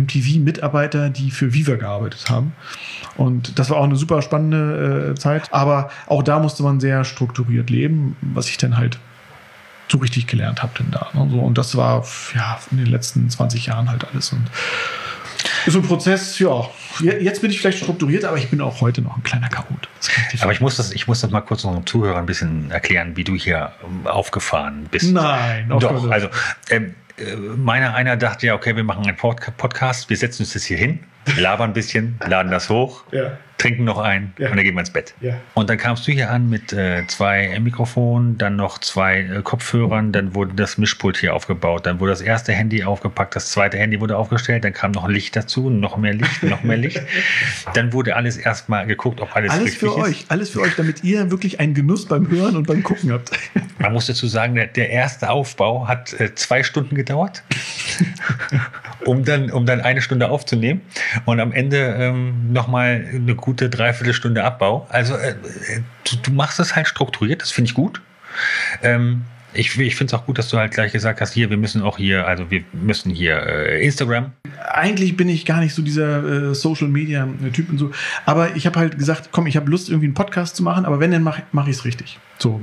MTV-Mitarbeiter, 0.00 1.10
die 1.10 1.30
für 1.30 1.52
Viva 1.52 1.76
gearbeitet 1.76 2.28
haben. 2.28 2.52
Und 3.16 3.58
das 3.58 3.70
war 3.70 3.78
auch 3.78 3.84
eine 3.84 3.96
super 3.96 4.22
spannende 4.22 5.10
äh, 5.10 5.18
Zeit. 5.18 5.52
Aber 5.52 5.90
auch 6.06 6.22
da 6.22 6.38
musste 6.38 6.62
man 6.62 6.80
sehr 6.80 7.04
strukturiert 7.04 7.70
leben, 7.70 8.16
was 8.20 8.48
ich 8.48 8.58
dann 8.58 8.76
halt 8.76 8.98
so 9.90 9.98
richtig 9.98 10.26
gelernt 10.26 10.62
habe 10.62 10.72
denn 10.78 10.90
da. 10.90 11.08
Ne? 11.14 11.28
So, 11.30 11.38
und 11.40 11.58
das 11.58 11.76
war 11.76 12.04
ja 12.34 12.58
in 12.70 12.78
den 12.78 12.86
letzten 12.86 13.28
20 13.28 13.66
Jahren 13.66 13.90
halt 13.90 14.06
alles. 14.12 14.32
Und 14.32 14.50
so 15.66 15.78
ein 15.78 15.84
Prozess, 15.84 16.38
ja. 16.38 16.68
Jetzt 17.00 17.42
bin 17.42 17.50
ich 17.50 17.60
vielleicht 17.60 17.78
strukturiert, 17.78 18.24
aber 18.24 18.38
ich 18.38 18.50
bin 18.50 18.60
auch 18.60 18.80
heute 18.80 19.02
noch 19.02 19.16
ein 19.16 19.22
kleiner 19.22 19.48
Chaot. 19.48 19.88
Aber 20.40 20.52
ich 20.52 20.60
muss, 20.60 20.76
das, 20.76 20.92
ich 20.92 21.06
muss 21.06 21.20
das 21.20 21.30
mal 21.30 21.40
kurz 21.42 21.64
unserem 21.64 21.86
Zuhörer 21.86 22.18
ein 22.18 22.26
bisschen 22.26 22.70
erklären, 22.70 23.16
wie 23.16 23.24
du 23.24 23.34
hier 23.34 23.72
aufgefahren 24.04 24.86
bist. 24.90 25.12
Nein, 25.12 25.68
doch. 25.68 26.10
Also, 26.10 26.28
ähm, 26.70 26.84
äh, 26.84 27.07
meiner 27.56 27.94
einer 27.94 28.16
dachte 28.16 28.46
ja, 28.46 28.54
okay, 28.54 28.76
wir 28.76 28.84
machen 28.84 29.06
einen 29.06 29.16
Podcast, 29.16 30.10
wir 30.10 30.16
setzen 30.16 30.42
uns 30.42 30.52
das 30.52 30.64
hier 30.64 30.76
hin, 30.76 31.00
labern 31.36 31.70
ein 31.70 31.74
bisschen, 31.74 32.18
laden 32.26 32.50
das 32.50 32.68
hoch. 32.68 33.04
Ja 33.12 33.38
trinken 33.58 33.84
noch 33.84 33.98
ein 33.98 34.32
ja. 34.38 34.50
und 34.50 34.56
dann 34.56 34.64
gehen 34.64 34.74
wir 34.74 34.80
ins 34.80 34.90
Bett. 34.90 35.14
Ja. 35.20 35.34
Und 35.54 35.68
dann 35.68 35.78
kamst 35.78 36.06
du 36.06 36.12
hier 36.12 36.30
an 36.30 36.48
mit 36.48 36.72
äh, 36.72 37.04
zwei 37.08 37.58
Mikrofonen, 37.58 38.38
dann 38.38 38.56
noch 38.56 38.78
zwei 38.78 39.20
äh, 39.20 39.42
Kopfhörern, 39.42 40.12
dann 40.12 40.34
wurde 40.34 40.54
das 40.54 40.78
Mischpult 40.78 41.18
hier 41.18 41.34
aufgebaut, 41.34 41.84
dann 41.84 41.98
wurde 41.98 42.12
das 42.12 42.20
erste 42.20 42.52
Handy 42.52 42.84
aufgepackt, 42.84 43.34
das 43.34 43.50
zweite 43.50 43.76
Handy 43.76 44.00
wurde 44.00 44.16
aufgestellt, 44.16 44.64
dann 44.64 44.72
kam 44.72 44.92
noch 44.92 45.08
Licht 45.08 45.34
dazu, 45.34 45.70
noch 45.70 45.96
mehr 45.96 46.14
Licht, 46.14 46.44
noch 46.44 46.62
mehr 46.62 46.76
Licht. 46.76 47.02
dann 47.74 47.92
wurde 47.92 48.14
alles 48.14 48.36
erstmal 48.36 48.86
geguckt, 48.86 49.20
ob 49.20 49.34
alles, 49.34 49.50
alles 49.50 49.64
richtig 49.64 49.80
für 49.80 49.96
euch, 49.96 50.24
alles 50.28 50.50
für 50.50 50.60
euch, 50.60 50.76
damit 50.76 51.02
ihr 51.02 51.30
wirklich 51.32 51.58
einen 51.58 51.74
Genuss 51.74 52.06
beim 52.06 52.30
Hören 52.30 52.56
und 52.56 52.66
beim 52.66 52.84
Gucken 52.84 53.12
habt. 53.12 53.32
Man 53.80 53.92
muss 53.92 54.06
dazu 54.06 54.26
sagen, 54.28 54.54
der, 54.54 54.68
der 54.68 54.90
erste 54.90 55.30
Aufbau 55.30 55.88
hat 55.88 56.12
äh, 56.20 56.34
zwei 56.34 56.62
Stunden 56.62 56.94
gedauert, 56.94 57.42
um 59.04 59.24
dann, 59.24 59.50
um 59.50 59.66
dann 59.66 59.80
eine 59.80 60.00
Stunde 60.00 60.30
aufzunehmen 60.30 60.80
und 61.24 61.40
am 61.40 61.52
Ende 61.52 61.96
ähm, 61.98 62.52
nochmal 62.52 63.04
eine 63.12 63.34
gute 63.34 63.47
gute 63.48 63.70
Dreiviertelstunde 63.70 64.44
Abbau. 64.44 64.86
Also 64.90 65.14
äh, 65.14 65.34
du, 66.04 66.16
du, 66.22 66.30
machst 66.32 66.60
es 66.60 66.76
halt 66.76 66.86
strukturiert, 66.86 67.40
das 67.40 67.50
finde 67.50 67.70
ich 67.70 67.74
gut. 67.74 68.02
Ähm, 68.82 69.22
ich, 69.54 69.78
ich 69.78 69.96
finde 69.96 70.14
es 70.14 70.20
auch 70.20 70.26
gut, 70.26 70.36
dass 70.36 70.50
du 70.50 70.58
halt 70.58 70.72
gleich 70.72 70.92
gesagt 70.92 71.22
hast, 71.22 71.32
hier, 71.32 71.48
wir 71.48 71.56
müssen 71.56 71.80
auch 71.80 71.96
hier, 71.96 72.26
also 72.26 72.50
wir 72.50 72.62
müssen 72.74 73.10
hier 73.10 73.40
äh, 73.46 73.82
Instagram. 73.82 74.32
Eigentlich 74.70 75.16
bin 75.16 75.30
ich 75.30 75.46
gar 75.46 75.60
nicht 75.60 75.74
so 75.74 75.80
dieser 75.80 76.50
äh, 76.50 76.54
Social 76.54 76.88
Media 76.88 77.26
Typ 77.54 77.70
und 77.70 77.78
so. 77.78 77.90
Aber 78.26 78.54
ich 78.54 78.66
habe 78.66 78.78
halt 78.78 78.98
gesagt, 78.98 79.30
komm, 79.32 79.46
ich 79.46 79.56
habe 79.56 79.70
Lust, 79.70 79.88
irgendwie 79.88 80.08
einen 80.08 80.14
Podcast 80.14 80.54
zu 80.54 80.62
machen, 80.62 80.84
aber 80.84 81.00
wenn, 81.00 81.10
dann 81.10 81.22
mache 81.22 81.42
mach 81.52 81.66
ich 81.68 81.76
es 81.76 81.86
richtig. 81.86 82.18
So, 82.36 82.60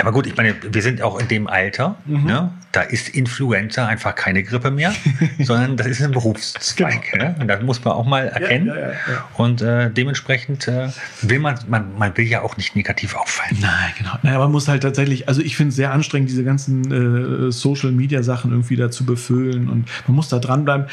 aber 0.00 0.10
gut, 0.10 0.26
ich 0.26 0.36
meine, 0.36 0.56
wir 0.60 0.82
sind 0.82 1.02
auch 1.02 1.20
in 1.20 1.28
dem 1.28 1.46
Alter, 1.46 1.96
mhm. 2.04 2.24
ne? 2.24 2.52
Da 2.74 2.82
ist 2.82 3.08
Influenza 3.10 3.86
einfach 3.86 4.14
keine 4.16 4.42
Grippe 4.42 4.70
mehr, 4.70 4.92
sondern 5.38 5.76
das 5.76 5.86
ist 5.86 6.02
ein 6.02 6.10
Berufszweig. 6.10 7.12
Genau. 7.12 7.24
Ne? 7.24 7.36
Und 7.40 7.48
das 7.48 7.62
muss 7.62 7.84
man 7.84 7.94
auch 7.94 8.04
mal 8.04 8.26
erkennen. 8.28 8.66
Ja, 8.66 8.76
ja, 8.76 8.88
ja, 8.88 9.28
und 9.34 9.62
äh, 9.62 9.90
dementsprechend 9.90 10.66
äh, 10.66 10.88
will 11.22 11.38
man, 11.38 11.58
man, 11.68 11.96
man 11.96 12.16
will 12.16 12.26
ja 12.26 12.42
auch 12.42 12.56
nicht 12.56 12.74
negativ 12.74 13.14
auffallen. 13.14 13.58
Nein, 13.60 13.92
genau. 13.96 14.12
Naja, 14.22 14.38
man 14.38 14.50
muss 14.50 14.66
halt 14.66 14.82
tatsächlich, 14.82 15.28
also 15.28 15.40
ich 15.40 15.56
finde 15.56 15.68
es 15.68 15.76
sehr 15.76 15.92
anstrengend, 15.92 16.30
diese 16.30 16.42
ganzen 16.42 17.48
äh, 17.48 17.52
Social 17.52 17.92
Media 17.92 18.22
Sachen 18.24 18.50
irgendwie 18.50 18.76
da 18.76 18.90
zu 18.90 19.06
befüllen 19.06 19.68
und 19.68 19.88
man 20.08 20.16
muss 20.16 20.28
da 20.28 20.40
dranbleiben. 20.40 20.86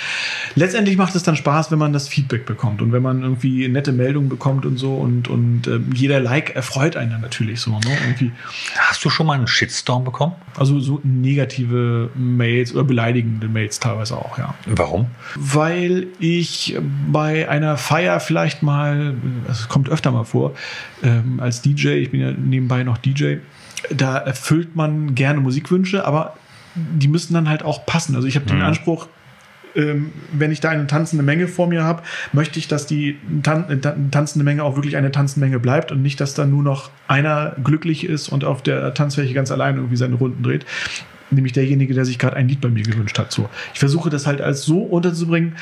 Letztendlich 0.54 0.98
macht 0.98 1.16
es 1.16 1.24
dann 1.24 1.36
Spaß, 1.36 1.72
wenn 1.72 1.80
man 1.80 1.94
das 1.94 2.08
Feedback 2.08 2.46
bekommt 2.46 2.82
und 2.82 2.92
wenn 2.92 3.02
man 3.02 3.24
irgendwie 3.24 3.68
nette 3.68 3.92
Meldungen 3.92 4.30
bekommt 4.30 4.66
und 4.66 4.78
so 4.78 4.96
und, 4.96 5.28
und 5.28 5.66
äh, 5.66 5.80
jeder 5.94 6.20
Like 6.20 6.56
erfreut 6.56 6.96
einen 6.96 7.12
dann 7.12 7.22
natürlich 7.22 7.60
so. 7.60 7.72
Ne? 7.72 8.32
Hast 8.78 9.04
du 9.04 9.10
schon 9.10 9.26
mal 9.26 9.34
einen 9.34 9.48
Shitstorm 9.48 10.04
bekommen? 10.04 10.36
Also 10.58 10.80
so 10.80 11.02
negative 11.04 11.71
Mails 12.16 12.74
oder 12.74 12.84
beleidigende 12.84 13.48
Mails 13.48 13.80
teilweise 13.80 14.18
auch, 14.18 14.38
ja. 14.38 14.54
Warum? 14.66 15.08
Weil 15.36 16.08
ich 16.20 16.78
bei 17.12 17.50
einer 17.50 17.78
Feier 17.78 18.20
vielleicht 18.20 18.64
mal, 18.64 19.16
es 19.50 19.68
kommt 19.68 19.90
öfter 19.90 20.12
mal 20.12 20.24
vor, 20.24 20.54
ähm, 21.04 21.40
als 21.40 21.62
DJ, 21.62 21.90
ich 21.90 22.12
bin 22.12 22.22
ja 22.22 22.32
nebenbei 22.32 22.84
noch 22.84 22.98
DJ, 22.98 23.38
da 23.90 24.18
erfüllt 24.18 24.76
man 24.76 25.16
gerne 25.16 25.40
Musikwünsche, 25.40 26.06
aber 26.06 26.36
die 26.76 27.08
müssen 27.08 27.34
dann 27.34 27.50
halt 27.50 27.64
auch 27.64 27.86
passen. 27.86 28.16
Also 28.16 28.28
ich 28.28 28.36
habe 28.36 28.46
den 28.46 28.58
mhm. 28.58 28.64
Anspruch, 28.64 29.08
ähm, 29.76 30.12
wenn 30.32 30.52
ich 30.52 30.60
da 30.60 30.70
eine 30.70 30.88
tanzende 30.88 31.24
Menge 31.24 31.48
vor 31.48 31.68
mir 31.68 31.84
habe, 31.84 32.04
möchte 32.34 32.60
ich, 32.60 32.68
dass 32.68 32.88
die 32.88 33.18
tan 33.44 33.70
äh, 33.70 33.80
tanzende 34.12 34.44
Menge 34.44 34.64
auch 34.64 34.76
wirklich 34.76 34.98
eine 34.98 35.12
tanzende 35.12 35.46
Menge 35.46 35.60
bleibt 35.60 35.92
und 35.92 36.02
nicht, 36.02 36.20
dass 36.20 36.34
da 36.34 36.46
nur 36.46 36.64
noch 36.64 36.90
einer 37.08 37.56
glücklich 37.64 38.06
ist 38.06 38.30
und 38.30 38.44
auf 38.44 38.62
der 38.62 38.94
Tanzfläche 38.94 39.34
ganz 39.34 39.52
allein 39.52 39.78
irgendwie 39.78 39.96
seine 39.96 40.16
Runden 40.16 40.44
dreht 40.44 40.66
nämlich 41.32 41.54
derjenige, 41.54 41.94
der 41.94 42.06
sich 42.06 42.20
gerade 42.20 42.36
ein 42.36 42.48
Lied 42.48 42.62
bei 42.62 42.70
mir 42.70 42.84
gewünscht 42.84 43.18
hat. 43.20 43.32
So, 43.32 43.50
ich 43.74 43.80
versuche 43.80 44.10
das 44.10 44.28
halt 44.28 44.42
als 44.42 44.64
so 44.64 44.80
unterzubringen, 44.80 45.56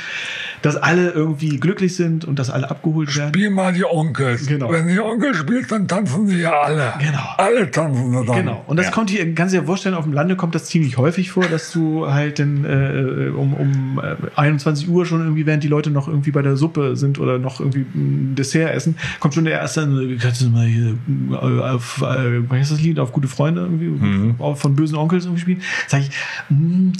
dass 0.61 0.75
alle 0.75 1.11
irgendwie 1.11 1.57
glücklich 1.57 1.95
sind 1.95 2.25
und 2.25 2.39
dass 2.39 2.49
alle 2.49 2.69
abgeholt 2.69 3.15
werden. 3.15 3.29
Spiel 3.29 3.49
mal 3.49 3.73
die 3.73 3.85
Onkels. 3.85 4.47
Genau. 4.47 4.71
Wenn 4.71 4.87
die 4.87 4.99
Onkel 4.99 5.33
spielt, 5.33 5.71
dann 5.71 5.87
tanzen 5.87 6.27
sie 6.27 6.41
ja 6.41 6.51
alle. 6.61 6.93
Genau. 6.99 7.19
Alle 7.37 7.71
tanzen 7.71 8.11
dann. 8.11 8.25
Genau. 8.25 8.63
Und 8.67 8.77
das 8.77 8.87
ja. 8.87 8.91
kommt 8.91 9.09
hier, 9.09 9.33
kannst 9.35 9.53
du 9.53 9.59
dir 9.59 9.65
vorstellen, 9.65 9.95
auf 9.95 10.03
dem 10.03 10.13
Lande 10.13 10.35
kommt 10.35 10.55
das 10.55 10.65
ziemlich 10.65 10.97
häufig 10.97 11.31
vor, 11.31 11.45
dass 11.45 11.71
du 11.71 12.07
halt 12.07 12.39
dann 12.39 12.65
äh, 12.65 13.29
um, 13.29 13.53
um 13.53 14.01
21 14.35 14.87
äh, 14.87 14.91
Uhr 14.91 15.05
schon 15.05 15.21
irgendwie, 15.21 15.45
während 15.45 15.63
die 15.63 15.67
Leute 15.67 15.91
noch 15.91 16.07
irgendwie 16.07 16.31
bei 16.31 16.41
der 16.41 16.57
Suppe 16.57 16.95
sind 16.95 17.19
oder 17.19 17.37
noch 17.37 17.59
irgendwie 17.59 17.85
ein 17.95 18.35
Dessert 18.35 18.73
essen, 18.73 18.95
kommt 19.19 19.33
schon 19.33 19.45
der 19.45 19.53
erste, 19.53 20.17
kannst 20.19 20.41
du 20.41 20.49
mal 20.49 20.65
hier 20.65 20.97
äh, 21.31 21.35
auf, 21.35 22.01
äh, 22.01 22.49
was 22.49 22.61
ist 22.61 22.71
das 22.71 22.81
Lied, 22.81 22.99
auf 22.99 23.11
gute 23.11 23.27
Freunde 23.27 23.61
irgendwie, 23.61 23.87
mhm. 23.87 24.35
von 24.55 24.75
bösen 24.75 24.97
Onkels 24.97 25.25
irgendwie 25.25 25.41
spielen. 25.41 25.58
Sag 25.87 26.01
ich, 26.01 26.09
mh, 26.49 26.57
hm, 26.57 26.93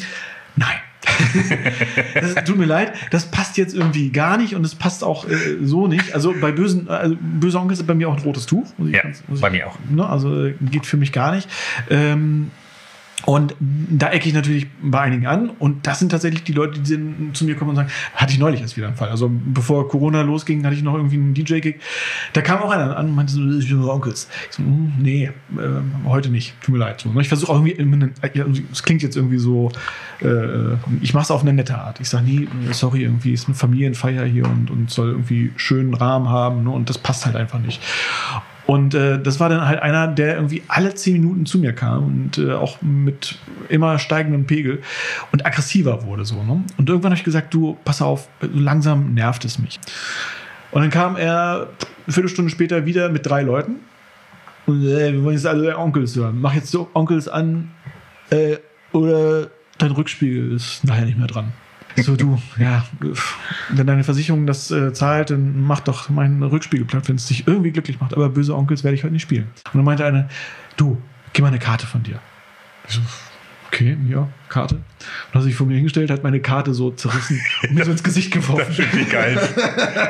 nein. 0.56 0.78
das 2.14 2.36
tut 2.46 2.58
mir 2.58 2.66
leid, 2.66 2.94
das 3.12 3.32
passt 3.32 3.58
jetzt 3.58 3.74
irgendwie 3.74 4.10
gar 4.10 4.38
nicht 4.38 4.56
und 4.56 4.66
es 4.66 4.76
passt 4.76 5.04
auch 5.04 5.28
äh, 5.28 5.58
so 5.62 5.88
nicht. 5.88 6.14
Also 6.14 6.34
bei 6.40 6.52
bösen, 6.52 6.90
also 6.90 7.16
böse 7.20 7.60
Onkel 7.60 7.74
ist 7.74 7.86
bei 7.88 7.96
mir 7.96 8.10
auch 8.10 8.18
ein 8.18 8.24
rotes 8.24 8.46
Tuch. 8.46 8.68
ja, 8.78 9.02
ich, 9.08 9.42
bei 9.42 9.50
mir 9.50 9.68
auch. 9.68 9.78
Ne, 9.90 10.08
also 10.08 10.46
äh, 10.46 10.56
geht 10.62 10.86
für 10.86 10.98
mich 10.98 11.12
gar 11.12 11.34
nicht. 11.34 11.50
Ähm, 11.90 12.52
und 13.26 13.56
da 13.60 14.10
ecke 14.10 14.28
ich 14.28 14.34
natürlich 14.34 14.68
bei 14.82 15.02
einigen 15.02 15.28
an. 15.28 15.50
Und 15.50 15.86
das 15.86 16.00
sind 16.00 16.10
tatsächlich 16.10 16.44
die 16.44 16.54
Leute, 16.54 16.80
die 16.80 17.34
zu 17.34 17.46
mir 17.46 17.56
kommen 17.56 17.72
und 17.72 17.76
sagen, 17.76 17.90
hatte 18.16 18.32
ich 18.32 18.40
neulich 18.40 18.62
erst 18.62 18.78
wieder 18.78 18.88
einen 18.88 18.96
Fall. 18.96 19.10
Also 19.10 19.30
bevor 19.30 19.88
Corona 19.90 20.22
losging, 20.22 20.66
hatte 20.66 20.76
ich 20.76 20.84
noch 20.84 20.96
irgendwie 20.96 21.18
einen 21.18 21.34
DJ-Gig. 21.34 21.80
Da 22.34 22.42
kam 22.42 22.60
auch 22.60 22.72
einer 22.72 22.96
an 22.96 23.08
und 23.08 23.16
meinte 23.16 23.34
so, 23.34 23.42
ich 23.58 23.68
bin 23.68 23.84
Onkels. 23.84 24.30
Ich 24.50 24.56
so, 24.56 24.64
hm, 24.64 24.94
nee, 25.00 25.26
äh, 25.26 25.32
heute 26.06 26.30
nicht. 26.30 26.60
Tut 26.62 26.74
mir 26.74 26.80
leid. 26.80 27.06
Ne? 27.06 27.22
ich 27.22 27.28
versuche 27.28 27.52
auch 27.52 27.64
irgendwie, 27.66 28.40
es 28.72 28.84
klingt 28.84 29.04
jetzt 29.04 29.18
irgendwie 29.18 29.40
so, 29.40 29.72
äh, 30.22 30.76
ich 31.02 31.14
mache 31.14 31.24
es 31.24 31.32
auf 31.32 31.42
eine 31.42 31.54
nette 31.54 31.78
Art. 31.78 32.00
Ich 32.00 32.10
sage 32.10 32.26
nie, 32.26 32.48
sorry, 32.72 33.04
irgendwie 33.04 33.34
ist 33.34 33.48
eine 33.48 33.56
Familienfeier 33.56 34.26
hier 34.26 34.46
und, 34.46 34.72
und 34.72 34.90
soll 34.90 35.10
irgendwie 35.10 35.52
schönen 35.58 35.94
Rahmen 35.94 36.30
haben. 36.30 36.64
Ne? 36.64 36.70
Und 36.70 36.90
das 36.90 36.98
passt 36.98 37.26
halt 37.26 37.36
einfach 37.36 37.60
nicht. 37.60 37.82
Und 38.70 38.94
äh, 38.94 39.20
das 39.20 39.40
war 39.40 39.50
dann 39.50 39.66
halt 39.66 39.82
einer, 39.82 40.08
der 40.08 40.36
irgendwie 40.36 40.62
alle 40.68 40.94
zehn 40.94 41.14
Minuten 41.14 41.48
zu 41.48 41.58
mir 41.58 41.74
kam 41.74 42.06
und 42.06 42.38
äh, 42.38 42.52
auch 42.52 42.84
mit 42.84 43.40
immer 43.68 43.98
steigendem 43.98 44.46
Pegel 44.46 44.84
und 45.32 45.44
aggressiver 45.44 46.06
wurde 46.06 46.24
so. 46.24 46.44
Ne? 46.44 46.64
Und 46.78 46.88
irgendwann 46.88 47.10
habe 47.10 47.18
ich 47.18 47.24
gesagt, 47.24 47.52
du, 47.52 47.80
pass 47.84 48.00
auf, 48.04 48.30
langsam 48.42 49.16
nervt 49.16 49.44
es 49.44 49.58
mich. 49.58 49.80
Und 50.70 50.84
dann 50.84 50.92
kam 50.92 51.16
er 51.16 51.70
eine 52.06 52.14
Viertelstunde 52.14 52.52
später 52.52 52.86
wieder 52.86 53.10
mit 53.10 53.26
drei 53.26 53.42
Leuten. 53.42 53.78
Und 54.68 54.86
äh, 54.86 55.14
wir 55.14 55.24
wollen 55.24 55.36
jetzt 55.36 55.48
alle 55.48 55.76
Onkels 55.76 56.16
hören. 56.16 56.40
Mach 56.40 56.54
jetzt 56.54 56.70
so 56.70 56.92
Onkels 56.94 57.28
an 57.28 57.72
äh, 58.30 58.58
oder 58.92 59.48
dein 59.80 59.90
Rückspiegel 59.94 60.52
ist 60.54 60.84
nachher 60.84 61.06
nicht 61.06 61.18
mehr 61.18 61.26
dran. 61.26 61.54
So, 62.04 62.16
du, 62.16 62.42
ja, 62.58 62.86
wenn 63.70 63.88
deine 63.88 64.04
Versicherung 64.04 64.46
das 64.46 64.72
äh, 64.72 64.94
zahlt, 64.94 65.30
dann 65.32 65.62
mach 65.62 65.82
doch 65.82 66.10
meinen 66.10 66.42
Rückspiegel 66.44 66.86
platt, 66.86 67.08
wenn 67.10 67.16
es 67.16 67.28
dich 67.28 67.48
irgendwie 67.48 67.72
glücklich 67.72 68.00
macht. 68.00 68.14
Aber 68.14 68.30
böse 68.30 68.56
Onkels 68.56 68.84
werde 68.84 68.96
ich 68.96 69.04
heute 69.04 69.14
nicht 69.14 69.24
spielen. 69.24 69.48
Und 69.66 69.76
dann 69.76 69.84
meinte 69.84 70.06
einer, 70.06 70.30
du, 70.78 71.02
gib 71.34 71.44
mal 71.44 71.50
eine 71.50 71.60
Karte 71.60 71.88
von 71.88 72.04
dir. 72.04 72.20
Ich 72.88 72.96
so, 72.96 73.02
okay, 73.68 73.98
ja, 74.08 74.28
Karte. 74.50 74.76
Und 74.76 75.34
hat 75.34 75.44
sich 75.44 75.56
vor 75.56 75.68
mir 75.68 75.76
hingestellt, 75.76 76.10
hat 76.10 76.24
meine 76.24 76.40
Karte 76.40 76.74
so 76.74 76.92
zerrissen 76.92 77.40
und 77.64 77.74
mir 77.74 77.86
so 77.86 77.92
ins 77.92 78.04
Gesicht 78.04 78.32
geworfen. 78.32 78.66
Das 78.68 78.76
sind 78.78 78.94
die 78.94 79.06
geilsten. 79.06 79.64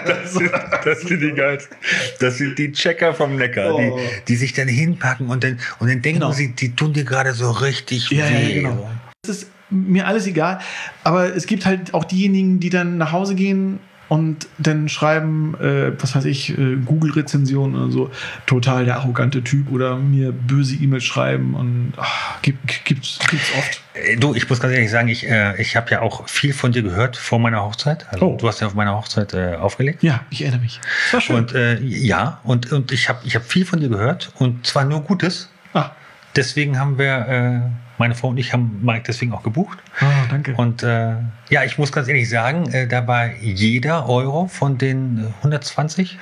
Das 0.05 0.33
sind, 0.33 0.51
das 0.85 1.01
sind 1.01 1.21
die 1.21 1.31
geilsten. 1.31 1.77
Das 2.19 2.37
sind 2.37 2.57
die 2.57 2.71
Checker 2.71 3.13
vom 3.13 3.35
Neckar, 3.35 3.75
oh. 3.75 3.79
die, 3.79 4.25
die 4.27 4.35
sich 4.35 4.53
dann 4.53 4.67
hinpacken 4.67 5.27
und 5.27 5.43
dann, 5.43 5.59
und 5.79 5.89
dann 5.89 6.01
denken 6.01 6.21
genau. 6.21 6.31
sie, 6.31 6.55
die 6.55 6.75
tun 6.75 6.93
dir 6.93 7.03
gerade 7.03 7.33
so 7.33 7.51
richtig 7.51 8.09
ja, 8.11 8.29
weh. 8.29 8.61
Ja, 8.61 8.61
genau. 8.61 8.89
Das 9.23 9.37
ist 9.37 9.51
mir 9.69 10.07
alles 10.07 10.27
egal. 10.27 10.59
Aber 11.03 11.35
es 11.35 11.45
gibt 11.45 11.65
halt 11.65 11.93
auch 11.93 12.03
diejenigen, 12.03 12.59
die 12.59 12.69
dann 12.69 12.97
nach 12.97 13.11
Hause 13.11 13.35
gehen 13.35 13.79
und 14.09 14.47
dann 14.57 14.89
schreiben, 14.89 15.55
äh, 15.61 15.91
was 16.01 16.15
weiß 16.15 16.25
ich, 16.25 16.57
äh, 16.57 16.77
Google-Rezensionen 16.83 17.79
oder 17.79 17.91
so, 17.91 18.11
total 18.47 18.85
der 18.85 18.97
arrogante 18.97 19.43
Typ 19.43 19.71
oder 19.71 19.97
mir 19.97 20.31
böse 20.31 20.75
E-Mails 20.75 21.03
schreiben 21.03 21.53
und 21.53 21.93
ach, 21.95 22.41
gibt, 22.41 22.85
gibt's, 22.85 23.19
gibt's 23.29 23.51
oft. 23.55 23.81
Äh, 23.93 24.17
du, 24.17 24.33
ich 24.33 24.49
muss 24.49 24.59
ganz 24.59 24.73
ehrlich 24.73 24.89
sagen, 24.89 25.07
ich, 25.07 25.29
äh, 25.29 25.61
ich 25.61 25.75
habe 25.75 25.91
ja 25.91 26.01
auch 26.01 26.27
viel 26.27 26.53
von 26.53 26.71
dir 26.71 26.81
gehört 26.81 27.17
vor 27.17 27.37
meiner 27.37 27.63
Hochzeit. 27.63 28.07
Also 28.11 28.25
oh. 28.31 28.37
du 28.37 28.47
hast 28.47 28.61
ja 28.61 28.67
auf 28.67 28.73
meiner 28.73 28.97
Hochzeit 28.97 29.33
äh, 29.35 29.55
aufgelegt. 29.55 30.01
Ja, 30.01 30.21
ich 30.31 30.41
erinnere 30.41 30.61
mich. 30.61 30.81
Das 31.05 31.13
war 31.13 31.21
schön. 31.21 31.35
Und 31.35 31.53
äh, 31.53 31.79
ja, 31.79 32.39
und, 32.43 32.71
und 32.71 32.91
ich 32.91 33.09
habe 33.09 33.19
ich 33.25 33.35
hab 33.35 33.45
viel 33.45 33.65
von 33.65 33.79
dir 33.79 33.89
gehört 33.89 34.31
und 34.39 34.65
zwar 34.65 34.85
nur 34.85 35.01
Gutes. 35.01 35.49
Ah. 35.73 35.91
Deswegen 36.35 36.79
haben 36.79 36.97
wir 36.97 37.71
meine 37.99 38.15
Frau 38.15 38.29
und 38.29 38.37
ich 38.37 38.53
haben 38.53 38.79
Mike 38.81 39.03
deswegen 39.07 39.33
auch 39.33 39.43
gebucht. 39.43 39.79
Oh, 40.01 40.05
danke. 40.29 40.55
Und 40.55 40.83
äh, 40.83 41.15
ja, 41.49 41.63
ich 41.63 41.77
muss 41.77 41.91
ganz 41.91 42.07
ehrlich 42.07 42.29
sagen, 42.29 42.71
äh, 42.71 42.87
da 42.87 43.07
war 43.07 43.31
jeder 43.41 44.07
Euro 44.07 44.47
von 44.47 44.77
den 44.77 45.33
120 45.37 46.17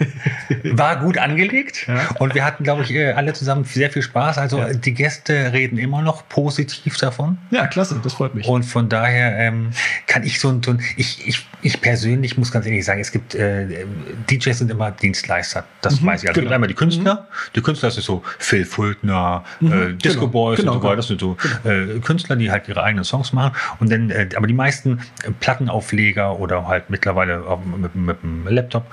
war 0.64 0.96
gut 0.96 1.18
angelegt. 1.18 1.86
Ja. 1.86 2.08
Und 2.18 2.34
wir 2.34 2.44
hatten, 2.44 2.64
glaube 2.64 2.82
ich, 2.82 2.92
äh, 2.92 3.12
alle 3.12 3.32
zusammen 3.32 3.64
sehr 3.64 3.90
viel 3.90 4.02
Spaß. 4.02 4.38
Also 4.38 4.58
ja. 4.58 4.72
die 4.72 4.92
Gäste 4.92 5.52
reden 5.52 5.78
immer 5.78 6.02
noch 6.02 6.28
positiv 6.28 6.96
davon. 6.98 7.38
Ja, 7.50 7.66
klasse, 7.66 8.00
das 8.02 8.14
freut 8.14 8.34
mich. 8.34 8.46
Und 8.46 8.64
von 8.64 8.88
daher 8.88 9.38
ähm, 9.38 9.70
kann 10.06 10.24
ich 10.24 10.40
so 10.40 10.48
ein, 10.50 10.62
so 10.62 10.72
ein 10.72 10.80
ich, 10.96 11.26
ich, 11.26 11.46
ich 11.62 11.80
persönlich 11.80 12.36
muss 12.36 12.50
ganz 12.50 12.66
ehrlich 12.66 12.84
sagen, 12.84 13.00
es 13.00 13.12
gibt 13.12 13.34
äh, 13.34 13.86
DJs 14.30 14.58
sind 14.58 14.70
immer 14.70 14.90
Dienstleister. 14.90 15.64
Das 15.80 16.00
mhm, 16.00 16.06
weiß 16.06 16.22
ich. 16.22 16.28
Also 16.28 16.40
genau. 16.40 16.52
einmal 16.52 16.68
die 16.68 16.74
Künstler. 16.74 17.14
Mhm. 17.14 17.52
Die 17.54 17.62
Künstler 17.62 17.86
das 17.86 17.98
ist 17.98 18.06
so 18.06 18.22
Phil 18.38 18.64
Fultner, 18.64 19.44
mhm, 19.60 19.72
äh, 19.72 19.92
Disco 19.94 20.20
genau. 20.20 20.32
Boys 20.32 20.58
genau, 20.58 20.74
und 20.74 20.82
so 20.82 20.88
weiter 20.88 20.96
das 20.96 21.06
sind 21.06 21.20
so 21.20 21.36
äh, 21.64 22.00
Künstler, 22.00 22.36
die 22.36 22.50
halt 22.50 22.68
ihre 22.68 22.82
eigenen 22.82 23.04
Songs 23.04 23.32
machen. 23.32 23.54
Und 23.78 23.90
dann, 23.92 24.10
äh, 24.10 24.28
aber 24.36 24.46
die 24.46 24.54
meisten 24.56 25.00
äh, 25.22 25.30
Plattenaufleger 25.30 26.38
oder 26.38 26.66
halt 26.66 26.90
mittlerweile 26.90 27.44
mit, 27.76 27.94
mit 27.94 28.22
dem 28.22 28.46
Laptop 28.48 28.86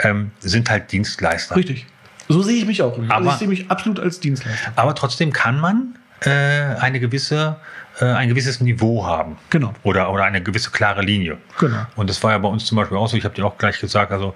ähm, 0.00 0.30
sind 0.40 0.70
halt 0.70 0.90
Dienstleister. 0.92 1.56
Richtig. 1.56 1.86
So 2.28 2.42
sehe 2.42 2.56
ich 2.56 2.66
mich 2.66 2.82
auch. 2.82 2.96
Also 2.98 3.12
aber, 3.12 3.30
ich 3.30 3.34
sehe 3.34 3.48
mich 3.48 3.70
absolut 3.70 4.00
als 4.00 4.20
Dienstleister. 4.20 4.72
Aber 4.76 4.94
trotzdem 4.94 5.32
kann 5.32 5.60
man 5.60 5.98
äh, 6.20 6.30
eine 6.30 7.00
gewisse 7.00 7.56
äh, 8.00 8.04
ein 8.04 8.28
gewisses 8.28 8.60
Niveau 8.60 9.04
haben. 9.06 9.36
Genau. 9.50 9.74
Oder, 9.82 10.12
oder 10.12 10.24
eine 10.24 10.42
gewisse 10.42 10.70
klare 10.70 11.02
Linie. 11.02 11.38
Genau. 11.58 11.86
Und 11.96 12.08
das 12.08 12.22
war 12.22 12.32
ja 12.32 12.38
bei 12.38 12.48
uns 12.48 12.64
zum 12.64 12.76
Beispiel 12.76 12.96
auch 12.96 13.08
so, 13.08 13.16
ich 13.16 13.24
habe 13.24 13.34
dir 13.34 13.44
auch 13.44 13.58
gleich 13.58 13.80
gesagt, 13.80 14.12
also 14.12 14.34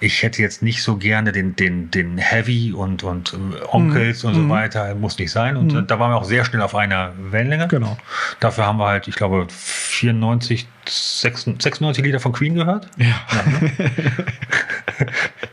ich 0.00 0.22
hätte 0.22 0.42
jetzt 0.42 0.62
nicht 0.62 0.82
so 0.82 0.96
gerne 0.96 1.32
den, 1.32 1.56
den, 1.56 1.90
den 1.90 2.18
Heavy 2.18 2.72
und, 2.72 3.02
und 3.02 3.32
äh, 3.32 3.64
Onkels 3.68 4.22
mhm. 4.22 4.28
und 4.28 4.34
so 4.34 4.40
mhm. 4.42 4.50
weiter, 4.50 4.94
muss 4.94 5.18
nicht 5.18 5.30
sein. 5.30 5.56
Und 5.56 5.72
mhm. 5.72 5.86
da 5.86 5.98
waren 5.98 6.10
wir 6.10 6.16
auch 6.16 6.24
sehr 6.24 6.44
schnell 6.44 6.62
auf 6.62 6.74
einer 6.74 7.12
Wellenlänge. 7.30 7.68
Genau. 7.68 7.96
Dafür 8.40 8.66
haben 8.66 8.78
wir 8.78 8.86
halt, 8.86 9.08
ich 9.08 9.14
glaube, 9.14 9.46
94, 9.48 10.66
96 10.86 12.04
Lieder 12.04 12.20
von 12.20 12.32
Queen 12.32 12.54
gehört. 12.54 12.88
Ja. 12.96 13.06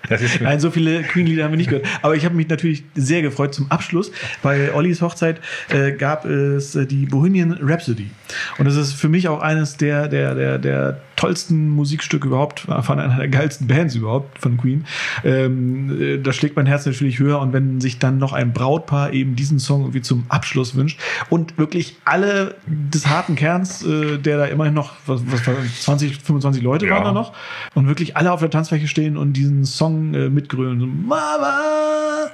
ja 0.10 0.18
Nein, 0.42 0.60
so 0.60 0.72
viele 0.72 1.04
Queen-Lieder 1.04 1.46
haben 1.46 1.52
wir 1.52 1.58
nicht 1.58 1.70
gehört. 1.70 1.88
Aber 2.02 2.16
ich 2.16 2.26
habe 2.26 2.36
mich 2.36 2.50
natürlich 2.50 2.84
sehr 2.96 3.22
gefreut 3.22 3.54
zum 3.54 3.72
Abschluss. 3.72 4.12
Bei 4.42 4.74
Ollis 4.74 5.02
Hochzeit 5.02 5.40
äh, 5.70 5.94
gab 5.94 6.26
es 6.26 6.76
äh, 6.76 6.86
die 6.86 7.06
Bohemian 7.06 7.58
Rhapsody. 7.62 8.10
Und 8.58 8.66
das 8.66 8.76
ist 8.76 8.94
für 8.94 9.08
mich 9.08 9.28
auch 9.30 9.42
eines 9.42 9.78
der, 9.78 10.08
der, 10.08 10.36
der, 10.36 10.58
der 10.58 11.02
tollsten 11.22 11.70
Musikstücke 11.70 12.28
überhaupt, 12.28 12.62
von 12.62 13.00
einer 13.00 13.16
der 13.16 13.28
geilsten 13.28 13.68
Bands 13.68 13.94
überhaupt 13.94 14.40
von 14.40 14.58
Queen. 14.58 14.86
Ähm, 15.24 16.02
äh, 16.02 16.18
da 16.18 16.34
schlägt 16.34 16.56
mein 16.56 16.66
Herz 16.66 16.88
natürlich 16.88 17.20
höher 17.20 17.40
und 17.40 17.54
wenn 17.54 17.80
sich 17.80 18.00
dann 18.00 18.18
noch 18.18 18.34
ein 18.34 18.54
Brautpaar 18.54 19.14
eben 19.14 19.36
diesen 19.36 19.60
Song 19.60 19.82
irgendwie 19.82 20.02
zum 20.02 20.26
Abschluss 20.30 20.74
wünscht 20.76 21.00
und 21.30 21.60
wirklich 21.60 21.96
alle 22.06 22.56
des 22.66 23.06
harten 23.08 23.36
Kerns, 23.36 23.86
äh, 23.86 24.18
der 24.18 24.38
da 24.38 24.46
immerhin 24.46 24.74
noch, 24.74 24.94
was, 25.06 25.22
was 25.28 25.44
20, 25.84 26.18
25 26.18 26.64
Leute 26.64 26.88
ja. 26.88 26.96
waren 26.96 27.04
da 27.04 27.12
noch 27.12 27.34
und 27.76 27.88
wirklich 27.88 28.18
alle 28.18 28.32
auf 28.32 28.40
der 28.40 28.50
Tanzfläche 28.50 28.88
stehen 28.88 29.16
und 29.16 29.34
diesen 29.34 29.64
Song 29.64 30.16
äh, 30.16 30.28
mitgrölen. 30.30 30.80
So, 30.80 30.88
Mama! 30.88 32.32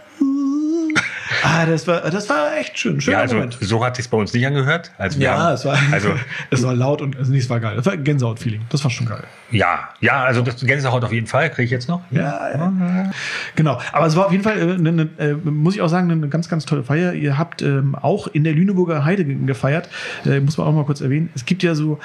Ah, 1.48 1.66
das 1.66 1.88
war, 1.88 2.02
das 2.02 2.30
war 2.30 2.58
echt 2.58 2.78
schön. 2.78 3.00
Schöner 3.00 3.18
ja, 3.18 3.22
also 3.22 3.36
Moment. 3.36 3.58
so 3.62 3.84
hat 3.84 3.96
sich 3.96 4.10
bei 4.10 4.18
uns 4.18 4.34
nicht 4.34 4.46
angehört. 4.46 4.92
Also 4.98 5.20
ja, 5.20 5.38
haben, 5.38 5.54
es 5.54 5.66
war, 5.66 5.78
also, 5.92 6.14
es 6.52 6.64
war 6.64 6.74
laut 6.74 7.02
und 7.02 7.16
also, 7.16 7.32
nee, 7.32 7.38
es 7.38 7.50
war 7.50 7.60
geil. 7.60 7.78
Das 7.78 7.86
war 7.86 7.96
Gänsehaut-Feeling. 7.96 8.62
Das 8.70 8.84
war 8.84 8.92
schon 8.92 9.08
geil. 9.08 9.24
Ja, 9.52 9.90
ja, 10.02 10.24
also 10.24 10.42
das 10.42 10.60
Gänsehaut 10.60 11.04
auf 11.04 11.14
jeden 11.14 11.28
Fall 11.28 11.50
kriege 11.50 11.64
ich 11.64 11.72
jetzt 11.72 11.88
noch. 11.88 12.02
Ja, 12.12 12.50
ja, 12.52 13.12
genau. 13.56 13.80
Aber 13.94 14.06
es 14.06 14.16
war 14.16 14.26
auf 14.26 14.32
jeden 14.32 14.44
Fall, 14.44 14.58
äh, 14.58 14.78
ne, 14.78 14.92
ne, 14.92 15.10
äh, 15.18 15.34
muss 15.34 15.76
ich 15.76 15.82
auch 15.82 15.90
sagen, 15.90 16.12
eine 16.12 16.28
ganz, 16.28 16.50
ganz 16.50 16.66
tolle 16.66 16.84
Feier. 16.84 17.14
Ihr 17.14 17.38
habt 17.38 17.62
ähm, 17.62 17.96
auch 17.96 18.28
in 18.28 18.44
der 18.44 18.54
Lüneburger 18.54 19.06
Heide 19.06 19.24
gefeiert. 19.24 19.90
Äh, 20.26 20.42
muss 20.42 20.58
man 20.58 20.68
auch 20.68 20.74
mal 20.74 20.86
kurz 20.86 21.02
erwähnen. 21.02 21.30
Es 21.34 21.46
gibt 21.46 21.64
ja 21.64 21.76
so 21.76 22.00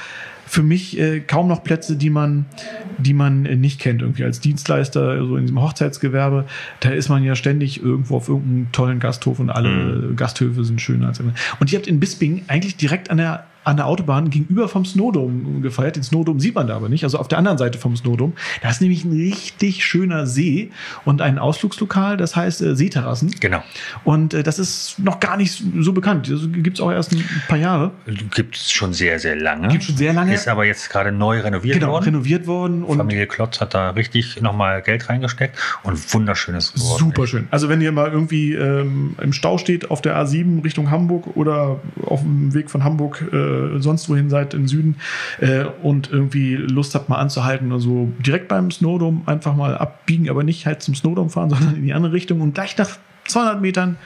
für 0.46 0.62
mich 0.62 0.98
äh, 0.98 1.20
kaum 1.20 1.48
noch 1.48 1.64
Plätze, 1.64 1.96
die 1.96 2.10
man, 2.10 2.46
die 2.98 3.14
man 3.14 3.46
äh, 3.46 3.56
nicht 3.56 3.80
kennt, 3.80 4.02
irgendwie 4.02 4.24
als 4.24 4.40
Dienstleister, 4.40 5.24
so 5.24 5.36
in 5.36 5.42
diesem 5.42 5.60
Hochzeitsgewerbe. 5.60 6.46
Da 6.80 6.90
ist 6.90 7.08
man 7.08 7.24
ja 7.24 7.34
ständig 7.34 7.82
irgendwo 7.82 8.16
auf 8.16 8.28
irgendeinem 8.28 8.72
tollen 8.72 9.00
Gasthof 9.00 9.38
und 9.38 9.50
alle 9.50 9.70
mhm. 9.70 10.16
Gasthöfe 10.16 10.64
sind 10.64 10.80
schöner 10.80 11.08
als 11.08 11.20
immer. 11.20 11.34
Und 11.60 11.72
ihr 11.72 11.78
habt 11.78 11.86
in 11.86 12.00
Bisping 12.00 12.42
eigentlich 12.48 12.76
direkt 12.76 13.10
an 13.10 13.18
der 13.18 13.46
an 13.64 13.76
der 13.76 13.86
Autobahn 13.86 14.30
gegenüber 14.30 14.68
vom 14.68 14.84
Snowdome 14.84 15.60
gefeiert. 15.60 15.96
Den 15.96 16.02
Snowdome 16.02 16.40
sieht 16.40 16.54
man 16.54 16.66
da 16.66 16.76
aber 16.76 16.88
nicht, 16.88 17.04
also 17.04 17.18
auf 17.18 17.28
der 17.28 17.38
anderen 17.38 17.58
Seite 17.58 17.78
vom 17.78 17.96
Snowdome. 17.96 18.32
Da 18.62 18.70
ist 18.70 18.80
nämlich 18.80 19.04
ein 19.04 19.12
richtig 19.12 19.84
schöner 19.84 20.26
See 20.26 20.70
und 21.04 21.20
ein 21.22 21.38
Ausflugslokal, 21.38 22.16
das 22.16 22.36
heißt 22.36 22.62
äh, 22.62 22.74
Seeterrassen. 22.76 23.30
Genau. 23.40 23.62
Und 24.04 24.34
äh, 24.34 24.42
das 24.42 24.58
ist 24.58 24.98
noch 24.98 25.20
gar 25.20 25.36
nicht 25.36 25.62
so 25.78 25.92
bekannt. 25.92 26.30
Das 26.30 26.40
gibt 26.52 26.78
es 26.78 26.80
auch 26.80 26.90
erst 26.90 27.12
ein 27.12 27.24
paar 27.48 27.58
Jahre. 27.58 27.92
Gibt 28.34 28.56
es 28.56 28.70
schon 28.70 28.92
sehr, 28.92 29.18
sehr 29.18 29.36
lange. 29.36 29.68
Gibt 29.68 29.84
schon 29.84 29.96
sehr 29.96 30.12
lange. 30.12 30.34
Ist 30.34 30.48
aber 30.48 30.64
jetzt 30.64 30.90
gerade 30.90 31.12
neu 31.12 31.40
renoviert 31.40 31.78
genau, 31.78 31.92
worden. 31.92 32.04
renoviert 32.04 32.46
worden. 32.46 32.82
Und 32.82 32.98
Familie 32.98 33.26
Klotz 33.26 33.60
hat 33.60 33.74
da 33.74 33.90
richtig 33.90 34.40
nochmal 34.40 34.82
Geld 34.82 35.08
reingesteckt 35.08 35.56
und 35.82 36.12
wunderschönes 36.12 36.72
geworden. 36.72 36.98
Super 36.98 37.26
schön. 37.26 37.48
Also 37.50 37.68
wenn 37.68 37.80
ihr 37.80 37.92
mal 37.92 38.10
irgendwie 38.10 38.54
ähm, 38.54 39.16
im 39.20 39.32
Stau 39.32 39.58
steht 39.58 39.90
auf 39.90 40.02
der 40.02 40.16
A7 40.16 40.64
Richtung 40.64 40.90
Hamburg 40.90 41.36
oder 41.36 41.80
auf 42.04 42.20
dem 42.20 42.54
Weg 42.54 42.70
von 42.70 42.84
Hamburg 42.84 43.22
äh, 43.32 43.51
äh, 43.52 43.80
sonst 43.80 44.08
wohin 44.08 44.30
seid 44.30 44.54
im 44.54 44.68
Süden 44.68 44.96
äh, 45.40 45.64
und 45.82 46.10
irgendwie 46.10 46.56
Lust 46.56 46.94
habt 46.94 47.08
mal 47.08 47.16
anzuhalten 47.16 47.70
oder 47.70 47.80
so 47.80 48.12
direkt 48.24 48.48
beim 48.48 48.70
Snowdome 48.70 49.22
einfach 49.26 49.54
mal 49.54 49.76
abbiegen, 49.76 50.28
aber 50.28 50.42
nicht 50.42 50.66
halt 50.66 50.82
zum 50.82 50.94
Snowdome 50.94 51.30
fahren, 51.30 51.50
sondern 51.50 51.76
in 51.76 51.84
die 51.84 51.92
andere 51.92 52.12
Richtung 52.12 52.40
und 52.40 52.54
gleich 52.54 52.76
nach 52.76 52.90
200 53.28 53.60
Metern 53.60 53.96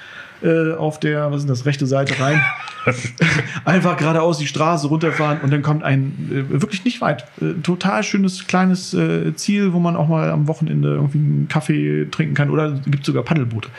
äh, 0.43 0.73
auf 0.75 1.01
der, 1.01 1.33
was 1.33 1.43
ist 1.43 1.51
das, 1.51 1.65
rechte 1.65 1.87
Seite 1.87 2.21
rein. 2.21 2.43
Einfach 3.65 3.97
geradeaus 3.97 4.39
die 4.39 4.47
Straße 4.47 4.87
runterfahren 4.87 5.41
und 5.41 5.53
dann 5.53 5.63
kommt 5.63 5.83
ein 5.83 6.29
äh, 6.31 6.61
wirklich 6.61 6.85
nicht 6.85 7.01
weit, 7.01 7.25
äh, 7.41 7.55
total 7.63 8.03
schönes 8.03 8.47
kleines 8.47 8.93
äh, 8.93 9.35
Ziel, 9.35 9.73
wo 9.73 9.79
man 9.79 9.97
auch 9.97 10.09
mal 10.09 10.31
am 10.31 10.47
Wochenende 10.47 10.95
irgendwie 10.95 11.19
einen 11.19 11.49
Kaffee 11.49 12.07
trinken 12.11 12.35
kann 12.35 12.51
oder 12.51 12.73
gibt 12.87 13.07
sogar 13.07 13.23
Paddelboote. 13.23 13.71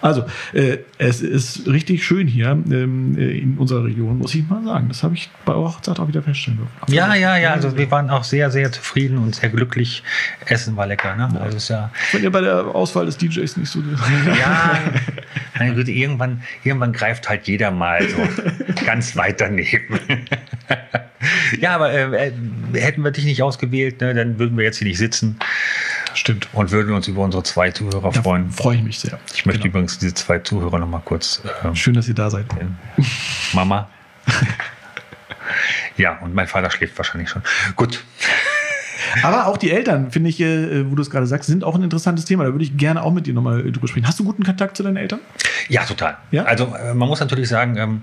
Also, 0.00 0.24
äh, 0.52 0.78
es 0.98 1.20
ist 1.20 1.66
richtig 1.66 2.04
schön 2.04 2.26
hier 2.26 2.50
ähm, 2.50 3.16
äh, 3.18 3.38
in 3.38 3.58
unserer 3.58 3.84
Region, 3.84 4.18
muss 4.18 4.34
ich 4.34 4.48
mal 4.48 4.62
sagen. 4.64 4.88
Das 4.88 5.02
habe 5.02 5.14
ich 5.14 5.30
bei 5.44 5.52
eurer 5.52 5.74
Hochzeit 5.74 5.98
auch 5.98 6.08
wieder 6.08 6.22
feststellen 6.22 6.58
dürfen. 6.58 6.94
Ja, 6.94 7.14
ja, 7.14 7.36
ja. 7.36 7.52
Also, 7.52 7.76
wir 7.76 7.90
waren 7.90 8.10
auch 8.10 8.24
sehr, 8.24 8.50
sehr 8.50 8.70
zufrieden 8.70 9.18
und 9.18 9.34
sehr 9.34 9.48
glücklich. 9.48 10.02
Essen 10.46 10.76
war 10.76 10.86
lecker. 10.86 11.16
Ne? 11.16 11.28
Ja. 11.34 11.40
Also, 11.40 11.56
ist 11.56 11.68
ja 11.68 11.90
Wenn 12.12 12.22
ihr 12.22 12.30
bei 12.30 12.40
der 12.40 12.66
Auswahl 12.74 13.06
des 13.06 13.16
DJs 13.16 13.56
nicht 13.56 13.70
so. 13.70 13.80
ja, 14.38 14.78
meine 15.58 15.74
Güte, 15.74 15.90
irgendwann, 15.90 16.42
irgendwann 16.64 16.92
greift 16.92 17.28
halt 17.28 17.46
jeder 17.46 17.70
mal 17.70 18.06
so 18.08 18.16
ganz 18.86 19.16
weit 19.16 19.40
daneben. 19.40 19.98
ja, 21.60 21.74
aber 21.74 21.92
äh, 21.92 22.28
äh, 22.28 22.32
hätten 22.74 23.02
wir 23.02 23.10
dich 23.10 23.24
nicht 23.24 23.42
ausgewählt, 23.42 24.00
ne, 24.00 24.14
dann 24.14 24.38
würden 24.38 24.56
wir 24.56 24.64
jetzt 24.64 24.78
hier 24.78 24.86
nicht 24.86 24.98
sitzen. 24.98 25.38
Stimmt. 26.18 26.48
Und 26.52 26.72
würden 26.72 26.92
uns 26.94 27.06
über 27.06 27.22
unsere 27.22 27.44
zwei 27.44 27.70
Zuhörer 27.70 28.10
da 28.10 28.22
freuen. 28.22 28.50
Freue 28.50 28.76
ich 28.76 28.82
mich 28.82 28.98
sehr. 28.98 29.20
Ich 29.34 29.46
möchte 29.46 29.62
genau. 29.62 29.70
übrigens 29.70 29.98
diese 29.98 30.14
zwei 30.14 30.40
Zuhörer 30.40 30.80
noch 30.80 30.88
mal 30.88 31.00
kurz. 31.04 31.40
Äh, 31.62 31.76
Schön, 31.76 31.94
dass 31.94 32.08
ihr 32.08 32.14
da 32.14 32.28
seid. 32.28 32.46
Mama. 33.52 33.88
ja, 35.96 36.18
und 36.18 36.34
mein 36.34 36.48
Vater 36.48 36.72
schläft 36.72 36.98
wahrscheinlich 36.98 37.28
schon. 37.30 37.42
Gut. 37.76 38.02
Aber 39.22 39.46
auch 39.46 39.56
die 39.56 39.70
Eltern, 39.70 40.10
finde 40.10 40.30
ich, 40.30 40.40
äh, 40.40 40.90
wo 40.90 40.96
du 40.96 41.02
es 41.02 41.08
gerade 41.08 41.28
sagst, 41.28 41.48
sind 41.48 41.62
auch 41.62 41.76
ein 41.76 41.84
interessantes 41.84 42.24
Thema. 42.24 42.42
Da 42.42 42.50
würde 42.50 42.64
ich 42.64 42.76
gerne 42.76 43.04
auch 43.04 43.12
mit 43.12 43.28
dir 43.28 43.32
nochmal 43.32 43.62
drüber 43.70 43.86
sprechen. 43.86 44.08
Hast 44.08 44.18
du 44.18 44.24
guten 44.24 44.42
Kontakt 44.42 44.76
zu 44.76 44.82
deinen 44.82 44.96
Eltern? 44.96 45.20
Ja, 45.68 45.84
total. 45.84 46.16
Ja? 46.32 46.42
Also 46.46 46.74
äh, 46.74 46.94
man 46.94 47.08
muss 47.08 47.20
natürlich 47.20 47.48
sagen, 47.48 47.76
ähm, 47.76 48.02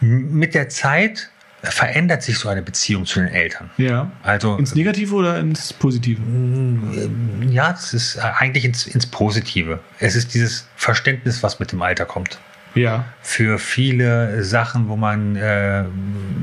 mit 0.00 0.54
der 0.54 0.68
Zeit 0.68 1.30
verändert 1.62 2.22
sich 2.22 2.38
so 2.38 2.48
eine 2.48 2.62
Beziehung 2.62 3.06
zu 3.06 3.20
den 3.20 3.28
Eltern. 3.28 3.70
Ja. 3.76 4.10
Also 4.22 4.56
ins 4.56 4.74
Negative 4.74 5.14
oder 5.14 5.38
ins 5.38 5.72
Positive? 5.72 6.20
Mm, 6.20 7.48
ja, 7.50 7.72
es 7.72 7.94
ist 7.94 8.18
eigentlich 8.18 8.64
ins, 8.64 8.86
ins 8.86 9.06
Positive. 9.06 9.80
Es 9.98 10.16
ist 10.16 10.34
dieses 10.34 10.66
Verständnis, 10.76 11.42
was 11.42 11.60
mit 11.60 11.72
dem 11.72 11.80
Alter 11.82 12.04
kommt 12.04 12.38
ja. 12.74 13.04
für 13.22 13.58
viele 13.58 14.42
Sachen, 14.44 14.88
wo 14.88 14.96
man 14.96 15.36
äh, 15.36 15.84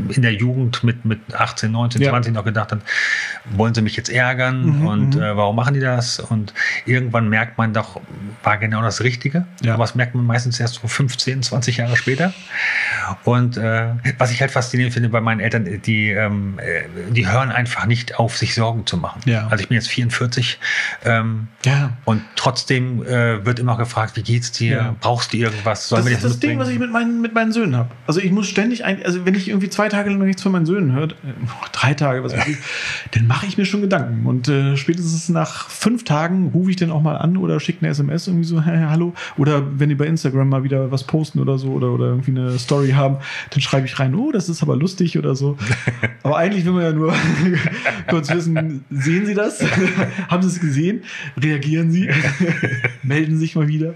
in 0.09 0.21
der 0.21 0.33
Jugend 0.33 0.83
mit, 0.83 1.05
mit 1.05 1.19
18, 1.33 1.71
19, 1.71 2.01
ja. 2.01 2.09
20 2.09 2.33
noch 2.33 2.45
gedacht 2.45 2.71
hat, 2.71 2.79
wollen 3.51 3.73
sie 3.73 3.81
mich 3.81 3.95
jetzt 3.95 4.09
ärgern 4.09 4.79
mhm, 4.79 4.87
und 4.87 5.15
mhm. 5.15 5.21
äh, 5.21 5.37
warum 5.37 5.55
machen 5.55 5.73
die 5.73 5.79
das? 5.79 6.19
Und 6.19 6.53
irgendwann 6.85 7.29
merkt 7.29 7.57
man 7.57 7.73
doch, 7.73 7.99
war 8.43 8.57
genau 8.57 8.81
das 8.81 9.01
Richtige. 9.01 9.45
Ja. 9.61 9.73
Aber 9.73 9.83
das 9.83 9.95
merkt 9.95 10.15
man 10.15 10.25
meistens 10.25 10.59
erst 10.59 10.75
so 10.75 10.87
15, 10.87 11.43
20 11.43 11.77
Jahre 11.77 11.95
später. 11.95 12.33
Und 13.23 13.57
äh, 13.57 13.89
was 14.17 14.31
ich 14.31 14.41
halt 14.41 14.51
faszinierend 14.51 14.93
finde 14.93 15.09
bei 15.09 15.21
meinen 15.21 15.39
Eltern, 15.39 15.81
die, 15.81 16.09
ähm, 16.09 16.59
äh, 16.59 16.83
die 17.11 17.27
hören 17.27 17.51
einfach 17.51 17.85
nicht 17.85 18.19
auf, 18.19 18.37
sich 18.37 18.55
Sorgen 18.55 18.85
zu 18.85 18.97
machen. 18.97 19.21
Ja. 19.25 19.47
Also 19.49 19.61
ich 19.61 19.69
bin 19.69 19.75
jetzt 19.75 19.89
44 19.89 20.59
ähm, 21.05 21.47
ja. 21.65 21.97
und 22.05 22.21
trotzdem 22.35 23.03
äh, 23.03 23.45
wird 23.45 23.59
immer 23.59 23.77
gefragt, 23.77 24.15
wie 24.15 24.23
geht's 24.23 24.51
dir? 24.51 24.95
Brauchst 25.01 25.33
du 25.33 25.37
irgendwas? 25.37 25.87
Sollen 25.87 26.05
wir 26.05 26.18
ist 26.23 26.33
das 26.33 26.39
Ding, 26.39 26.59
was 26.59 26.69
ich 26.69 26.79
mit 26.79 26.91
meinen, 26.91 27.21
mit 27.21 27.33
meinen 27.33 27.51
Söhnen 27.51 27.75
habe. 27.75 27.89
Also 28.07 28.19
ich 28.19 28.31
muss 28.31 28.47
ständig, 28.47 28.85
ein, 28.85 29.03
also 29.03 29.25
wenn 29.25 29.35
ich 29.35 29.49
irgendwie 29.49 29.69
zwei 29.69 29.89
Tage 29.89 30.09
lang 30.09 30.19
nichts 30.19 30.41
von 30.41 30.51
meinen 30.51 30.65
Söhnen 30.65 30.93
höre, 30.93 31.09
äh, 31.09 31.15
drei 31.71 31.93
Tage, 31.93 32.23
was 32.23 32.35
weiß 32.35 32.47
ich, 32.47 32.57
dann 33.11 33.27
mache 33.27 33.45
ich 33.45 33.57
mir 33.57 33.65
schon 33.65 33.81
Gedanken. 33.81 34.25
Und 34.25 34.47
äh, 34.47 34.77
spätestens 34.77 35.29
nach 35.29 35.69
fünf 35.69 36.03
Tagen 36.03 36.51
rufe 36.53 36.69
ich 36.69 36.75
den 36.75 36.91
auch 36.91 37.01
mal 37.01 37.15
an 37.17 37.37
oder 37.37 37.59
schicke 37.59 37.81
eine 37.81 37.89
SMS 37.89 38.27
irgendwie 38.27 38.45
so, 38.45 38.61
hey, 38.65 38.85
hallo. 38.89 39.13
Oder 39.37 39.63
wenn 39.79 39.89
die 39.89 39.95
bei 39.95 40.05
Instagram 40.05 40.49
mal 40.49 40.63
wieder 40.63 40.91
was 40.91 41.03
posten 41.03 41.39
oder 41.39 41.57
so 41.57 41.69
oder, 41.69 41.91
oder 41.91 42.07
irgendwie 42.07 42.31
eine 42.31 42.57
Story 42.59 42.91
haben, 42.91 43.17
dann 43.51 43.61
schreibe 43.61 43.85
ich 43.85 43.99
rein, 43.99 44.15
oh, 44.15 44.31
das 44.31 44.49
ist 44.49 44.61
aber 44.61 44.75
lustig 44.75 45.17
oder 45.17 45.35
so. 45.35 45.57
aber 46.23 46.37
eigentlich 46.37 46.65
will 46.65 46.73
man 46.73 46.83
ja 46.83 46.91
nur 46.91 47.13
kurz 48.09 48.29
wissen, 48.29 48.85
sehen 48.89 49.25
Sie 49.25 49.33
das? 49.33 49.63
haben 50.29 50.41
Sie 50.43 50.49
es 50.49 50.59
gesehen? 50.59 51.03
Reagieren 51.41 51.91
Sie? 51.91 52.09
Melden 53.03 53.33
Sie 53.33 53.39
sich 53.39 53.55
mal 53.55 53.67
wieder? 53.67 53.93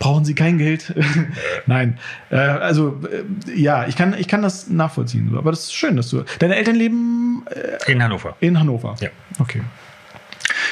Brauchen 0.00 0.24
Sie 0.24 0.34
kein 0.34 0.58
Geld? 0.58 0.92
Nein. 1.66 1.98
Äh, 2.30 2.36
also 2.36 3.00
äh, 3.08 3.54
ja, 3.54 3.86
ich 3.86 3.94
kann, 3.94 4.16
ich 4.18 4.26
kann 4.26 4.42
das 4.42 4.68
nachvollziehen. 4.68 5.32
Aber 5.36 5.52
das 5.52 5.64
ist 5.64 5.74
schön, 5.74 5.96
dass 5.96 6.10
du. 6.10 6.24
Deine 6.40 6.56
Eltern 6.56 6.74
leben 6.74 7.44
äh, 7.48 7.92
in 7.92 8.02
Hannover. 8.02 8.34
In 8.40 8.58
Hannover. 8.58 8.96
Ja. 9.00 9.10
Okay. 9.38 9.60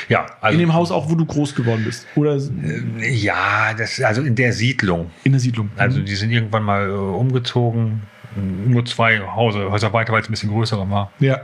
Ja, 0.08 0.26
also, 0.40 0.54
in 0.54 0.58
dem 0.58 0.74
Haus 0.74 0.90
auch, 0.90 1.08
wo 1.08 1.14
du 1.14 1.24
groß 1.24 1.54
geworden 1.54 1.84
bist, 1.84 2.06
oder? 2.16 2.36
Äh, 2.36 3.12
ja, 3.12 3.74
das 3.74 4.00
also 4.00 4.22
in 4.22 4.34
der 4.34 4.52
Siedlung. 4.52 5.10
In 5.22 5.32
der 5.32 5.40
Siedlung. 5.40 5.70
Also 5.76 6.00
die 6.00 6.16
sind 6.16 6.32
irgendwann 6.32 6.64
mal 6.64 6.88
äh, 6.88 6.92
umgezogen, 6.92 8.02
nur 8.34 8.84
zwei 8.86 9.20
Häuser, 9.20 9.70
Häuser 9.70 9.92
weiter, 9.92 10.12
weil 10.12 10.22
es 10.22 10.28
ein 10.28 10.32
bisschen 10.32 10.50
größer 10.50 10.78
war. 10.90 11.12
Ja. 11.20 11.40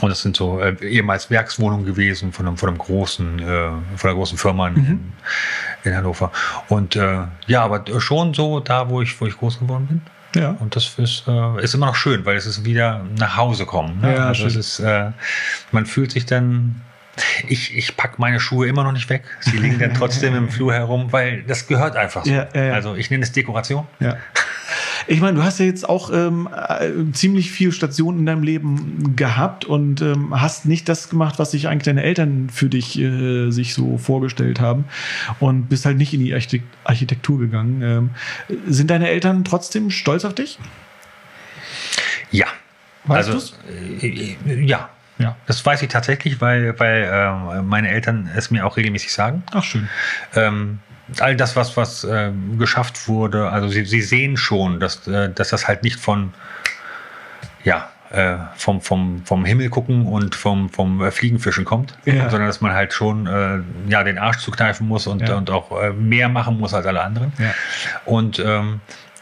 Und 0.00 0.08
das 0.10 0.22
sind 0.22 0.36
so 0.36 0.60
äh, 0.60 0.74
ehemals 0.82 1.30
Werkswohnungen 1.30 1.86
gewesen 1.86 2.32
von 2.32 2.46
einem, 2.46 2.56
von 2.56 2.68
einem 2.68 2.78
großen, 2.78 3.38
äh, 3.38 3.70
von 3.96 4.10
einer 4.10 4.14
großen 4.14 4.38
Firma 4.38 4.68
in, 4.68 4.74
mhm. 4.74 5.12
in 5.84 5.94
Hannover. 5.94 6.32
Und 6.68 6.96
äh, 6.96 7.22
ja, 7.46 7.62
aber 7.62 7.84
schon 8.00 8.34
so 8.34 8.60
da, 8.60 8.88
wo 8.88 9.02
ich, 9.02 9.20
wo 9.20 9.26
ich 9.26 9.36
groß 9.36 9.60
geworden 9.60 9.86
bin. 9.86 10.02
Ja. 10.42 10.56
Und 10.58 10.74
das 10.74 10.98
ist, 10.98 11.24
äh, 11.28 11.62
ist 11.62 11.74
immer 11.74 11.86
noch 11.86 11.94
schön, 11.94 12.24
weil 12.24 12.36
es 12.36 12.46
ist 12.46 12.64
wieder 12.64 13.04
nach 13.18 13.36
Hause 13.36 13.66
kommen. 13.66 14.00
Ne? 14.00 14.14
Ja, 14.14 14.26
also 14.26 14.46
ist, 14.46 14.80
äh, 14.80 15.12
man 15.70 15.86
fühlt 15.86 16.10
sich 16.10 16.26
dann 16.26 16.82
ich, 17.48 17.76
ich 17.76 17.96
packe 17.96 18.16
meine 18.18 18.40
Schuhe 18.40 18.66
immer 18.66 18.84
noch 18.84 18.92
nicht 18.92 19.08
weg. 19.10 19.24
Sie 19.40 19.56
liegen 19.56 19.78
dann 19.78 19.94
trotzdem 19.94 20.34
im 20.34 20.48
Flur 20.48 20.72
herum, 20.72 21.12
weil 21.12 21.42
das 21.42 21.66
gehört 21.66 21.96
einfach 21.96 22.24
so. 22.24 22.30
Ja, 22.30 22.48
ja, 22.54 22.64
ja. 22.64 22.72
Also 22.74 22.94
ich 22.94 23.10
nenne 23.10 23.24
es 23.24 23.32
Dekoration. 23.32 23.86
Ich 25.06 25.20
meine, 25.20 25.36
du 25.36 25.44
hast 25.44 25.60
ja 25.60 25.66
jetzt 25.66 25.86
auch 25.86 26.10
ähm, 26.12 26.48
äh, 26.52 27.12
ziemlich 27.12 27.50
viele 27.50 27.72
Stationen 27.72 28.20
in 28.20 28.26
deinem 28.26 28.42
Leben 28.42 29.14
gehabt 29.16 29.64
und 29.66 30.00
ähm, 30.00 30.40
hast 30.40 30.64
nicht 30.64 30.88
das 30.88 31.10
gemacht, 31.10 31.38
was 31.38 31.50
sich 31.50 31.68
eigentlich 31.68 31.84
deine 31.84 32.02
Eltern 32.02 32.48
für 32.50 32.68
dich 32.68 32.98
äh, 32.98 33.50
sich 33.50 33.74
so 33.74 33.98
vorgestellt 33.98 34.60
haben 34.60 34.86
und 35.40 35.68
bist 35.68 35.84
halt 35.84 35.98
nicht 35.98 36.14
in 36.14 36.20
die 36.20 36.34
Architektur 36.84 37.38
gegangen. 37.38 37.82
Ähm, 37.82 38.10
sind 38.66 38.90
deine 38.90 39.08
Eltern 39.08 39.44
trotzdem 39.44 39.90
stolz 39.90 40.24
auf 40.24 40.34
dich? 40.34 40.58
Ja. 42.30 42.46
Weißt 43.04 43.30
also, 43.30 43.54
äh, 44.00 44.64
ja, 44.64 44.88
Ja. 45.18 45.36
Das 45.46 45.64
weiß 45.64 45.82
ich 45.82 45.88
tatsächlich, 45.88 46.40
weil, 46.40 46.78
weil 46.78 47.04
äh, 47.04 47.62
meine 47.62 47.88
Eltern 47.88 48.28
es 48.34 48.50
mir 48.50 48.66
auch 48.66 48.76
regelmäßig 48.76 49.12
sagen. 49.12 49.42
Ach, 49.52 49.62
schön. 49.62 49.88
Ähm, 50.34 50.80
all 51.20 51.36
das, 51.36 51.56
was, 51.56 51.76
was 51.76 52.04
äh, 52.04 52.32
geschafft 52.58 53.08
wurde, 53.08 53.50
also 53.50 53.68
sie, 53.68 53.84
sie 53.84 54.00
sehen 54.02 54.36
schon, 54.36 54.80
dass, 54.80 55.06
äh, 55.06 55.30
dass 55.30 55.50
das 55.50 55.68
halt 55.68 55.82
nicht 55.82 56.00
von, 56.00 56.34
ja, 57.62 57.90
äh, 58.10 58.36
vom, 58.56 58.80
vom, 58.80 59.22
vom 59.24 59.44
Himmel 59.44 59.70
gucken 59.70 60.06
und 60.06 60.34
vom, 60.34 60.68
vom 60.70 61.02
äh, 61.02 61.10
Fliegenfischen 61.10 61.64
kommt, 61.64 61.96
ja. 62.04 62.30
sondern 62.30 62.46
dass 62.48 62.60
man 62.60 62.72
halt 62.72 62.92
schon 62.92 63.26
äh, 63.26 63.58
ja, 63.90 64.04
den 64.04 64.18
Arsch 64.18 64.38
zukneifen 64.38 64.86
muss 64.86 65.06
und, 65.06 65.20
ja. 65.20 65.34
und 65.34 65.50
auch 65.50 65.92
mehr 65.94 66.28
machen 66.28 66.58
muss 66.58 66.74
als 66.74 66.86
alle 66.86 67.02
anderen. 67.02 67.32
Ja. 67.38 67.54
Und 68.04 68.38
ähm, 68.38 68.80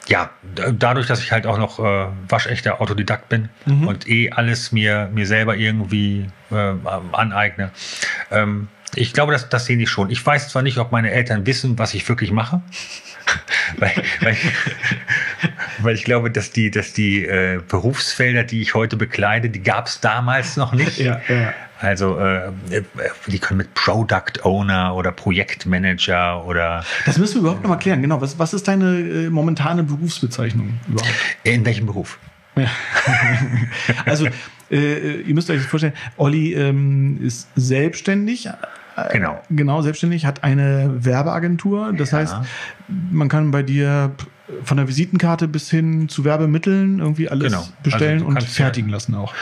ja, 0.08 0.30
dadurch, 0.72 1.06
dass 1.06 1.22
ich 1.22 1.32
halt 1.32 1.46
auch 1.46 1.58
noch 1.58 1.78
äh, 1.78 2.06
waschechter 2.28 2.80
Autodidakt 2.80 3.28
bin 3.28 3.48
mhm. 3.66 3.86
und 3.86 4.08
eh 4.08 4.30
alles 4.30 4.72
mir, 4.72 5.08
mir 5.12 5.26
selber 5.26 5.56
irgendwie 5.56 6.26
äh, 6.50 6.74
aneigne, 7.12 7.70
ähm, 8.30 8.68
ich 8.94 9.12
glaube, 9.14 9.32
das, 9.32 9.48
das 9.48 9.64
sehen 9.64 9.78
die 9.78 9.86
schon. 9.86 10.10
Ich 10.10 10.24
weiß 10.24 10.48
zwar 10.50 10.62
nicht, 10.62 10.78
ob 10.78 10.92
meine 10.92 11.10
Eltern 11.10 11.46
wissen, 11.46 11.78
was 11.78 11.94
ich 11.94 12.06
wirklich 12.08 12.30
mache, 12.30 12.60
weil, 13.78 13.92
weil, 14.20 14.36
weil, 15.78 15.94
ich 15.94 16.04
glaube, 16.04 16.30
dass 16.30 16.50
die, 16.50 16.70
dass 16.70 16.92
die 16.92 17.24
äh, 17.24 17.60
Berufsfelder, 17.66 18.44
die 18.44 18.62
ich 18.62 18.74
heute 18.74 18.96
bekleide, 18.96 19.50
die 19.50 19.62
gab 19.62 19.86
es 19.86 20.00
damals 20.00 20.56
noch 20.56 20.72
nicht. 20.72 20.98
Ja, 20.98 21.20
ja. 21.28 21.54
Also 21.80 22.16
äh, 22.18 22.52
die 23.26 23.38
können 23.40 23.58
mit 23.58 23.74
Product 23.74 24.44
Owner 24.44 24.94
oder 24.94 25.10
Projektmanager 25.10 26.44
oder. 26.46 26.84
Das 27.06 27.18
müssen 27.18 27.36
wir 27.36 27.40
überhaupt 27.40 27.62
noch 27.62 27.70
mal 27.70 27.76
klären. 27.76 28.00
Genau. 28.02 28.20
Was, 28.20 28.38
was 28.38 28.54
ist 28.54 28.68
deine 28.68 29.00
äh, 29.00 29.30
momentane 29.30 29.82
Berufsbezeichnung 29.82 30.78
überhaupt? 30.86 31.12
In 31.42 31.64
welchem 31.64 31.86
Beruf? 31.86 32.20
Ja. 32.54 32.68
also 34.04 34.28
äh, 34.70 35.22
ihr 35.22 35.34
müsst 35.34 35.50
euch 35.50 35.58
das 35.58 35.66
vorstellen, 35.66 35.94
Olli 36.16 36.54
ähm, 36.54 37.18
ist 37.22 37.48
selbstständig, 37.56 38.48
Genau. 39.10 39.40
Genau, 39.50 39.82
selbstständig, 39.82 40.26
hat 40.26 40.44
eine 40.44 40.90
Werbeagentur. 41.04 41.92
Das 41.92 42.10
ja. 42.10 42.18
heißt, 42.18 42.36
man 43.10 43.28
kann 43.28 43.50
bei 43.50 43.62
dir 43.62 44.12
von 44.64 44.76
der 44.76 44.88
Visitenkarte 44.88 45.48
bis 45.48 45.70
hin 45.70 46.08
zu 46.08 46.24
Werbemitteln 46.24 46.98
irgendwie 46.98 47.28
alles 47.28 47.52
genau. 47.52 47.64
bestellen 47.82 48.18
also 48.18 48.26
und 48.26 48.42
fertigen 48.42 48.90
ja, 48.90 48.94
lassen 48.94 49.14
auch. 49.14 49.32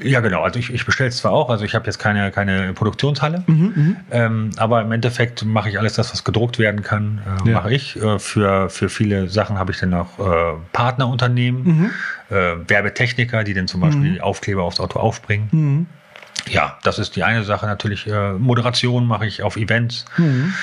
Ja, 0.00 0.20
genau. 0.20 0.42
Also 0.42 0.58
ich, 0.58 0.72
ich 0.72 0.84
bestelle 0.84 1.08
es 1.08 1.18
zwar 1.18 1.32
auch, 1.32 1.50
also 1.50 1.64
ich 1.64 1.74
habe 1.74 1.86
jetzt 1.86 1.98
keine, 1.98 2.30
keine 2.30 2.72
Produktionshalle, 2.72 3.44
mhm, 3.46 3.72
mhm, 3.74 3.96
ähm, 4.10 4.50
aber 4.56 4.82
im 4.82 4.92
Endeffekt 4.92 5.44
mache 5.44 5.70
ich 5.70 5.78
alles 5.78 5.94
das, 5.94 6.12
was 6.12 6.24
gedruckt 6.24 6.58
werden 6.58 6.82
kann, 6.82 7.20
äh, 7.44 7.48
ja. 7.50 7.54
mache 7.54 7.72
ich. 7.72 8.00
Äh, 8.00 8.18
für, 8.18 8.68
für 8.70 8.88
viele 8.88 9.28
Sachen 9.28 9.58
habe 9.58 9.72
ich 9.72 9.80
dann 9.80 9.94
auch 9.94 10.18
äh, 10.18 10.56
Partnerunternehmen, 10.72 11.64
mhm. 11.64 11.90
Äh, 12.30 12.56
Werbetechniker, 12.68 13.44
die 13.44 13.52
dann 13.52 13.68
zum 13.68 13.82
Beispiel 13.82 14.12
mhm. 14.12 14.20
Aufkleber 14.20 14.62
aufs 14.62 14.80
Auto 14.80 14.98
aufbringen. 14.98 15.86
Ja, 16.48 16.78
das 16.82 16.98
ist 16.98 17.16
die 17.16 17.24
eine 17.24 17.42
Sache 17.44 17.66
natürlich. 17.66 18.06
Äh, 18.06 18.32
Moderation 18.34 19.06
mache 19.06 19.26
ich 19.26 19.42
auf 19.42 19.56
Events. 19.56 20.04
Mhm. 20.16 20.54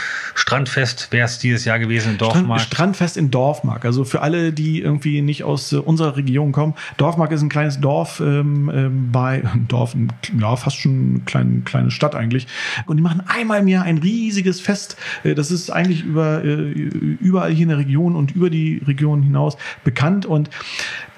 Strandfest 0.42 1.12
wäre 1.12 1.26
es 1.26 1.38
dieses 1.38 1.66
Jahr 1.66 1.78
gewesen 1.78 2.14
in 2.14 2.18
Dorfmark. 2.18 2.62
Strandfest 2.62 3.16
in 3.16 3.30
Dorfmark. 3.30 3.86
Also 3.86 4.04
für 4.04 4.22
alle, 4.22 4.52
die 4.52 4.82
irgendwie 4.82 5.22
nicht 5.22 5.44
aus 5.44 5.72
äh, 5.72 5.78
unserer 5.78 6.18
Region 6.18 6.52
kommen. 6.52 6.74
Dorfmark 6.98 7.32
ist 7.32 7.44
ein 7.44 7.50
kleines 7.50 7.80
Dorf 7.80 8.20
ähm, 8.20 8.72
ähm, 8.74 9.12
bei 9.12 9.44
Dorf, 9.68 9.96
ja 10.40 10.56
fast 10.56 10.78
schon 10.78 11.10
eine 11.12 11.20
kleine, 11.26 11.62
kleine 11.62 11.92
Stadt 11.92 12.16
eigentlich. 12.16 12.48
Und 12.88 12.98
die 12.98 13.04
machen 13.04 13.22
einmal 13.28 13.60
im 13.60 13.68
Jahr 13.68 13.84
ein 13.84 14.00
riesiges 14.00 14.60
Fest. 14.60 14.98
Äh, 15.24 15.36
das 15.36 15.52
ist 15.52 15.70
eigentlich 15.70 16.04
über 16.04 16.44
äh, 16.44 16.72
überall 16.72 17.52
hier 17.52 17.64
in 17.64 17.70
der 17.70 17.78
Region 17.78 18.16
und 18.16 18.32
über 18.32 18.50
die 18.50 18.82
Region 18.88 19.22
hinaus 19.22 19.58
bekannt. 19.84 20.26
Und 20.26 20.50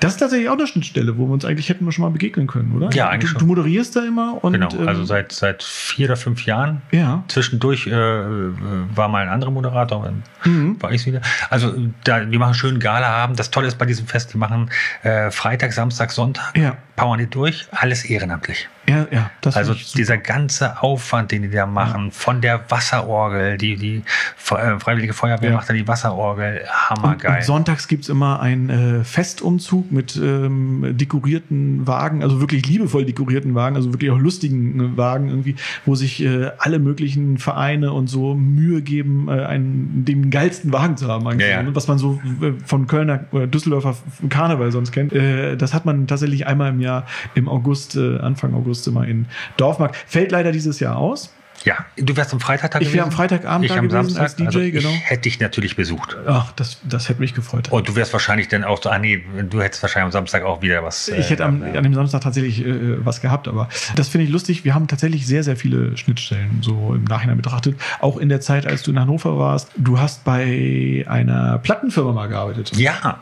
das 0.02 0.16
ist 0.16 0.18
tatsächlich 0.20 0.50
auch 0.50 0.58
eine 0.58 0.68
Schnittstelle, 0.68 1.18
wo 1.18 1.28
wir 1.28 1.34
uns 1.34 1.46
eigentlich 1.46 1.70
hätten 1.70 1.86
wir 1.86 1.94
schon 1.94 2.04
mal 2.04 2.12
begegnen 2.12 2.48
können, 2.48 2.74
oder? 2.76 2.90
Ja, 2.92 3.08
eigentlich 3.08 3.32
du, 3.32 3.40
du 3.40 3.46
moderierst 3.46 3.96
da 3.96 4.04
immer 4.04 4.44
und 4.44 4.52
genau. 4.52 4.68
Also 4.86 5.02
ähm, 5.02 5.08
seit 5.08 5.32
seit 5.32 5.64
vier 5.64 6.08
oder 6.08 6.18
fünf 6.18 6.46
Jahren. 6.46 6.82
Ja. 6.92 7.24
Zwischendurch 7.30 7.88
äh, 7.88 7.94
war 7.94 9.13
mal 9.14 9.24
ein 9.24 9.30
anderer 9.30 9.52
Moderator, 9.52 10.04
dann 10.04 10.24
mhm. 10.44 10.82
war 10.82 10.92
ich 10.92 11.06
wieder. 11.06 11.22
Also 11.50 11.74
da, 12.04 12.30
wir 12.30 12.40
machen 12.40 12.54
schön 12.54 12.80
Gala-Abend. 12.80 13.40
Das 13.40 13.52
Tolle 13.52 13.68
ist 13.68 13.78
bei 13.78 13.86
diesem 13.86 14.08
Fest, 14.08 14.34
die 14.34 14.38
machen 14.38 14.70
äh, 15.04 15.32
Freitag, 15.32 15.72
Samstag, 15.72 16.12
Sonntag. 16.12 16.58
Ja 16.58 16.78
powern 16.96 17.20
die 17.20 17.28
durch, 17.28 17.68
alles 17.72 18.06
ehrenamtlich. 18.06 18.70
Ja, 18.88 19.08
ja. 19.12 19.32
also 19.54 19.74
dieser 19.74 20.18
ganze 20.18 20.82
Aufwand, 20.82 21.32
den 21.32 21.44
die 21.44 21.50
da 21.50 21.66
machen, 21.66 22.06
ja. 22.06 22.12
von 22.12 22.42
der 22.42 22.70
Wasserorgel, 22.70 23.58
die, 23.58 23.78
die 23.78 24.04
äh, 24.52 24.80
Freiwillige 24.80 25.14
Feuerwehr 25.14 25.52
ja. 25.52 25.56
macht 25.56 25.70
da 25.70 25.74
die 25.74 25.88
Wasserorgel, 25.88 26.62
hammergeil. 26.68 27.32
Und, 27.32 27.38
und 27.38 27.44
sonntags 27.44 27.88
gibt 27.88 28.04
es 28.04 28.10
immer 28.10 28.42
einen 28.42 28.70
äh, 28.70 29.04
Festumzug 29.06 29.90
mit 29.92 30.18
ähm, 30.18 30.98
dekorierten 30.98 31.88
Wagen, 31.88 32.24
also 32.24 32.42
wirklich 32.42 32.68
liebevoll 32.68 33.06
dekorierten 33.06 33.56
Wagen, 33.56 33.78
also 33.78 33.94
wirklich 33.94 34.12
auch 34.12 34.20
lustigen 34.20 34.80
äh, 34.80 34.98
Wagen 34.98 35.30
irgendwie, 35.30 35.56
wo 35.86 35.96
sich 35.96 36.22
äh, 36.22 36.52
alle 36.58 36.80
möglichen 36.80 37.38
Vereine 37.38 37.94
und 37.94 38.08
so 38.08 38.36
Mühe 38.36 38.82
geben, 38.82 39.30
äh, 39.30 39.46
einen, 39.46 40.04
den 40.04 40.30
geilsten 40.30 40.74
Wagen 40.74 40.98
zu 40.98 41.08
haben, 41.08 41.40
ja, 41.40 41.64
was 41.74 41.88
man 41.88 41.98
so 41.98 42.20
von 42.66 42.88
Kölner 42.88 43.26
oder 43.32 43.48
Düsseldorfer 43.48 43.96
Karneval 44.30 44.72
sonst 44.72 44.92
kennt. 44.92 45.14
das 45.14 45.74
hat 45.74 45.86
man 45.86 46.08
tatsächlich 46.08 46.48
einmal 46.48 46.72
im 46.72 46.82
Jahr 46.82 47.06
im 47.36 47.48
August, 47.48 47.98
Anfang 47.98 48.54
August 48.54 48.73
immer 48.88 49.06
in 49.06 49.28
Dorfmark. 49.58 49.96
Fällt 50.08 50.32
leider 50.32 50.52
dieses 50.52 50.80
Jahr 50.80 50.98
aus. 50.98 51.34
Ja, 51.64 51.86
du 51.96 52.16
wärst 52.18 52.34
am 52.34 52.40
Freitag 52.40 52.72
da 52.72 52.80
ich 52.80 52.88
gewesen. 52.88 52.94
Ich 52.94 52.96
wäre 52.96 53.06
am 53.06 53.12
Freitagabend 53.12 53.66
ich 53.66 53.72
da 53.72 53.78
am 53.78 53.88
gewesen 53.88 54.10
Samstag, 54.10 54.24
als 54.24 54.36
DJ, 54.36 54.46
also 54.46 54.60
ich 54.60 54.74
genau. 54.74 54.90
hätte 54.90 55.22
dich 55.22 55.40
natürlich 55.40 55.76
besucht. 55.76 56.18
Ach, 56.28 56.52
das, 56.54 56.80
das 56.84 57.08
hätte 57.08 57.22
mich 57.22 57.34
gefreut. 57.34 57.72
Und 57.72 57.88
du 57.88 57.96
wärst 57.96 58.12
wahrscheinlich 58.12 58.50
dann 58.50 58.64
auch 58.64 58.82
so, 58.82 58.90
ah 58.90 59.00
nee, 59.00 59.24
du 59.50 59.62
hättest 59.62 59.82
wahrscheinlich 59.82 60.06
am 60.06 60.12
Samstag 60.12 60.44
auch 60.44 60.62
wieder 60.62 60.84
was. 60.84 61.08
Ich 61.08 61.30
hätte 61.30 61.46
am, 61.46 61.62
ja. 61.66 61.76
an 61.76 61.84
dem 61.84 61.94
Samstag 61.94 62.22
tatsächlich 62.22 62.66
äh, 62.66 63.06
was 63.06 63.22
gehabt, 63.22 63.48
aber 63.48 63.70
das 63.96 64.10
finde 64.10 64.26
ich 64.26 64.32
lustig. 64.32 64.66
Wir 64.66 64.76
haben 64.76 64.88
tatsächlich 64.88 65.26
sehr, 65.26 65.44
sehr 65.44 65.56
viele 65.56 65.96
Schnittstellen 65.96 66.60
so 66.62 66.94
im 66.96 67.06
Nachhinein 67.06 67.38
betrachtet. 67.38 67.80
Auch 68.00 68.18
in 68.18 68.30
der 68.30 68.42
Zeit, 68.42 68.68
als 68.68 68.84
du 68.84 68.92
in 68.92 69.00
Hannover 69.00 69.38
warst. 69.38 69.70
Du 69.78 70.00
hast 70.00 70.26
bei 70.26 71.06
einer 71.08 71.60
Plattenfirma 71.60 72.12
mal 72.12 72.28
gearbeitet. 72.28 72.76
Ja. 72.76 73.22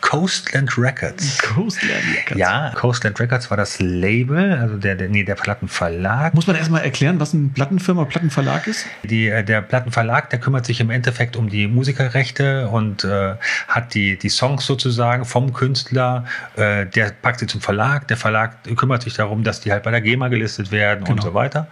Coastland 0.00 0.78
Records. 0.78 1.38
Coastland 1.42 2.02
Records. 2.16 2.38
Ja, 2.38 2.72
Coastland 2.74 3.18
Records 3.20 3.50
war 3.50 3.56
das 3.56 3.80
Label, 3.80 4.54
also 4.54 4.76
der, 4.76 4.94
der, 4.94 5.08
nee, 5.08 5.24
der 5.24 5.34
Plattenverlag. 5.34 6.34
Muss 6.34 6.46
man 6.46 6.56
erstmal 6.56 6.82
erklären, 6.82 7.18
was 7.20 7.34
eine 7.34 7.48
Plattenfirma, 7.48 8.04
Plattenverlag 8.04 8.66
ist? 8.68 8.86
Die, 9.02 9.28
äh, 9.28 9.42
der 9.42 9.60
Plattenverlag, 9.60 10.30
der 10.30 10.38
kümmert 10.38 10.66
sich 10.66 10.80
im 10.80 10.90
Endeffekt 10.90 11.36
um 11.36 11.48
die 11.50 11.66
Musikerrechte 11.66 12.68
und 12.68 13.04
äh, 13.04 13.34
hat 13.66 13.92
die, 13.94 14.16
die 14.16 14.28
Songs 14.28 14.66
sozusagen 14.66 15.24
vom 15.24 15.52
Künstler, 15.52 16.24
äh, 16.56 16.86
der 16.86 17.10
packt 17.10 17.40
sie 17.40 17.46
zum 17.46 17.60
Verlag, 17.60 18.08
der 18.08 18.16
Verlag 18.16 18.56
kümmert 18.76 19.02
sich 19.02 19.14
darum, 19.14 19.42
dass 19.42 19.60
die 19.60 19.72
halt 19.72 19.82
bei 19.82 19.90
der 19.90 20.00
GEMA 20.00 20.28
gelistet 20.28 20.70
werden 20.70 21.04
genau. 21.04 21.16
und 21.16 21.22
so 21.22 21.34
weiter. 21.34 21.66